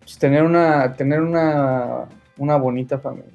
Pues 0.00 0.18
tener 0.18 0.42
una. 0.42 0.94
Tener 0.96 1.20
una. 1.22 2.06
Una 2.38 2.56
bonita 2.56 2.98
familia. 2.98 3.30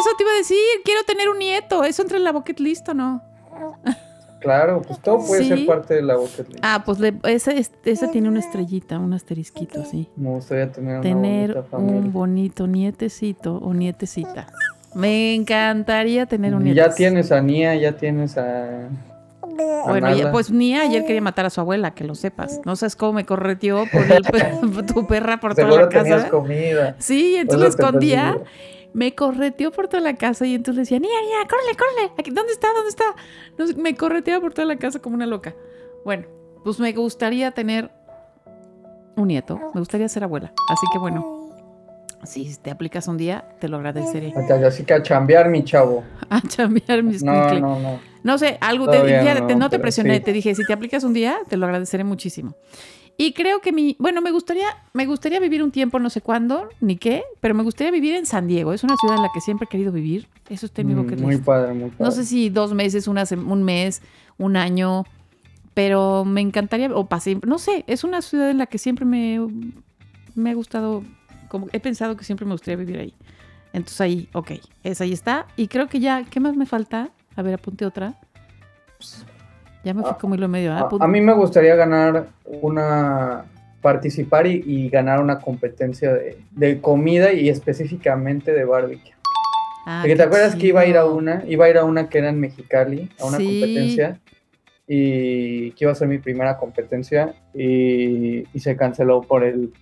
Eso 0.00 0.10
te 0.18 0.24
iba 0.24 0.32
a 0.32 0.36
decir, 0.36 0.58
quiero 0.84 1.04
tener 1.04 1.28
un 1.28 1.38
nieto. 1.38 1.84
¿Eso 1.84 2.02
entra 2.02 2.16
en 2.18 2.24
la 2.24 2.32
bucket 2.32 2.58
list 2.58 2.88
o 2.88 2.94
no? 2.94 3.22
Claro, 4.42 4.82
pues 4.82 4.98
todo 5.00 5.24
puede 5.26 5.42
Sí. 5.44 5.48
ser 5.50 5.66
parte 5.66 5.94
de 5.94 6.02
la 6.02 6.16
bucket 6.16 6.48
list. 6.48 6.58
Ah, 6.62 6.82
pues 6.84 6.98
le- 6.98 7.14
ese, 7.24 7.58
es- 7.58 7.72
ese 7.84 8.08
tiene 8.08 8.28
una 8.28 8.40
estrellita, 8.40 8.98
un 8.98 9.12
asterisquito 9.12 9.80
así. 9.82 10.08
Me 10.16 10.30
gustaría 10.30 10.70
tener 10.72 10.94
una 10.94 11.00
tener 11.02 11.62
familia. 11.70 11.96
un 12.00 12.12
bonito 12.12 12.66
nietecito 12.66 13.56
o 13.56 13.72
nietecita. 13.72 14.48
Me 14.94 15.34
encantaría 15.34 16.26
tener 16.26 16.54
un 16.54 16.62
Y 16.62 16.64
nieto. 16.72 16.76
ya 16.88 16.94
tienes 16.94 17.32
a 17.32 17.40
Nia, 17.40 17.74
ya 17.76 17.92
tienes 17.96 18.36
a. 18.36 18.88
Bueno, 19.86 20.06
Nada. 20.08 20.14
ya, 20.16 20.32
pues 20.32 20.50
ni 20.50 20.74
ayer 20.76 21.04
quería 21.04 21.20
matar 21.20 21.44
a 21.46 21.50
su 21.50 21.60
abuela, 21.60 21.92
que 21.94 22.04
lo 22.04 22.14
sepas. 22.14 22.60
No 22.64 22.74
sabes 22.76 22.96
cómo 22.96 23.12
me 23.14 23.24
correteó 23.26 23.84
por 23.92 24.02
el 24.10 24.22
tu 24.86 25.06
perra 25.06 25.38
por 25.40 25.54
toda 25.54 25.66
Seguro 25.66 25.82
la 25.84 25.88
casa. 25.88 26.02
tenías 26.04 26.24
comida. 26.30 26.96
Sí, 26.98 27.34
Eso 27.34 27.42
entonces 27.42 27.60
la 27.78 27.84
escondía. 27.86 28.38
Me 28.94 29.14
correteó 29.14 29.70
por 29.72 29.88
toda 29.88 30.02
la 30.02 30.14
casa 30.16 30.46
y 30.46 30.54
entonces 30.54 30.76
le 30.76 30.82
decía, 30.82 30.98
niña, 30.98 31.20
niña, 31.22 31.48
córrele, 31.48 31.76
córrele. 31.76 32.12
Aquí, 32.18 32.30
¿Dónde 32.30 32.52
está? 32.52 32.68
¿Dónde 32.74 32.90
está? 32.90 33.04
No 33.58 33.66
sé, 33.66 33.74
me 33.74 33.96
correteaba 33.96 34.40
por 34.40 34.52
toda 34.52 34.66
la 34.66 34.76
casa 34.76 35.00
como 35.00 35.14
una 35.16 35.26
loca. 35.26 35.54
Bueno, 36.04 36.26
pues 36.64 36.78
me 36.78 36.92
gustaría 36.92 37.50
tener 37.52 37.90
un 39.16 39.28
nieto. 39.28 39.58
Me 39.74 39.80
gustaría 39.80 40.08
ser 40.08 40.24
abuela. 40.24 40.52
Así 40.68 40.86
que 40.92 40.98
bueno, 40.98 41.42
si 42.24 42.54
te 42.56 42.70
aplicas 42.70 43.08
un 43.08 43.16
día, 43.16 43.44
te 43.58 43.68
lo 43.68 43.78
agradeceré. 43.78 44.32
Así 44.66 44.84
que 44.84 44.94
a 44.94 45.02
chambear, 45.02 45.48
mi 45.48 45.64
chavo. 45.64 46.04
A 46.30 46.40
chambear 46.40 47.02
mis 47.02 47.22
No, 47.22 47.54
no, 47.54 47.78
no. 47.80 48.00
No 48.22 48.38
sé, 48.38 48.56
algo 48.60 48.86
te, 48.86 48.98
Todavía 48.98 49.20
fíjate, 49.20 49.54
no, 49.54 49.60
no, 49.60 49.70
te 49.70 49.80
presioné, 49.80 50.18
sí. 50.18 50.20
te 50.22 50.32
dije, 50.32 50.54
si 50.54 50.64
te 50.64 50.72
aplicas 50.72 51.02
un 51.02 51.12
día, 51.12 51.38
te 51.48 51.56
lo 51.56 51.66
agradeceré 51.66 52.04
muchísimo. 52.04 52.54
Y 53.18 53.34
creo 53.34 53.60
que 53.60 53.72
mi, 53.72 53.94
bueno, 53.98 54.20
me 54.20 54.30
gustaría, 54.32 54.66
me 54.94 55.06
gustaría 55.06 55.38
vivir 55.38 55.62
un 55.62 55.70
tiempo, 55.70 55.98
no 56.00 56.10
sé 56.10 56.20
cuándo, 56.22 56.68
ni 56.80 56.96
qué, 56.96 57.22
pero 57.40 57.54
me 57.54 57.62
gustaría 57.62 57.90
vivir 57.92 58.14
en 58.14 58.26
San 58.26 58.48
Diego. 58.48 58.72
Es 58.72 58.82
una 58.82 58.96
ciudad 58.96 59.16
en 59.16 59.22
la 59.22 59.28
que 59.32 59.40
siempre 59.40 59.66
he 59.66 59.68
querido 59.68 59.92
vivir. 59.92 60.26
Eso 60.48 60.66
está 60.66 60.80
en 60.80 60.88
mi 60.88 60.94
Mm, 60.94 61.02
bucket 61.02 61.20
Muy 61.20 61.34
list. 61.34 61.44
padre, 61.44 61.72
muy 61.74 61.90
padre. 61.90 62.04
No 62.04 62.10
sé 62.10 62.24
si 62.24 62.48
dos 62.48 62.74
meses, 62.74 63.06
una 63.06 63.24
un 63.46 63.62
mes, 63.62 64.02
un 64.38 64.56
año, 64.56 65.04
pero 65.74 66.24
me 66.24 66.40
encantaría, 66.40 66.92
o 66.94 67.06
para 67.06 67.20
siempre, 67.20 67.48
no 67.48 67.58
sé, 67.58 67.84
es 67.86 68.02
una 68.02 68.22
ciudad 68.22 68.50
en 68.50 68.58
la 68.58 68.66
que 68.66 68.78
siempre 68.78 69.04
me, 69.04 69.38
me 70.34 70.50
ha 70.50 70.54
gustado, 70.54 71.04
como 71.48 71.68
he 71.72 71.80
pensado 71.80 72.16
que 72.16 72.24
siempre 72.24 72.44
me 72.46 72.52
gustaría 72.52 72.76
vivir 72.76 72.98
ahí. 72.98 73.14
Entonces 73.72 74.00
ahí, 74.00 74.28
ok, 74.32 74.52
esa 74.82 75.04
ahí 75.04 75.12
está. 75.12 75.46
Y 75.56 75.68
creo 75.68 75.86
que 75.88 76.00
ya, 76.00 76.24
¿qué 76.24 76.40
más 76.40 76.56
me 76.56 76.66
falta? 76.66 77.10
A 77.36 77.42
ver, 77.42 77.54
apunte 77.54 77.86
otra. 77.86 78.18
Ya 79.84 79.94
me 79.94 80.02
fui 80.02 80.10
Ah, 80.12 80.18
como 80.20 80.34
hilo 80.34 80.48
medio. 80.48 80.72
¿ah? 80.72 80.78
A, 80.78 80.80
Apunte. 80.82 81.04
a 81.04 81.08
mí 81.08 81.20
me 81.20 81.32
gustaría 81.32 81.74
ganar 81.74 82.28
una 82.60 83.44
participar 83.80 84.46
y, 84.46 84.62
y 84.64 84.88
ganar 84.90 85.20
una 85.20 85.38
competencia 85.40 86.12
de, 86.12 86.38
de 86.52 86.80
comida 86.80 87.32
y 87.32 87.48
específicamente 87.48 88.52
de 88.52 88.64
barbecue. 88.64 89.12
Ah, 89.86 89.98
Porque 90.02 90.14
te 90.14 90.22
acuerdas 90.22 90.54
que 90.54 90.68
iba 90.68 90.82
a 90.82 90.86
ir 90.86 90.96
a 90.96 91.04
una, 91.06 91.42
iba 91.48 91.64
a 91.64 91.68
ir 91.70 91.76
a 91.78 91.84
una 91.84 92.08
que 92.08 92.18
era 92.18 92.28
en 92.28 92.38
Mexicali, 92.38 93.10
a 93.20 93.24
una 93.24 93.38
Sí. 93.38 93.44
competencia, 93.44 94.20
y 94.86 95.72
que 95.72 95.84
iba 95.84 95.90
a 95.90 95.94
ser 95.96 96.06
mi 96.06 96.18
primera 96.18 96.56
competencia, 96.58 97.34
y, 97.54 98.44
y 98.56 98.60
se 98.60 98.76
canceló 98.76 99.22
por 99.22 99.42
el, 99.42 99.72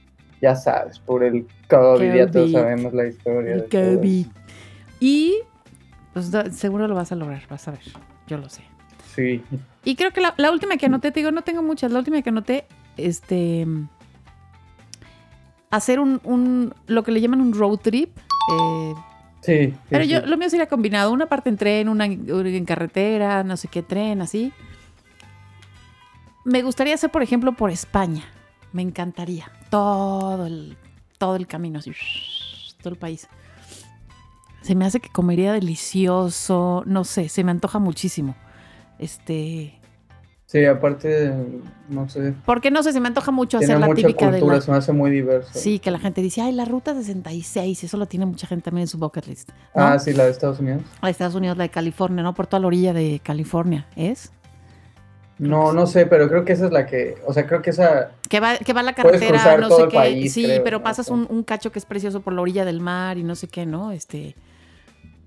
ya 0.40 0.56
sabes, 0.56 0.98
por 0.98 1.22
el 1.22 1.46
COVID, 1.68 2.14
ya 2.14 2.30
todos 2.30 2.52
sabemos 2.52 2.94
la 2.94 3.06
historia. 3.06 3.54
El 3.56 3.64
COVID. 3.68 4.26
Y 5.00 5.34
pues 6.14 6.30
seguro 6.52 6.88
lo 6.88 6.94
vas 6.94 7.12
a 7.12 7.16
lograr, 7.16 7.42
vas 7.50 7.68
a 7.68 7.72
ver. 7.72 7.80
Yo 8.26 8.38
lo 8.38 8.48
sé. 8.48 8.62
Sí, 9.14 9.42
Y 9.84 9.96
creo 9.96 10.12
que 10.12 10.20
la, 10.20 10.34
la 10.36 10.50
última 10.50 10.76
que 10.76 10.86
anoté, 10.86 11.10
te 11.10 11.20
digo, 11.20 11.30
no 11.32 11.42
tengo 11.42 11.62
muchas, 11.62 11.90
la 11.90 11.98
última 11.98 12.20
que 12.20 12.28
anoté, 12.28 12.66
este, 12.96 13.66
hacer 15.70 16.00
un, 16.00 16.20
un 16.24 16.74
lo 16.86 17.02
que 17.02 17.12
le 17.12 17.20
llaman 17.20 17.40
un 17.40 17.54
road 17.54 17.78
trip. 17.78 18.16
eh, 18.52 18.94
sí. 19.40 19.70
sí, 19.70 19.74
pero 19.88 20.04
sí. 20.04 20.10
yo, 20.10 20.20
lo 20.26 20.36
mío 20.36 20.50
sería 20.50 20.66
combinado, 20.66 21.12
una 21.12 21.26
parte 21.26 21.48
en 21.48 21.56
tren, 21.56 21.88
una 21.88 22.04
en, 22.06 22.26
en 22.28 22.64
carretera, 22.66 23.42
no 23.42 23.56
sé 23.56 23.68
qué 23.68 23.82
tren, 23.82 24.20
así. 24.20 24.52
Me 26.44 26.62
gustaría 26.62 26.94
hacer, 26.94 27.10
por 27.10 27.22
ejemplo, 27.22 27.52
por 27.52 27.70
España. 27.70 28.24
Me 28.72 28.82
encantaría. 28.82 29.50
Todo 29.68 30.46
el, 30.46 30.76
todo 31.18 31.36
el 31.36 31.46
camino, 31.46 31.78
así, 31.78 31.92
todo 32.82 32.92
el 32.92 32.98
país. 32.98 33.28
Se 34.62 34.74
me 34.74 34.84
hace 34.84 35.00
que 35.00 35.08
comería 35.08 35.52
delicioso, 35.52 36.82
no 36.86 37.04
sé, 37.04 37.28
se 37.28 37.44
me 37.44 37.50
antoja 37.50 37.78
muchísimo. 37.78 38.36
Este, 39.00 39.80
Sí, 40.50 40.64
aparte, 40.64 41.32
no 41.88 42.08
sé, 42.08 42.34
porque 42.44 42.72
no 42.72 42.82
sé, 42.82 42.92
se 42.92 42.98
me 42.98 43.06
antoja 43.06 43.30
mucho 43.30 43.58
tiene 43.58 43.74
hacer 43.74 43.80
la 43.80 43.86
mucha 43.86 44.04
típica 44.04 44.26
de 44.26 44.40
cultura, 44.40 44.56
la... 44.56 44.60
se 44.60 44.70
me 44.72 44.76
hace 44.78 44.92
muy 44.92 45.08
diverso. 45.12 45.50
Sí, 45.54 45.78
que 45.78 45.92
la 45.92 46.00
gente 46.00 46.20
dice, 46.22 46.40
ay, 46.40 46.50
la 46.50 46.64
ruta 46.64 46.92
66, 46.92 47.84
eso 47.84 47.96
lo 47.96 48.06
tiene 48.06 48.26
mucha 48.26 48.48
gente 48.48 48.64
también 48.64 48.82
en 48.82 48.88
su 48.88 48.98
bucket 48.98 49.28
list. 49.28 49.50
¿no? 49.50 49.54
Ah, 49.80 49.98
sí, 50.00 50.12
la 50.12 50.24
de 50.24 50.32
Estados 50.32 50.58
Unidos. 50.58 50.82
A 51.00 51.08
Estados 51.08 51.36
Unidos, 51.36 51.56
la 51.56 51.62
de 51.62 51.68
California, 51.68 52.24
¿no? 52.24 52.34
Por 52.34 52.48
toda 52.48 52.58
la 52.58 52.66
orilla 52.66 52.92
de 52.92 53.20
California, 53.22 53.86
¿es? 53.94 54.32
No, 55.38 55.72
no 55.72 55.86
sé, 55.86 56.06
pero 56.06 56.28
creo 56.28 56.44
que 56.44 56.52
esa 56.52 56.66
es 56.66 56.72
la 56.72 56.84
que, 56.84 57.14
o 57.24 57.32
sea, 57.32 57.46
creo 57.46 57.62
que 57.62 57.70
esa, 57.70 58.10
Que 58.28 58.40
va, 58.40 58.58
que 58.58 58.72
va 58.72 58.82
la 58.82 58.94
carretera, 58.94 59.56
no 59.56 59.68
todo 59.68 59.82
sé 59.82 59.88
qué. 59.88 59.96
país, 59.96 60.32
sí, 60.32 60.44
creo, 60.46 60.64
pero 60.64 60.82
pasas 60.82 61.10
un 61.10 61.44
cacho 61.44 61.70
que 61.70 61.78
es 61.78 61.86
precioso 61.86 62.22
por 62.22 62.32
la 62.32 62.42
orilla 62.42 62.64
del 62.64 62.80
mar 62.80 63.18
y 63.18 63.22
no 63.22 63.36
sé 63.36 63.46
qué, 63.46 63.66
¿no? 63.66 63.92
Este. 63.92 64.34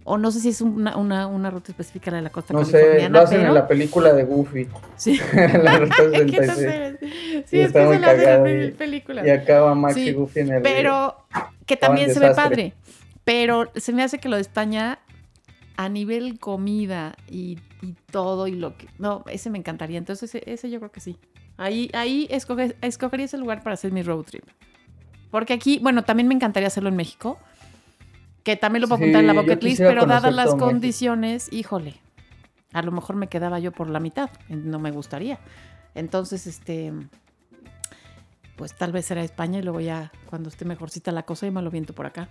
O 0.06 0.18
no 0.18 0.32
sé 0.32 0.40
si 0.42 0.50
es 0.50 0.60
una, 0.62 0.98
una, 0.98 1.28
una 1.28 1.50
ruta 1.50 1.72
específica 1.72 2.12
la 2.12 2.18
de 2.18 2.24
la 2.24 2.30
costa 2.30 2.54
no 2.54 2.66
sé, 2.66 2.72
californiana, 2.74 3.10
lo 3.20 3.24
hacen 3.24 3.38
pero... 3.38 3.50
en 3.50 3.56
la 3.56 3.68
película 3.68 4.14
de 4.14 4.24
Goofy, 4.26 4.68
Sí. 4.98 5.20
la 5.62 5.80
ruta 5.80 5.96
¿Qué 6.12 6.26
te 6.26 6.46
66. 6.48 6.50
haces? 6.50 7.02
Y 7.02 7.08
Sí, 7.48 7.60
es 7.62 7.72
que 7.72 7.88
se 7.88 8.00
lo 8.00 8.08
hacen 8.08 8.48
en 8.48 8.68
y- 8.68 8.72
películas. 8.72 9.26
Y 9.26 9.30
acaba 9.30 9.74
Max 9.76 9.94
Sí, 9.96 10.10
y 10.10 10.14
Goofy 10.14 10.40
en 10.42 10.52
el... 10.54 10.62
Pero 10.62 11.16
que 11.66 11.78
también 11.78 12.14
se 12.14 12.20
ve 12.20 12.34
padre. 12.36 12.74
Pero 13.24 13.72
se 13.76 13.94
me 13.94 14.04
hace 14.04 14.20
que 14.20 14.28
lo 14.28 14.36
de 14.36 14.42
España, 14.42 15.00
a 15.78 15.88
nivel 15.88 16.38
comida 16.40 17.16
y, 17.30 17.58
y 17.82 17.96
todo 18.12 18.48
y 18.48 18.52
lo 18.52 18.78
que. 18.78 18.88
No, 19.00 19.24
ese 19.32 19.50
me 19.50 19.58
encantaría. 19.58 19.98
Entonces, 19.98 20.36
ese, 20.36 20.44
ese 20.52 20.70
yo 20.70 20.80
creo 20.80 20.92
que 20.92 21.00
sí. 21.00 21.18
Ahí, 21.56 21.90
ahí 21.94 22.28
escoge- 22.30 22.76
escogería 22.82 23.26
ese 23.26 23.38
lugar 23.38 23.64
para 23.64 23.76
hacer 23.76 23.94
mi 23.94 24.04
road 24.04 24.24
trip. 24.26 24.44
Porque 25.32 25.54
aquí, 25.54 25.80
bueno, 25.82 26.04
también 26.04 26.28
me 26.28 26.36
encantaría 26.36 26.68
hacerlo 26.68 26.90
en 26.90 26.98
México. 26.98 27.40
Que 28.44 28.56
también 28.58 28.82
lo 28.82 28.88
puedo 28.88 28.98
Sí, 28.98 29.04
apuntar 29.06 29.22
en 29.22 29.28
la 29.28 29.34
bucket 29.42 29.64
list, 29.64 29.82
pero 29.82 30.06
dadas 30.06 30.34
las 30.34 30.48
México. 30.48 30.66
condiciones, 30.66 31.48
híjole. 31.52 31.96
A 32.74 32.82
lo 32.82 32.92
mejor 32.92 33.16
me 33.16 33.28
quedaba 33.28 33.60
yo 33.60 33.72
por 33.72 33.90
la 33.90 34.00
mitad. 34.00 34.30
No 34.50 34.80
me 34.80 34.92
gustaría. 34.92 35.40
Entonces, 35.96 36.48
este. 36.48 36.92
Pues 38.56 38.76
tal 38.76 38.92
vez 38.92 39.06
será 39.06 39.24
España 39.24 39.60
y 39.60 39.62
luego 39.64 39.80
ya, 39.80 40.12
cuando 40.30 40.50
esté 40.50 40.64
mejorcita 40.66 41.12
la 41.12 41.24
cosa, 41.24 41.48
y 41.48 41.52
me 41.52 41.62
lo 41.62 41.72
viento 41.72 41.94
por 41.94 42.06
acá. 42.06 42.30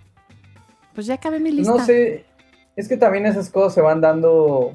Pues 0.95 1.07
ya 1.07 1.15
acabé 1.15 1.41
mi 1.41 1.51
lista. 1.51 1.73
No 1.73 1.85
sé, 1.85 2.27
es 2.77 2.89
que 2.89 2.97
también 2.97 3.27
esas 3.27 3.51
cosas 3.51 3.75
se 3.75 3.81
van 3.81 4.01
dando, 4.01 4.73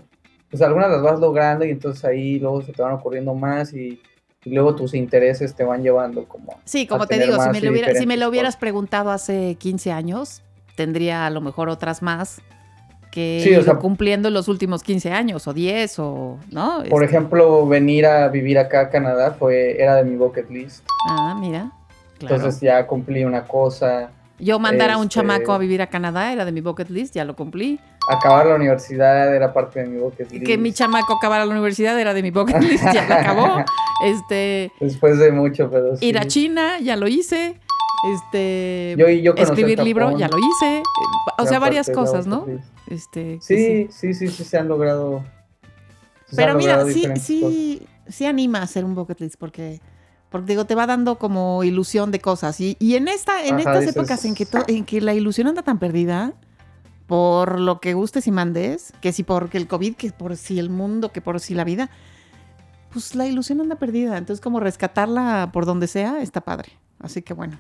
pues 0.50 0.62
algunas 0.62 0.90
las 0.92 1.02
vas 1.02 1.20
logrando 1.20 1.64
y 1.66 1.70
entonces 1.70 2.04
ahí 2.04 2.40
luego 2.40 2.62
se 2.64 2.74
te 2.74 2.82
van 2.82 2.94
ocurriendo 2.94 3.34
más 3.34 3.74
y, 3.74 4.02
y 4.44 4.50
luego 4.50 4.76
tus 4.76 4.94
intereses 4.94 5.56
te 5.56 5.64
van 5.64 5.84
llevando 5.84 6.26
como... 6.28 6.60
Sí, 6.66 6.86
como 6.86 7.08
te 7.08 7.18
digo, 7.20 7.42
si 7.42 7.50
me, 7.50 7.62
lo 7.62 7.72
hubiera- 7.72 7.94
si 7.94 8.06
me 8.06 8.18
lo 8.18 8.28
hubieras 8.28 8.58
preguntado 8.58 9.12
hace 9.12 9.56
15 9.56 9.92
años, 9.94 10.42
tendría 10.78 11.26
a 11.26 11.30
lo 11.30 11.42
mejor 11.42 11.68
otras 11.68 12.02
más 12.02 12.40
que 13.12 13.42
Sí, 13.44 13.54
o 13.56 13.64
sea- 13.64 13.76
cumpliendo 13.76 14.28
en 14.28 14.34
los 14.36 14.48
últimos 14.48 14.84
15 14.84 15.12
años 15.12 15.48
o 15.48 15.54
10 15.54 15.98
o, 16.00 16.38
¿no? 16.52 16.84
Por 16.90 17.04
Este, 17.04 17.16
ejemplo, 17.18 17.68
venir 17.68 18.06
a 18.06 18.28
vivir 18.30 18.60
acá 18.60 18.82
a 18.82 18.90
Canadá 18.90 19.32
fue, 19.38 19.82
era 19.82 19.96
de 19.96 20.04
mi 20.04 20.16
bucket 20.16 20.50
list. 20.52 20.86
Ah, 21.10 21.36
mira. 21.40 21.72
Claro. 22.20 22.36
Entonces 22.36 22.62
ya 22.62 22.86
cumplí 22.88 23.24
una 23.26 23.44
cosa, 23.44 24.12
Yo 24.40 24.60
mandar 24.60 24.92
a 24.92 24.98
un 24.98 25.04
este- 25.06 25.16
chamaco 25.16 25.52
a 25.54 25.58
vivir 25.58 25.82
a 25.82 25.88
Canadá 25.88 26.32
era 26.32 26.46
de 26.46 26.52
mi 26.52 26.62
bucket 26.62 26.90
list, 26.90 27.16
ya 27.16 27.26
lo 27.26 27.36
cumplí. 27.36 27.80
acabar 28.10 28.46
la 28.46 28.56
universidad 28.56 29.36
era 29.36 29.52
parte 29.52 29.82
de 29.82 29.88
mi 29.88 29.98
bucket 30.00 30.32
list. 30.32 30.46
Que 30.46 30.58
mi 30.58 30.72
chamaco 30.72 31.16
acabara 31.18 31.44
la 31.46 31.52
universidad 31.52 32.00
era 32.00 32.14
de 32.14 32.22
mi 32.22 32.32
bucket 32.32 32.62
list, 32.62 32.84
ya 32.94 33.06
lo 33.08 33.14
acabó. 33.16 33.66
Este, 34.06 34.72
Después 34.80 35.18
de 35.18 35.32
mucho, 35.32 35.70
pero 35.72 35.98
sí. 35.98 36.06
ir 36.06 36.20
a 36.20 36.26
China, 36.28 36.80
ya 36.80 36.96
lo 36.96 37.08
hice. 37.08 37.60
Este, 38.04 38.96
Yo, 38.98 39.34
escribir 39.36 39.80
libro, 39.80 40.18
ya 40.18 40.28
lo 40.28 40.38
hice. 40.38 40.84
O 41.40 41.46
sea, 41.46 41.60
varias 41.60 41.90
cosas, 41.90 42.28
¿no? 42.28 42.46
Este, 42.88 43.40
Sí, 43.42 43.88
sí, 43.92 44.14
sí, 44.14 44.28
sí, 44.28 44.44
se 44.44 44.58
han 44.58 44.68
logrado. 44.68 45.24
Pero 46.36 46.56
mira, 46.56 46.86
sí, 46.86 47.06
sí, 47.20 47.88
sí 48.08 48.26
anima 48.26 48.60
a 48.60 48.64
hacer 48.64 48.84
un 48.86 48.96
bucket 48.96 49.20
list 49.22 49.36
porque, 49.40 49.82
porque 50.30 50.48
digo, 50.48 50.66
te 50.66 50.76
va 50.76 50.86
dando 50.86 51.18
como 51.18 51.64
ilusión 51.64 52.12
de 52.12 52.20
cosas. 52.20 52.60
Y, 52.60 52.76
y 52.80 52.96
en 52.96 53.08
esta, 53.08 53.46
en 53.46 53.60
estas 53.60 53.88
épocas 53.88 54.26
en 54.26 54.36
que 54.36 54.48
en 54.68 54.86
que 54.86 55.02
la 55.02 55.14
ilusión 55.14 55.48
anda 55.48 55.64
tan 55.64 55.80
perdida, 55.80 56.34
por 57.08 57.60
lo 57.60 57.80
que 57.80 57.94
gustes 57.94 58.28
y 58.28 58.32
mandes, 58.32 58.94
que 59.02 59.14
si 59.14 59.24
porque 59.24 59.58
el 59.58 59.68
COVID, 59.68 59.96
que 59.96 60.12
por 60.12 60.36
si 60.36 60.60
el 60.60 60.70
mundo, 60.70 61.12
que 61.12 61.22
por 61.22 61.40
si 61.40 61.56
la 61.56 61.64
vida, 61.64 61.90
pues 62.92 63.16
la 63.16 63.26
ilusión 63.26 63.62
anda 63.62 63.78
perdida. 63.78 64.18
Entonces, 64.18 64.42
como 64.42 64.60
rescatarla 64.60 65.50
por 65.54 65.66
donde 65.66 65.88
sea, 65.88 66.22
está 66.22 66.42
padre. 66.42 66.74
Así 67.00 67.22
que 67.22 67.34
bueno. 67.34 67.58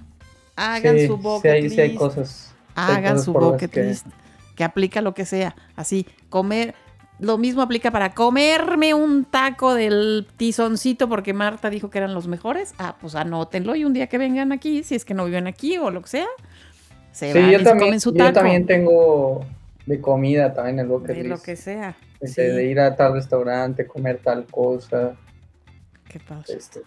Hagan 0.57 0.97
Sí, 0.97 1.07
su 1.07 1.17
bucket 1.17 1.61
list. 1.63 1.75
sí 1.75 1.81
hay 1.81 1.95
cosas. 1.95 2.29
sí 2.29 2.55
hay 2.75 2.95
Hagan 2.97 3.11
cosas 3.13 3.25
su 3.25 3.33
bucket 3.33 3.71
que- 3.71 3.83
list, 3.83 4.05
que 4.55 4.63
aplica 4.65 5.01
lo 5.01 5.13
que 5.13 5.25
sea. 5.25 5.55
Así, 5.75 6.05
comer. 6.29 6.75
Lo 7.19 7.39
mismo 7.39 7.63
aplica 7.63 7.89
para 7.89 8.13
comerme 8.13 8.93
un 8.93 9.25
taco 9.25 9.73
del 9.73 10.27
tizoncito 10.37 11.09
porque 11.09 11.33
Marta 11.33 11.69
dijo 11.71 11.89
que 11.89 11.97
eran 11.97 12.13
los 12.13 12.27
mejores. 12.27 12.75
Ah, 12.77 12.95
pues 13.01 13.15
anótenlo 13.15 13.75
y 13.75 13.85
un 13.85 13.93
día 13.93 14.05
que 14.07 14.19
vengan 14.19 14.51
aquí, 14.51 14.83
si 14.83 14.93
es 14.93 15.03
que 15.05 15.15
no 15.15 15.25
viven 15.25 15.47
aquí 15.47 15.77
o 15.79 15.89
lo 15.89 16.01
que 16.03 16.09
sea, 16.09 16.27
se 17.11 17.31
Sí, 17.33 17.39
van 17.39 17.49
y 17.49 17.53
yo 17.53 17.57
se 17.59 17.63
también, 17.65 17.87
comen 17.87 17.99
su 18.01 18.11
yo 18.11 18.17
taco. 18.17 18.33
también 18.33 18.67
tengo 18.67 19.43
de 19.87 19.99
comida 19.99 20.53
también 20.53 20.77
el 20.79 20.87
bucket 20.87 21.15
de 21.15 21.23
lo 21.23 21.35
list. 21.35 21.45
que 21.45 21.55
sea. 21.55 21.95
Este, 22.19 22.49
Sí, 22.49 22.55
De 22.55 22.65
ir 22.65 22.79
a 22.79 22.95
tal 22.95 23.13
restaurante, 23.13 23.87
comer 23.87 24.19
tal 24.23 24.45
cosa. 24.45 25.13
qué 26.07 26.19
padre. 26.19 26.53
Este, 26.55 26.81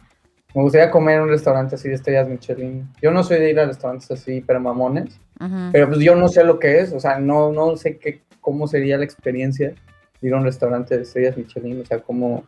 me 0.54 0.62
gustaría 0.62 0.90
comer 0.90 1.16
en 1.16 1.22
un 1.22 1.28
restaurante 1.28 1.74
así 1.76 1.88
de 1.88 1.94
estrellas 1.94 2.28
Michelin. 2.28 2.88
Yo 3.00 3.10
no 3.10 3.22
soy 3.22 3.38
de 3.38 3.50
ir 3.50 3.60
a 3.60 3.66
restaurantes 3.66 4.10
así, 4.10 4.40
pero 4.46 4.60
mamones. 4.60 5.18
Pero 5.72 5.88
pues 5.88 6.00
yo 6.00 6.14
no 6.16 6.28
sé 6.28 6.44
lo 6.44 6.58
que 6.58 6.80
es, 6.80 6.92
o 6.92 7.00
sea, 7.00 7.18
no, 7.18 7.50
no 7.50 7.76
sé 7.76 7.96
qué, 7.98 8.20
cómo 8.40 8.66
sería 8.68 8.98
la 8.98 9.04
experiencia 9.04 9.68
de 10.20 10.28
ir 10.28 10.34
a 10.34 10.36
un 10.36 10.44
restaurante 10.44 10.96
de 10.96 11.02
estrellas 11.04 11.36
Michelin, 11.36 11.80
o 11.80 11.84
sea, 11.86 12.00
cómo, 12.00 12.44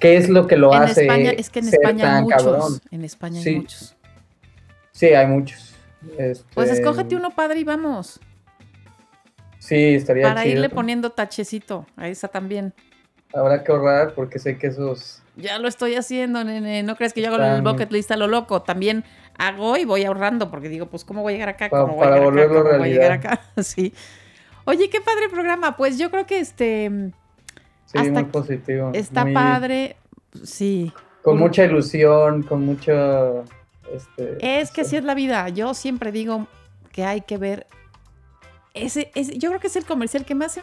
qué 0.00 0.16
es 0.16 0.28
lo 0.28 0.46
que 0.48 0.56
lo 0.56 0.74
en 0.74 0.82
hace 0.82 1.02
España, 1.02 1.30
es 1.30 1.48
que 1.48 1.60
en 1.60 1.64
ser 1.66 1.74
España 1.80 2.16
hay 2.16 2.22
muchos. 2.24 2.42
cabrón. 2.42 2.72
En 2.90 3.04
España 3.04 3.36
hay 3.38 3.44
Sí. 3.44 3.56
muchos. 3.56 3.96
Sí, 4.90 5.06
hay 5.06 5.26
muchos. 5.28 5.74
Este, 6.18 6.44
Pues 6.54 6.70
escógete 6.70 7.14
uno 7.14 7.30
padre 7.30 7.60
y 7.60 7.64
vamos. 7.64 8.18
Sí, 9.58 9.94
estaría 9.94 10.24
Para 10.28 10.42
chido. 10.42 10.54
irle 10.54 10.68
poniendo 10.70 11.10
tachecito 11.10 11.86
a 11.96 12.08
esa 12.08 12.28
también. 12.28 12.72
Habrá 13.34 13.62
que 13.62 13.70
ahorrar 13.72 14.14
porque 14.14 14.38
sé 14.38 14.56
que 14.58 14.68
esos... 14.68 15.22
Ya 15.36 15.58
lo 15.58 15.68
estoy 15.68 15.94
haciendo, 15.96 16.42
nene. 16.44 16.82
No 16.82 16.96
crees 16.96 17.12
que 17.12 17.20
yo 17.22 17.28
hago 17.32 17.42
el 17.42 17.62
bucket 17.62 17.92
list 17.92 18.10
a 18.10 18.16
lo 18.16 18.26
loco. 18.26 18.62
También 18.62 19.04
hago 19.36 19.76
y 19.76 19.84
voy 19.84 20.02
ahorrando 20.04 20.50
porque 20.50 20.68
digo, 20.70 20.86
pues, 20.86 21.04
¿cómo 21.04 21.22
voy 21.22 21.34
a 21.34 21.36
llegar 21.36 21.48
acá? 21.50 21.68
¿Cómo 21.68 21.94
voy 21.94 22.06
a 22.06 22.10
llegar 22.16 22.38
acá? 22.38 22.48
¿Cómo 22.48 22.78
voy 22.78 22.88
a 22.88 22.92
llegar 22.92 23.12
acá? 23.12 23.40
Sí. 23.62 23.92
Oye, 24.64 24.88
qué 24.90 25.00
padre 25.00 25.28
programa. 25.30 25.76
Pues 25.76 25.98
yo 25.98 26.10
creo 26.10 26.26
que 26.26 26.40
este 26.40 27.12
Sí, 27.84 27.98
Hasta 27.98 28.10
muy 28.10 28.24
positivo. 28.24 28.90
está 28.94 29.24
muy- 29.24 29.34
padre. 29.34 29.96
Sí. 30.42 30.92
Con 31.22 31.38
mucha 31.38 31.64
ilusión, 31.64 32.42
con 32.42 32.64
mucho... 32.64 33.44
Este, 33.92 34.60
Es 34.60 34.70
que 34.72 34.80
así 34.80 34.96
es 34.96 35.04
la 35.04 35.14
vida. 35.14 35.48
Yo 35.50 35.72
siempre 35.74 36.10
digo 36.12 36.46
que 36.92 37.04
hay 37.04 37.20
que 37.20 37.36
ver. 37.36 37.66
Ese, 38.74 39.10
ese- 39.14 39.38
yo 39.38 39.50
creo 39.50 39.60
que 39.60 39.68
es 39.68 39.76
el 39.76 39.84
comercial 39.84 40.24
que 40.24 40.34
más. 40.34 40.58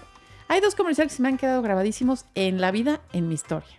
Hay 0.50 0.60
dos 0.62 0.76
comerciales 0.76 1.14
que 1.14 1.18
se 1.18 1.22
me 1.22 1.30
han 1.30 1.38
quedado 1.38 1.62
grabadísimos 1.62 2.26
en 2.36 2.60
la 2.60 2.72
vida, 2.72 3.00
en 3.14 3.28
mi 3.30 3.36
historia. 3.36 3.76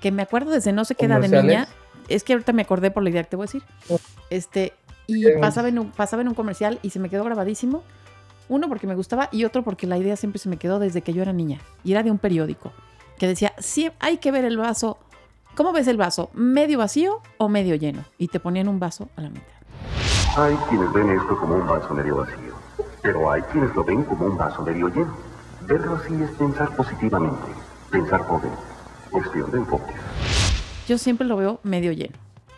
Que 0.00 0.12
me 0.12 0.22
acuerdo 0.22 0.50
desde 0.50 0.72
no 0.72 0.84
sé 0.84 0.94
qué 0.94 1.06
edad 1.06 1.20
de 1.20 1.28
niña. 1.28 1.68
Es 2.08 2.24
que 2.24 2.32
ahorita 2.32 2.52
me 2.52 2.62
acordé 2.62 2.90
por 2.90 3.02
la 3.02 3.10
idea 3.10 3.22
que 3.22 3.30
te 3.30 3.36
voy 3.36 3.44
a 3.44 3.46
decir. 3.46 3.62
Este, 4.30 4.72
y 5.06 5.24
pasaba 5.40 5.68
en, 5.68 5.78
un, 5.78 5.90
pasaba 5.90 6.22
en 6.22 6.28
un 6.28 6.34
comercial 6.34 6.78
y 6.82 6.90
se 6.90 6.98
me 6.98 7.08
quedó 7.08 7.24
grabadísimo. 7.24 7.82
Uno 8.48 8.68
porque 8.68 8.86
me 8.86 8.94
gustaba 8.94 9.28
y 9.30 9.44
otro 9.44 9.62
porque 9.62 9.86
la 9.86 9.98
idea 9.98 10.16
siempre 10.16 10.38
se 10.38 10.48
me 10.48 10.56
quedó 10.56 10.78
desde 10.78 11.02
que 11.02 11.12
yo 11.12 11.22
era 11.22 11.32
niña. 11.32 11.60
Y 11.84 11.92
era 11.92 12.02
de 12.02 12.10
un 12.10 12.18
periódico 12.18 12.72
que 13.18 13.26
decía, 13.26 13.52
sí, 13.58 13.90
hay 13.98 14.18
que 14.18 14.30
ver 14.30 14.44
el 14.44 14.56
vaso. 14.56 14.98
¿Cómo 15.54 15.72
ves 15.72 15.88
el 15.88 15.96
vaso? 15.96 16.30
¿Medio 16.34 16.78
vacío 16.78 17.20
o 17.36 17.48
medio 17.48 17.74
lleno? 17.74 18.04
Y 18.16 18.28
te 18.28 18.40
ponían 18.40 18.68
un 18.68 18.78
vaso 18.78 19.08
a 19.16 19.22
la 19.22 19.28
mitad. 19.28 19.58
Hay 20.36 20.54
quienes 20.68 20.92
ven 20.92 21.10
esto 21.10 21.36
como 21.36 21.56
un 21.56 21.66
vaso 21.66 21.92
medio 21.94 22.16
vacío, 22.18 22.54
pero 23.02 23.30
hay 23.30 23.42
quienes 23.42 23.74
lo 23.74 23.82
ven 23.82 24.04
como 24.04 24.26
un 24.26 24.38
vaso 24.38 24.62
medio 24.62 24.88
lleno. 24.88 25.16
Verlo 25.62 25.96
así 25.96 26.14
es 26.22 26.30
pensar 26.30 26.74
positivamente, 26.76 27.48
pensar 27.90 28.20
joven, 28.22 28.52
cuestión 29.10 29.50
de 29.50 29.58
enfoque. 29.58 29.92
Yo 30.88 30.98
siempre 30.98 31.26
lo 31.26 31.36
veo 31.36 31.60
medio 31.62 31.92
lleno. 31.92 32.14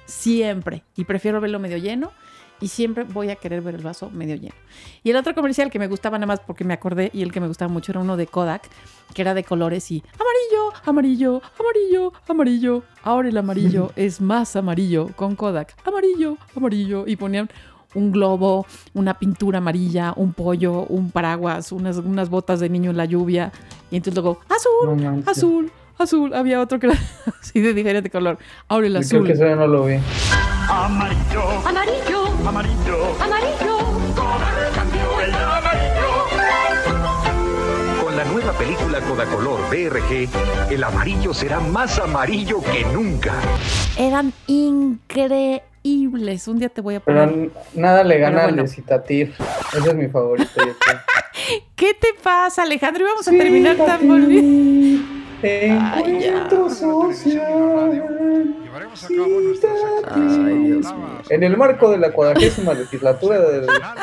Siempre. 0.07 0.85
Y 0.97 1.05
prefiero 1.05 1.41
verlo 1.41 1.59
medio 1.59 1.77
lleno. 1.77 2.11
Y 2.61 2.69
siempre 2.69 3.05
voy 3.05 3.31
a 3.31 3.37
querer 3.37 3.63
ver 3.63 3.75
el 3.75 3.83
vaso 3.83 4.11
medio 4.11 4.37
lleno. 4.37 4.55
Y 5.03 5.11
el 5.11 5.17
otro 5.17 5.35
comercial 5.35 5.71
que 5.71 5.79
me 5.79 5.87
gustaba 5.87 6.19
nada 6.19 6.27
más 6.27 6.41
porque 6.41 6.63
me 6.63 6.75
acordé 6.75 7.11
y 7.15 7.23
el 7.23 7.33
que 7.33 7.41
me 7.41 7.49
gustaba 7.49 7.73
mucho 7.73 7.93
era 7.93 8.01
uno 8.01 8.19
de 8.19 8.27
Kodak, 8.27 8.69
que 9.15 9.23
era 9.23 9.33
de 9.33 9.45
colores 9.45 9.91
y 9.91 10.03
amarillo, 10.15 10.73
amarillo, 10.85 11.43
amarillo, 11.59 12.13
amarillo. 12.29 12.83
Ahora 13.03 13.29
el 13.29 13.37
amarillo 13.39 13.93
es 13.97 14.21
más 14.21 14.57
amarillo 14.57 15.09
con 15.17 15.37
Kodak. 15.37 15.75
Amarillo, 15.87 16.37
amarillo. 16.55 17.05
Y 17.07 17.17
ponían 17.17 17.49
un 17.95 18.13
globo, 18.13 18.67
una 18.95 19.19
pintura 19.19 19.59
amarilla, 19.59 20.13
un 20.17 20.33
pollo, 20.33 20.85
un 20.85 21.11
paraguas, 21.11 21.73
unas, 21.73 21.97
unas 21.97 22.29
botas 22.29 22.61
de 22.61 22.69
niño 22.69 22.91
en 22.91 22.97
la 22.97 23.07
lluvia. 23.07 23.53
Y 23.91 23.97
entonces 23.97 24.23
luego, 24.23 24.41
azul, 24.49 25.03
No 25.03 25.23
azul, 25.27 25.73
azul. 26.05 26.33
Había 26.35 26.61
otro 26.61 26.79
que 26.79 26.87
era 26.89 26.99
así 27.43 27.61
de 27.61 27.73
diferente 27.75 28.11
color. 28.11 28.39
Ahora 28.69 28.87
el 28.87 28.93
Creo 28.95 29.01
azul. 29.05 29.27
que 29.27 29.33
eso 29.33 29.45
ya 29.47 29.57
no 29.57 29.67
lo 29.67 29.85
vi. 29.87 29.97
Amarillo, 30.69 31.43
Amarillo, 31.67 32.27
amarillo, 32.47 33.17
amarillo. 33.21 33.79
Kodak 34.15 34.73
cambió 34.75 35.21
el 35.21 35.35
amarillo. 35.35 36.11
Con 38.03 38.17
la 38.17 38.25
nueva 38.25 38.53
película 38.53 39.01
Codacolor 39.01 39.61
BRG, 39.71 40.29
el 40.73 40.85
amarillo 40.85 41.35
será 41.35 41.59
más 41.61 41.99
amarillo 41.99 42.63
que 42.63 42.85
nunca. 42.93 43.35
Eran 43.99 44.33
increíbles. 44.47 46.47
Un 46.49 46.59
día 46.61 46.69
te 46.69 46.81
voy 46.81 46.95
a 46.97 47.01
Pero 47.01 47.21
poner. 47.21 47.35
n- 47.37 47.51
nada 47.75 48.03
le 48.05 48.19
gana 48.19 48.37
Pero 48.37 48.49
al 48.49 48.55
bueno. 48.55 48.69
Citatir. 48.69 49.35
Ese 49.77 49.89
es 49.91 49.95
mi 49.95 50.09
favorito. 50.09 50.49
creo. 50.55 50.75
¿Qué 51.77 51.95
te 51.95 52.09
pasa, 52.23 52.63
Alejandro? 52.63 53.05
Íbamos 53.05 53.27
a 53.27 53.31
terminar 53.33 53.77
tan 53.77 54.07
bonito. 54.07 55.20
Ay, 55.43 56.25
encuentro 56.27 56.69
social. 56.71 57.93
Llevaremos 58.63 59.05
a 59.05 59.09
cabo 59.09 59.41
nuestra 59.41 59.71
Ay, 60.15 60.81
En 61.31 61.43
el 61.43 61.57
marco 61.57 61.91
de 61.91 61.99
la 61.99 62.13
cuadragésima 62.13 62.75
legislatura 62.75 63.41
de... 63.41 63.61
Nacional, 63.67 63.99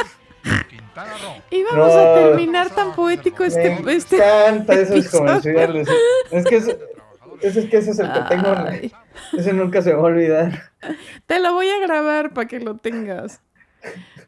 Quintana 0.69 1.13
Roo. 1.21 1.43
Íbamos 1.51 1.93
No. 1.93 1.99
a 1.99 2.13
terminar 2.15 2.69
tan 2.71 2.93
poético 2.93 3.43
este. 3.43 3.79
Me 3.83 3.93
este 3.93 4.15
encanta 4.17 4.73
esos 4.73 4.95
episodio. 4.97 5.25
comerciales. 5.25 5.87
Es 6.31 6.45
que 6.45 6.55
ese, 6.57 6.79
ese, 7.41 7.59
es 7.61 7.69
que 7.69 7.77
ese 7.77 7.91
es 7.91 7.99
el 7.99 8.11
que 8.11 8.19
tengo. 8.29 8.47
Ay, 8.55 8.91
Ese 9.37 9.53
nunca 9.53 9.81
se 9.81 9.93
va 9.93 9.99
a 9.99 10.05
olvidar. 10.05 10.71
te 11.27 11.39
lo 11.39 11.53
voy 11.53 11.69
a 11.69 11.79
grabar 11.79 12.33
para 12.33 12.47
que 12.47 12.59
lo 12.59 12.77
tengas. 12.77 13.41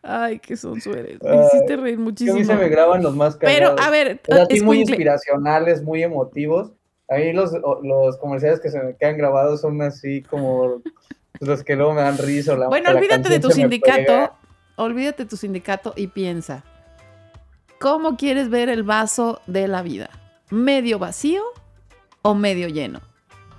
Ay, 0.04 0.40
qué 0.40 0.56
son 0.56 0.80
sueres. 0.80 1.18
Me 1.22 1.46
hiciste 1.46 1.76
reír 1.76 1.86
Que 1.86 1.94
a 1.94 1.98
mí 1.98 2.04
muchísimo. 2.04 2.44
se 2.46 2.56
me 2.56 2.70
graban 2.70 3.02
los 3.04 3.16
más 3.16 3.36
Pero, 3.38 3.76
cagados. 3.76 3.82
a 3.88 3.90
ver, 3.90 4.22
Es 4.28 4.38
así 4.38 4.62
muy 4.62 4.80
inspiracionales, 4.82 5.82
muy 5.84 6.04
emotivos. 6.04 6.72
A 7.10 7.16
mí 7.16 7.34
los, 7.34 7.52
los 7.84 8.18
comerciales 8.18 8.60
que 8.60 8.70
se 8.70 8.80
me 8.82 8.96
quedan 8.96 9.18
grabados 9.18 9.62
son 9.62 9.82
así 9.82 10.22
como 10.24 10.82
los 11.40 11.64
que 11.64 11.76
luego 11.76 11.94
me 11.94 12.02
dan 12.02 12.18
risa. 12.18 12.54
o 12.54 12.58
la- 12.58 12.68
Bueno, 12.68 12.92
olvídate 12.92 13.30
de 13.30 13.40
tu 13.40 13.50
sindicato. 13.52 13.98
pega. 13.98 14.34
Olvídate 14.76 15.24
de 15.24 15.30
tu 15.30 15.36
sindicato 15.38 15.94
y 15.96 16.08
piensa. 16.08 16.64
¿Cómo 17.80 18.18
quieres 18.18 18.50
ver 18.50 18.70
el 18.70 18.84
vaso 18.84 19.42
de 19.48 19.68
la 19.68 19.82
vida? 19.82 20.10
¿Medio 20.50 21.00
vacío 21.00 21.44
o 22.22 22.36
medio 22.36 22.68
lleno? 22.68 23.00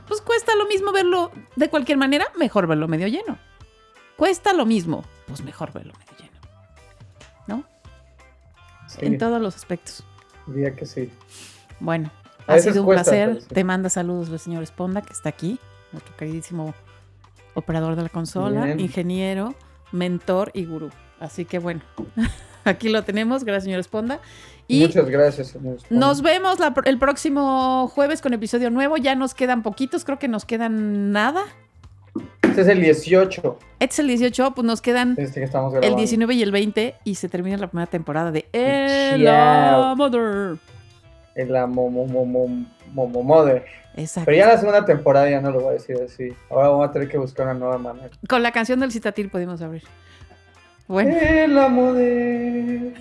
Pues 0.08 0.20
cuesta 0.20 0.54
lo 0.56 0.66
mismo 0.66 0.92
verlo 0.92 1.30
de 1.56 1.68
cualquier 1.70 1.96
manera, 1.98 2.26
mejor 2.38 2.66
verlo 2.66 2.88
medio 2.88 3.06
lleno. 3.06 3.38
Cuesta 4.16 4.52
lo 4.52 4.66
mismo, 4.66 5.04
pues 5.26 5.42
mejor 5.42 5.72
verlo 5.72 5.92
medio 5.98 6.18
lleno. 6.18 6.40
¿No? 7.46 7.64
Sí, 8.88 8.98
En 9.06 9.18
todos 9.18 9.40
los 9.40 9.56
aspectos. 9.56 10.04
diría 10.46 10.74
que 10.74 10.84
sí. 10.84 11.10
Bueno, 11.78 12.10
ha 12.54 12.58
sido 12.58 12.80
un 12.82 12.86
cuesta, 12.86 13.10
placer. 13.10 13.42
Te 13.44 13.64
manda 13.64 13.88
saludos 13.88 14.28
el 14.30 14.38
señor 14.38 14.62
Esponda, 14.62 15.02
que 15.02 15.12
está 15.12 15.28
aquí, 15.28 15.58
nuestro 15.92 16.16
queridísimo 16.16 16.74
operador 17.54 17.96
de 17.96 18.02
la 18.04 18.08
consola, 18.08 18.64
Bien. 18.64 18.80
ingeniero, 18.80 19.54
mentor 19.92 20.50
y 20.54 20.64
gurú. 20.64 20.90
Así 21.18 21.44
que 21.44 21.58
bueno, 21.58 21.80
aquí 22.64 22.88
lo 22.88 23.02
tenemos. 23.04 23.44
Gracias, 23.44 23.64
señor 23.64 23.80
Esponda. 23.80 24.20
Y 24.68 24.80
Muchas 24.82 25.08
gracias. 25.08 25.48
señor 25.48 25.76
Esponda. 25.76 26.06
nos 26.06 26.22
vemos 26.22 26.58
la- 26.60 26.72
el 26.84 26.98
próximo 26.98 27.88
jueves 27.92 28.22
con 28.22 28.32
episodio 28.34 28.70
nuevo. 28.70 28.96
Ya 28.96 29.14
nos 29.16 29.34
quedan 29.34 29.62
poquitos, 29.62 30.04
creo 30.04 30.18
que 30.18 30.28
nos 30.28 30.44
quedan 30.44 31.10
nada. 31.12 31.42
Este 32.42 32.62
es 32.62 32.68
el 32.68 32.80
18. 32.80 33.58
Este 33.78 33.92
es 33.94 33.98
el 34.00 34.06
18, 34.08 34.52
pues 34.54 34.64
nos 34.64 34.80
quedan 34.82 35.14
Este 35.18 35.42
el 35.44 35.48
grabando. 35.50 35.96
19 35.96 36.34
y 36.34 36.42
el 36.42 36.50
20 36.50 36.96
y 37.04 37.14
se 37.14 37.28
termina 37.28 37.56
la 37.56 37.68
primera 37.68 37.86
temporada 37.88 38.32
de 38.32 38.48
El. 38.52 39.22
Mother. 39.96 40.58
En 41.40 41.52
la 41.52 41.66
Momo 41.66 42.06
Momo 42.06 42.66
Momo 42.92 43.22
Mother. 43.22 43.64
Exacto. 43.96 44.26
Pero 44.26 44.36
ya 44.38 44.46
la 44.48 44.58
segunda 44.58 44.84
temporada 44.84 45.28
ya 45.30 45.40
no 45.40 45.50
lo 45.50 45.60
voy 45.60 45.70
a 45.70 45.72
decir 45.72 45.96
así. 46.04 46.28
Ahora 46.50 46.68
vamos 46.68 46.88
a 46.88 46.92
tener 46.92 47.08
que 47.08 47.18
buscar 47.18 47.46
una 47.46 47.54
nueva 47.54 47.78
manera. 47.78 48.10
Con 48.28 48.42
la 48.42 48.52
canción 48.52 48.80
del 48.80 48.92
Citatil 48.92 49.30
podemos 49.30 49.62
abrir. 49.62 49.82
Bueno. 50.86 51.16
El 51.16 51.56
amo 51.58 51.92
de 51.92 52.92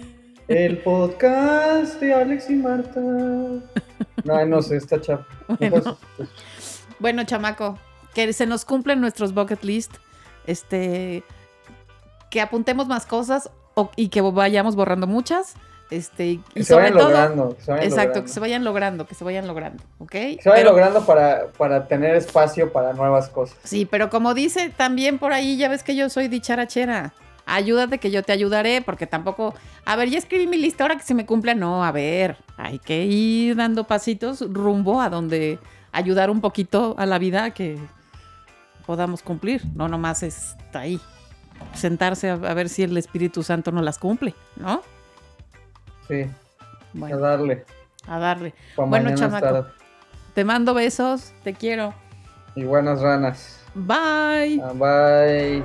el 0.48 0.78
podcast 0.80 2.00
de 2.00 2.14
Alex 2.14 2.50
y 2.50 2.56
Marta. 2.56 3.00
No, 3.00 4.46
no 4.48 4.62
sé, 4.62 4.78
está 4.78 5.00
chapa. 5.02 5.26
Bueno. 5.60 5.98
Bueno, 7.00 7.24
chamaco, 7.24 7.78
que 8.14 8.32
se 8.34 8.46
nos 8.46 8.66
cumplen 8.66 9.00
nuestros 9.02 9.34
bucket 9.34 9.64
list. 9.64 9.94
Este. 10.46 11.24
Que 12.30 12.42
apuntemos 12.42 12.88
más 12.88 13.06
cosas 13.06 13.50
o- 13.76 13.90
y 13.96 14.10
que 14.10 14.22
vayamos 14.22 14.76
borrando 14.76 15.08
muchas. 15.08 15.56
Este, 15.90 16.26
y 16.28 16.38
Que 16.54 16.64
se 16.64 16.74
sobre 16.74 16.84
vayan 16.92 16.98
todo. 17.00 17.10
logrando. 17.10 17.56
que 17.56 17.62
se 17.64 17.72
vayan 17.72 17.84
exacto, 17.86 18.08
logrando. 18.10 18.24
que 18.28 18.34
se 18.34 18.40
vayan 18.40 18.64
logrando, 18.64 19.08
que 19.08 19.16
se 19.16 19.24
vayan 19.24 19.48
logrando. 19.48 19.84
¿Ok? 20.00 20.12
Que 20.12 20.38
se 20.42 20.50
vayan 20.50 20.64
Pero- 20.66 20.70
logrando 20.72 21.06
para, 21.06 21.48
para 21.58 21.88
tener 21.88 22.16
espacio 22.16 22.72
para 22.72 22.94
nuevas 22.94 23.30
cosas. 23.30 23.58
Sí, 23.64 23.86
pero 23.86 24.10
como 24.10 24.34
dice 24.36 24.70
también 24.70 25.18
por 25.18 25.34
ahí, 25.34 25.58
ya 25.58 25.68
ves 25.68 25.82
que 25.84 25.96
yo 25.96 26.10
soy 26.10 26.28
dicharachera. 26.28 27.14
Ayúdate 27.48 27.98
que 27.98 28.12
yo 28.12 28.22
te 28.22 28.32
ayudaré, 28.32 28.84
porque 28.84 29.08
tampoco. 29.08 29.56
A 29.84 29.96
ver, 29.96 30.10
ya 30.12 30.20
escribí 30.20 30.46
mi 30.46 30.58
lista, 30.58 30.84
ahora 30.84 30.96
que 30.98 31.02
se 31.04 31.16
me 31.16 31.26
cumpla. 31.26 31.56
No, 31.56 31.84
a 31.84 31.92
ver, 31.92 32.38
hay 32.58 32.78
que 32.78 33.06
ir 33.06 33.56
dando 33.56 33.86
pasitos 33.86 34.42
rumbo 34.54 35.02
a 35.02 35.10
donde 35.10 35.58
ayudar 35.92 36.30
un 36.30 36.42
poquito 36.42 36.94
a 37.00 37.08
la 37.08 37.18
vida 37.18 37.46
a 37.46 37.50
que 37.52 37.80
podamos 38.86 39.24
cumplir. 39.24 39.64
No 39.74 39.88
nomás 39.88 40.22
está 40.22 40.82
ahí. 40.82 41.00
Sentarse 41.74 42.30
a, 42.30 42.34
a 42.34 42.54
ver 42.54 42.70
si 42.70 42.84
el 42.84 42.96
Espíritu 42.98 43.42
Santo 43.42 43.72
no 43.72 43.82
las 43.82 43.98
cumple, 43.98 44.36
¿no? 44.56 44.84
Sí, 46.10 46.26
a 47.02 47.16
darle. 47.18 47.66
a 48.08 48.20
darle. 48.20 48.54
Pa' 48.76 48.84
Bueno, 48.86 49.16
chamaco. 49.16 49.46
estar- 49.46 49.74
Te 50.34 50.44
mando 50.44 50.74
besos, 50.74 51.32
te 51.44 51.54
quiero. 51.54 51.94
Y 52.56 52.64
buenas 52.64 53.00
ranas. 53.02 53.60
Bye. 53.76 54.60
Ah, 54.64 54.74
Bye. 54.74 55.64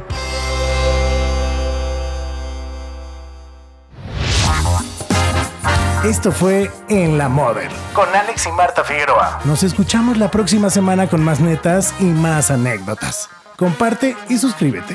Esto 6.04 6.30
fue 6.32 6.70
En 6.88 7.16
la 7.16 7.28
Mother 7.28 7.70
con 7.94 8.06
Alex 8.14 8.46
y 8.46 8.52
Marta 8.52 8.84
Figueroa. 8.84 9.40
Nos 9.44 9.62
escuchamos 9.62 10.18
la 10.18 10.30
próxima 10.30 10.68
semana 10.68 11.06
con 11.08 11.22
más 11.24 11.40
netas 11.40 11.94
y 11.98 12.04
más 12.04 12.50
anécdotas. 12.50 13.30
Comparte 13.56 14.14
y 14.28 14.36
suscríbete. 14.36 14.94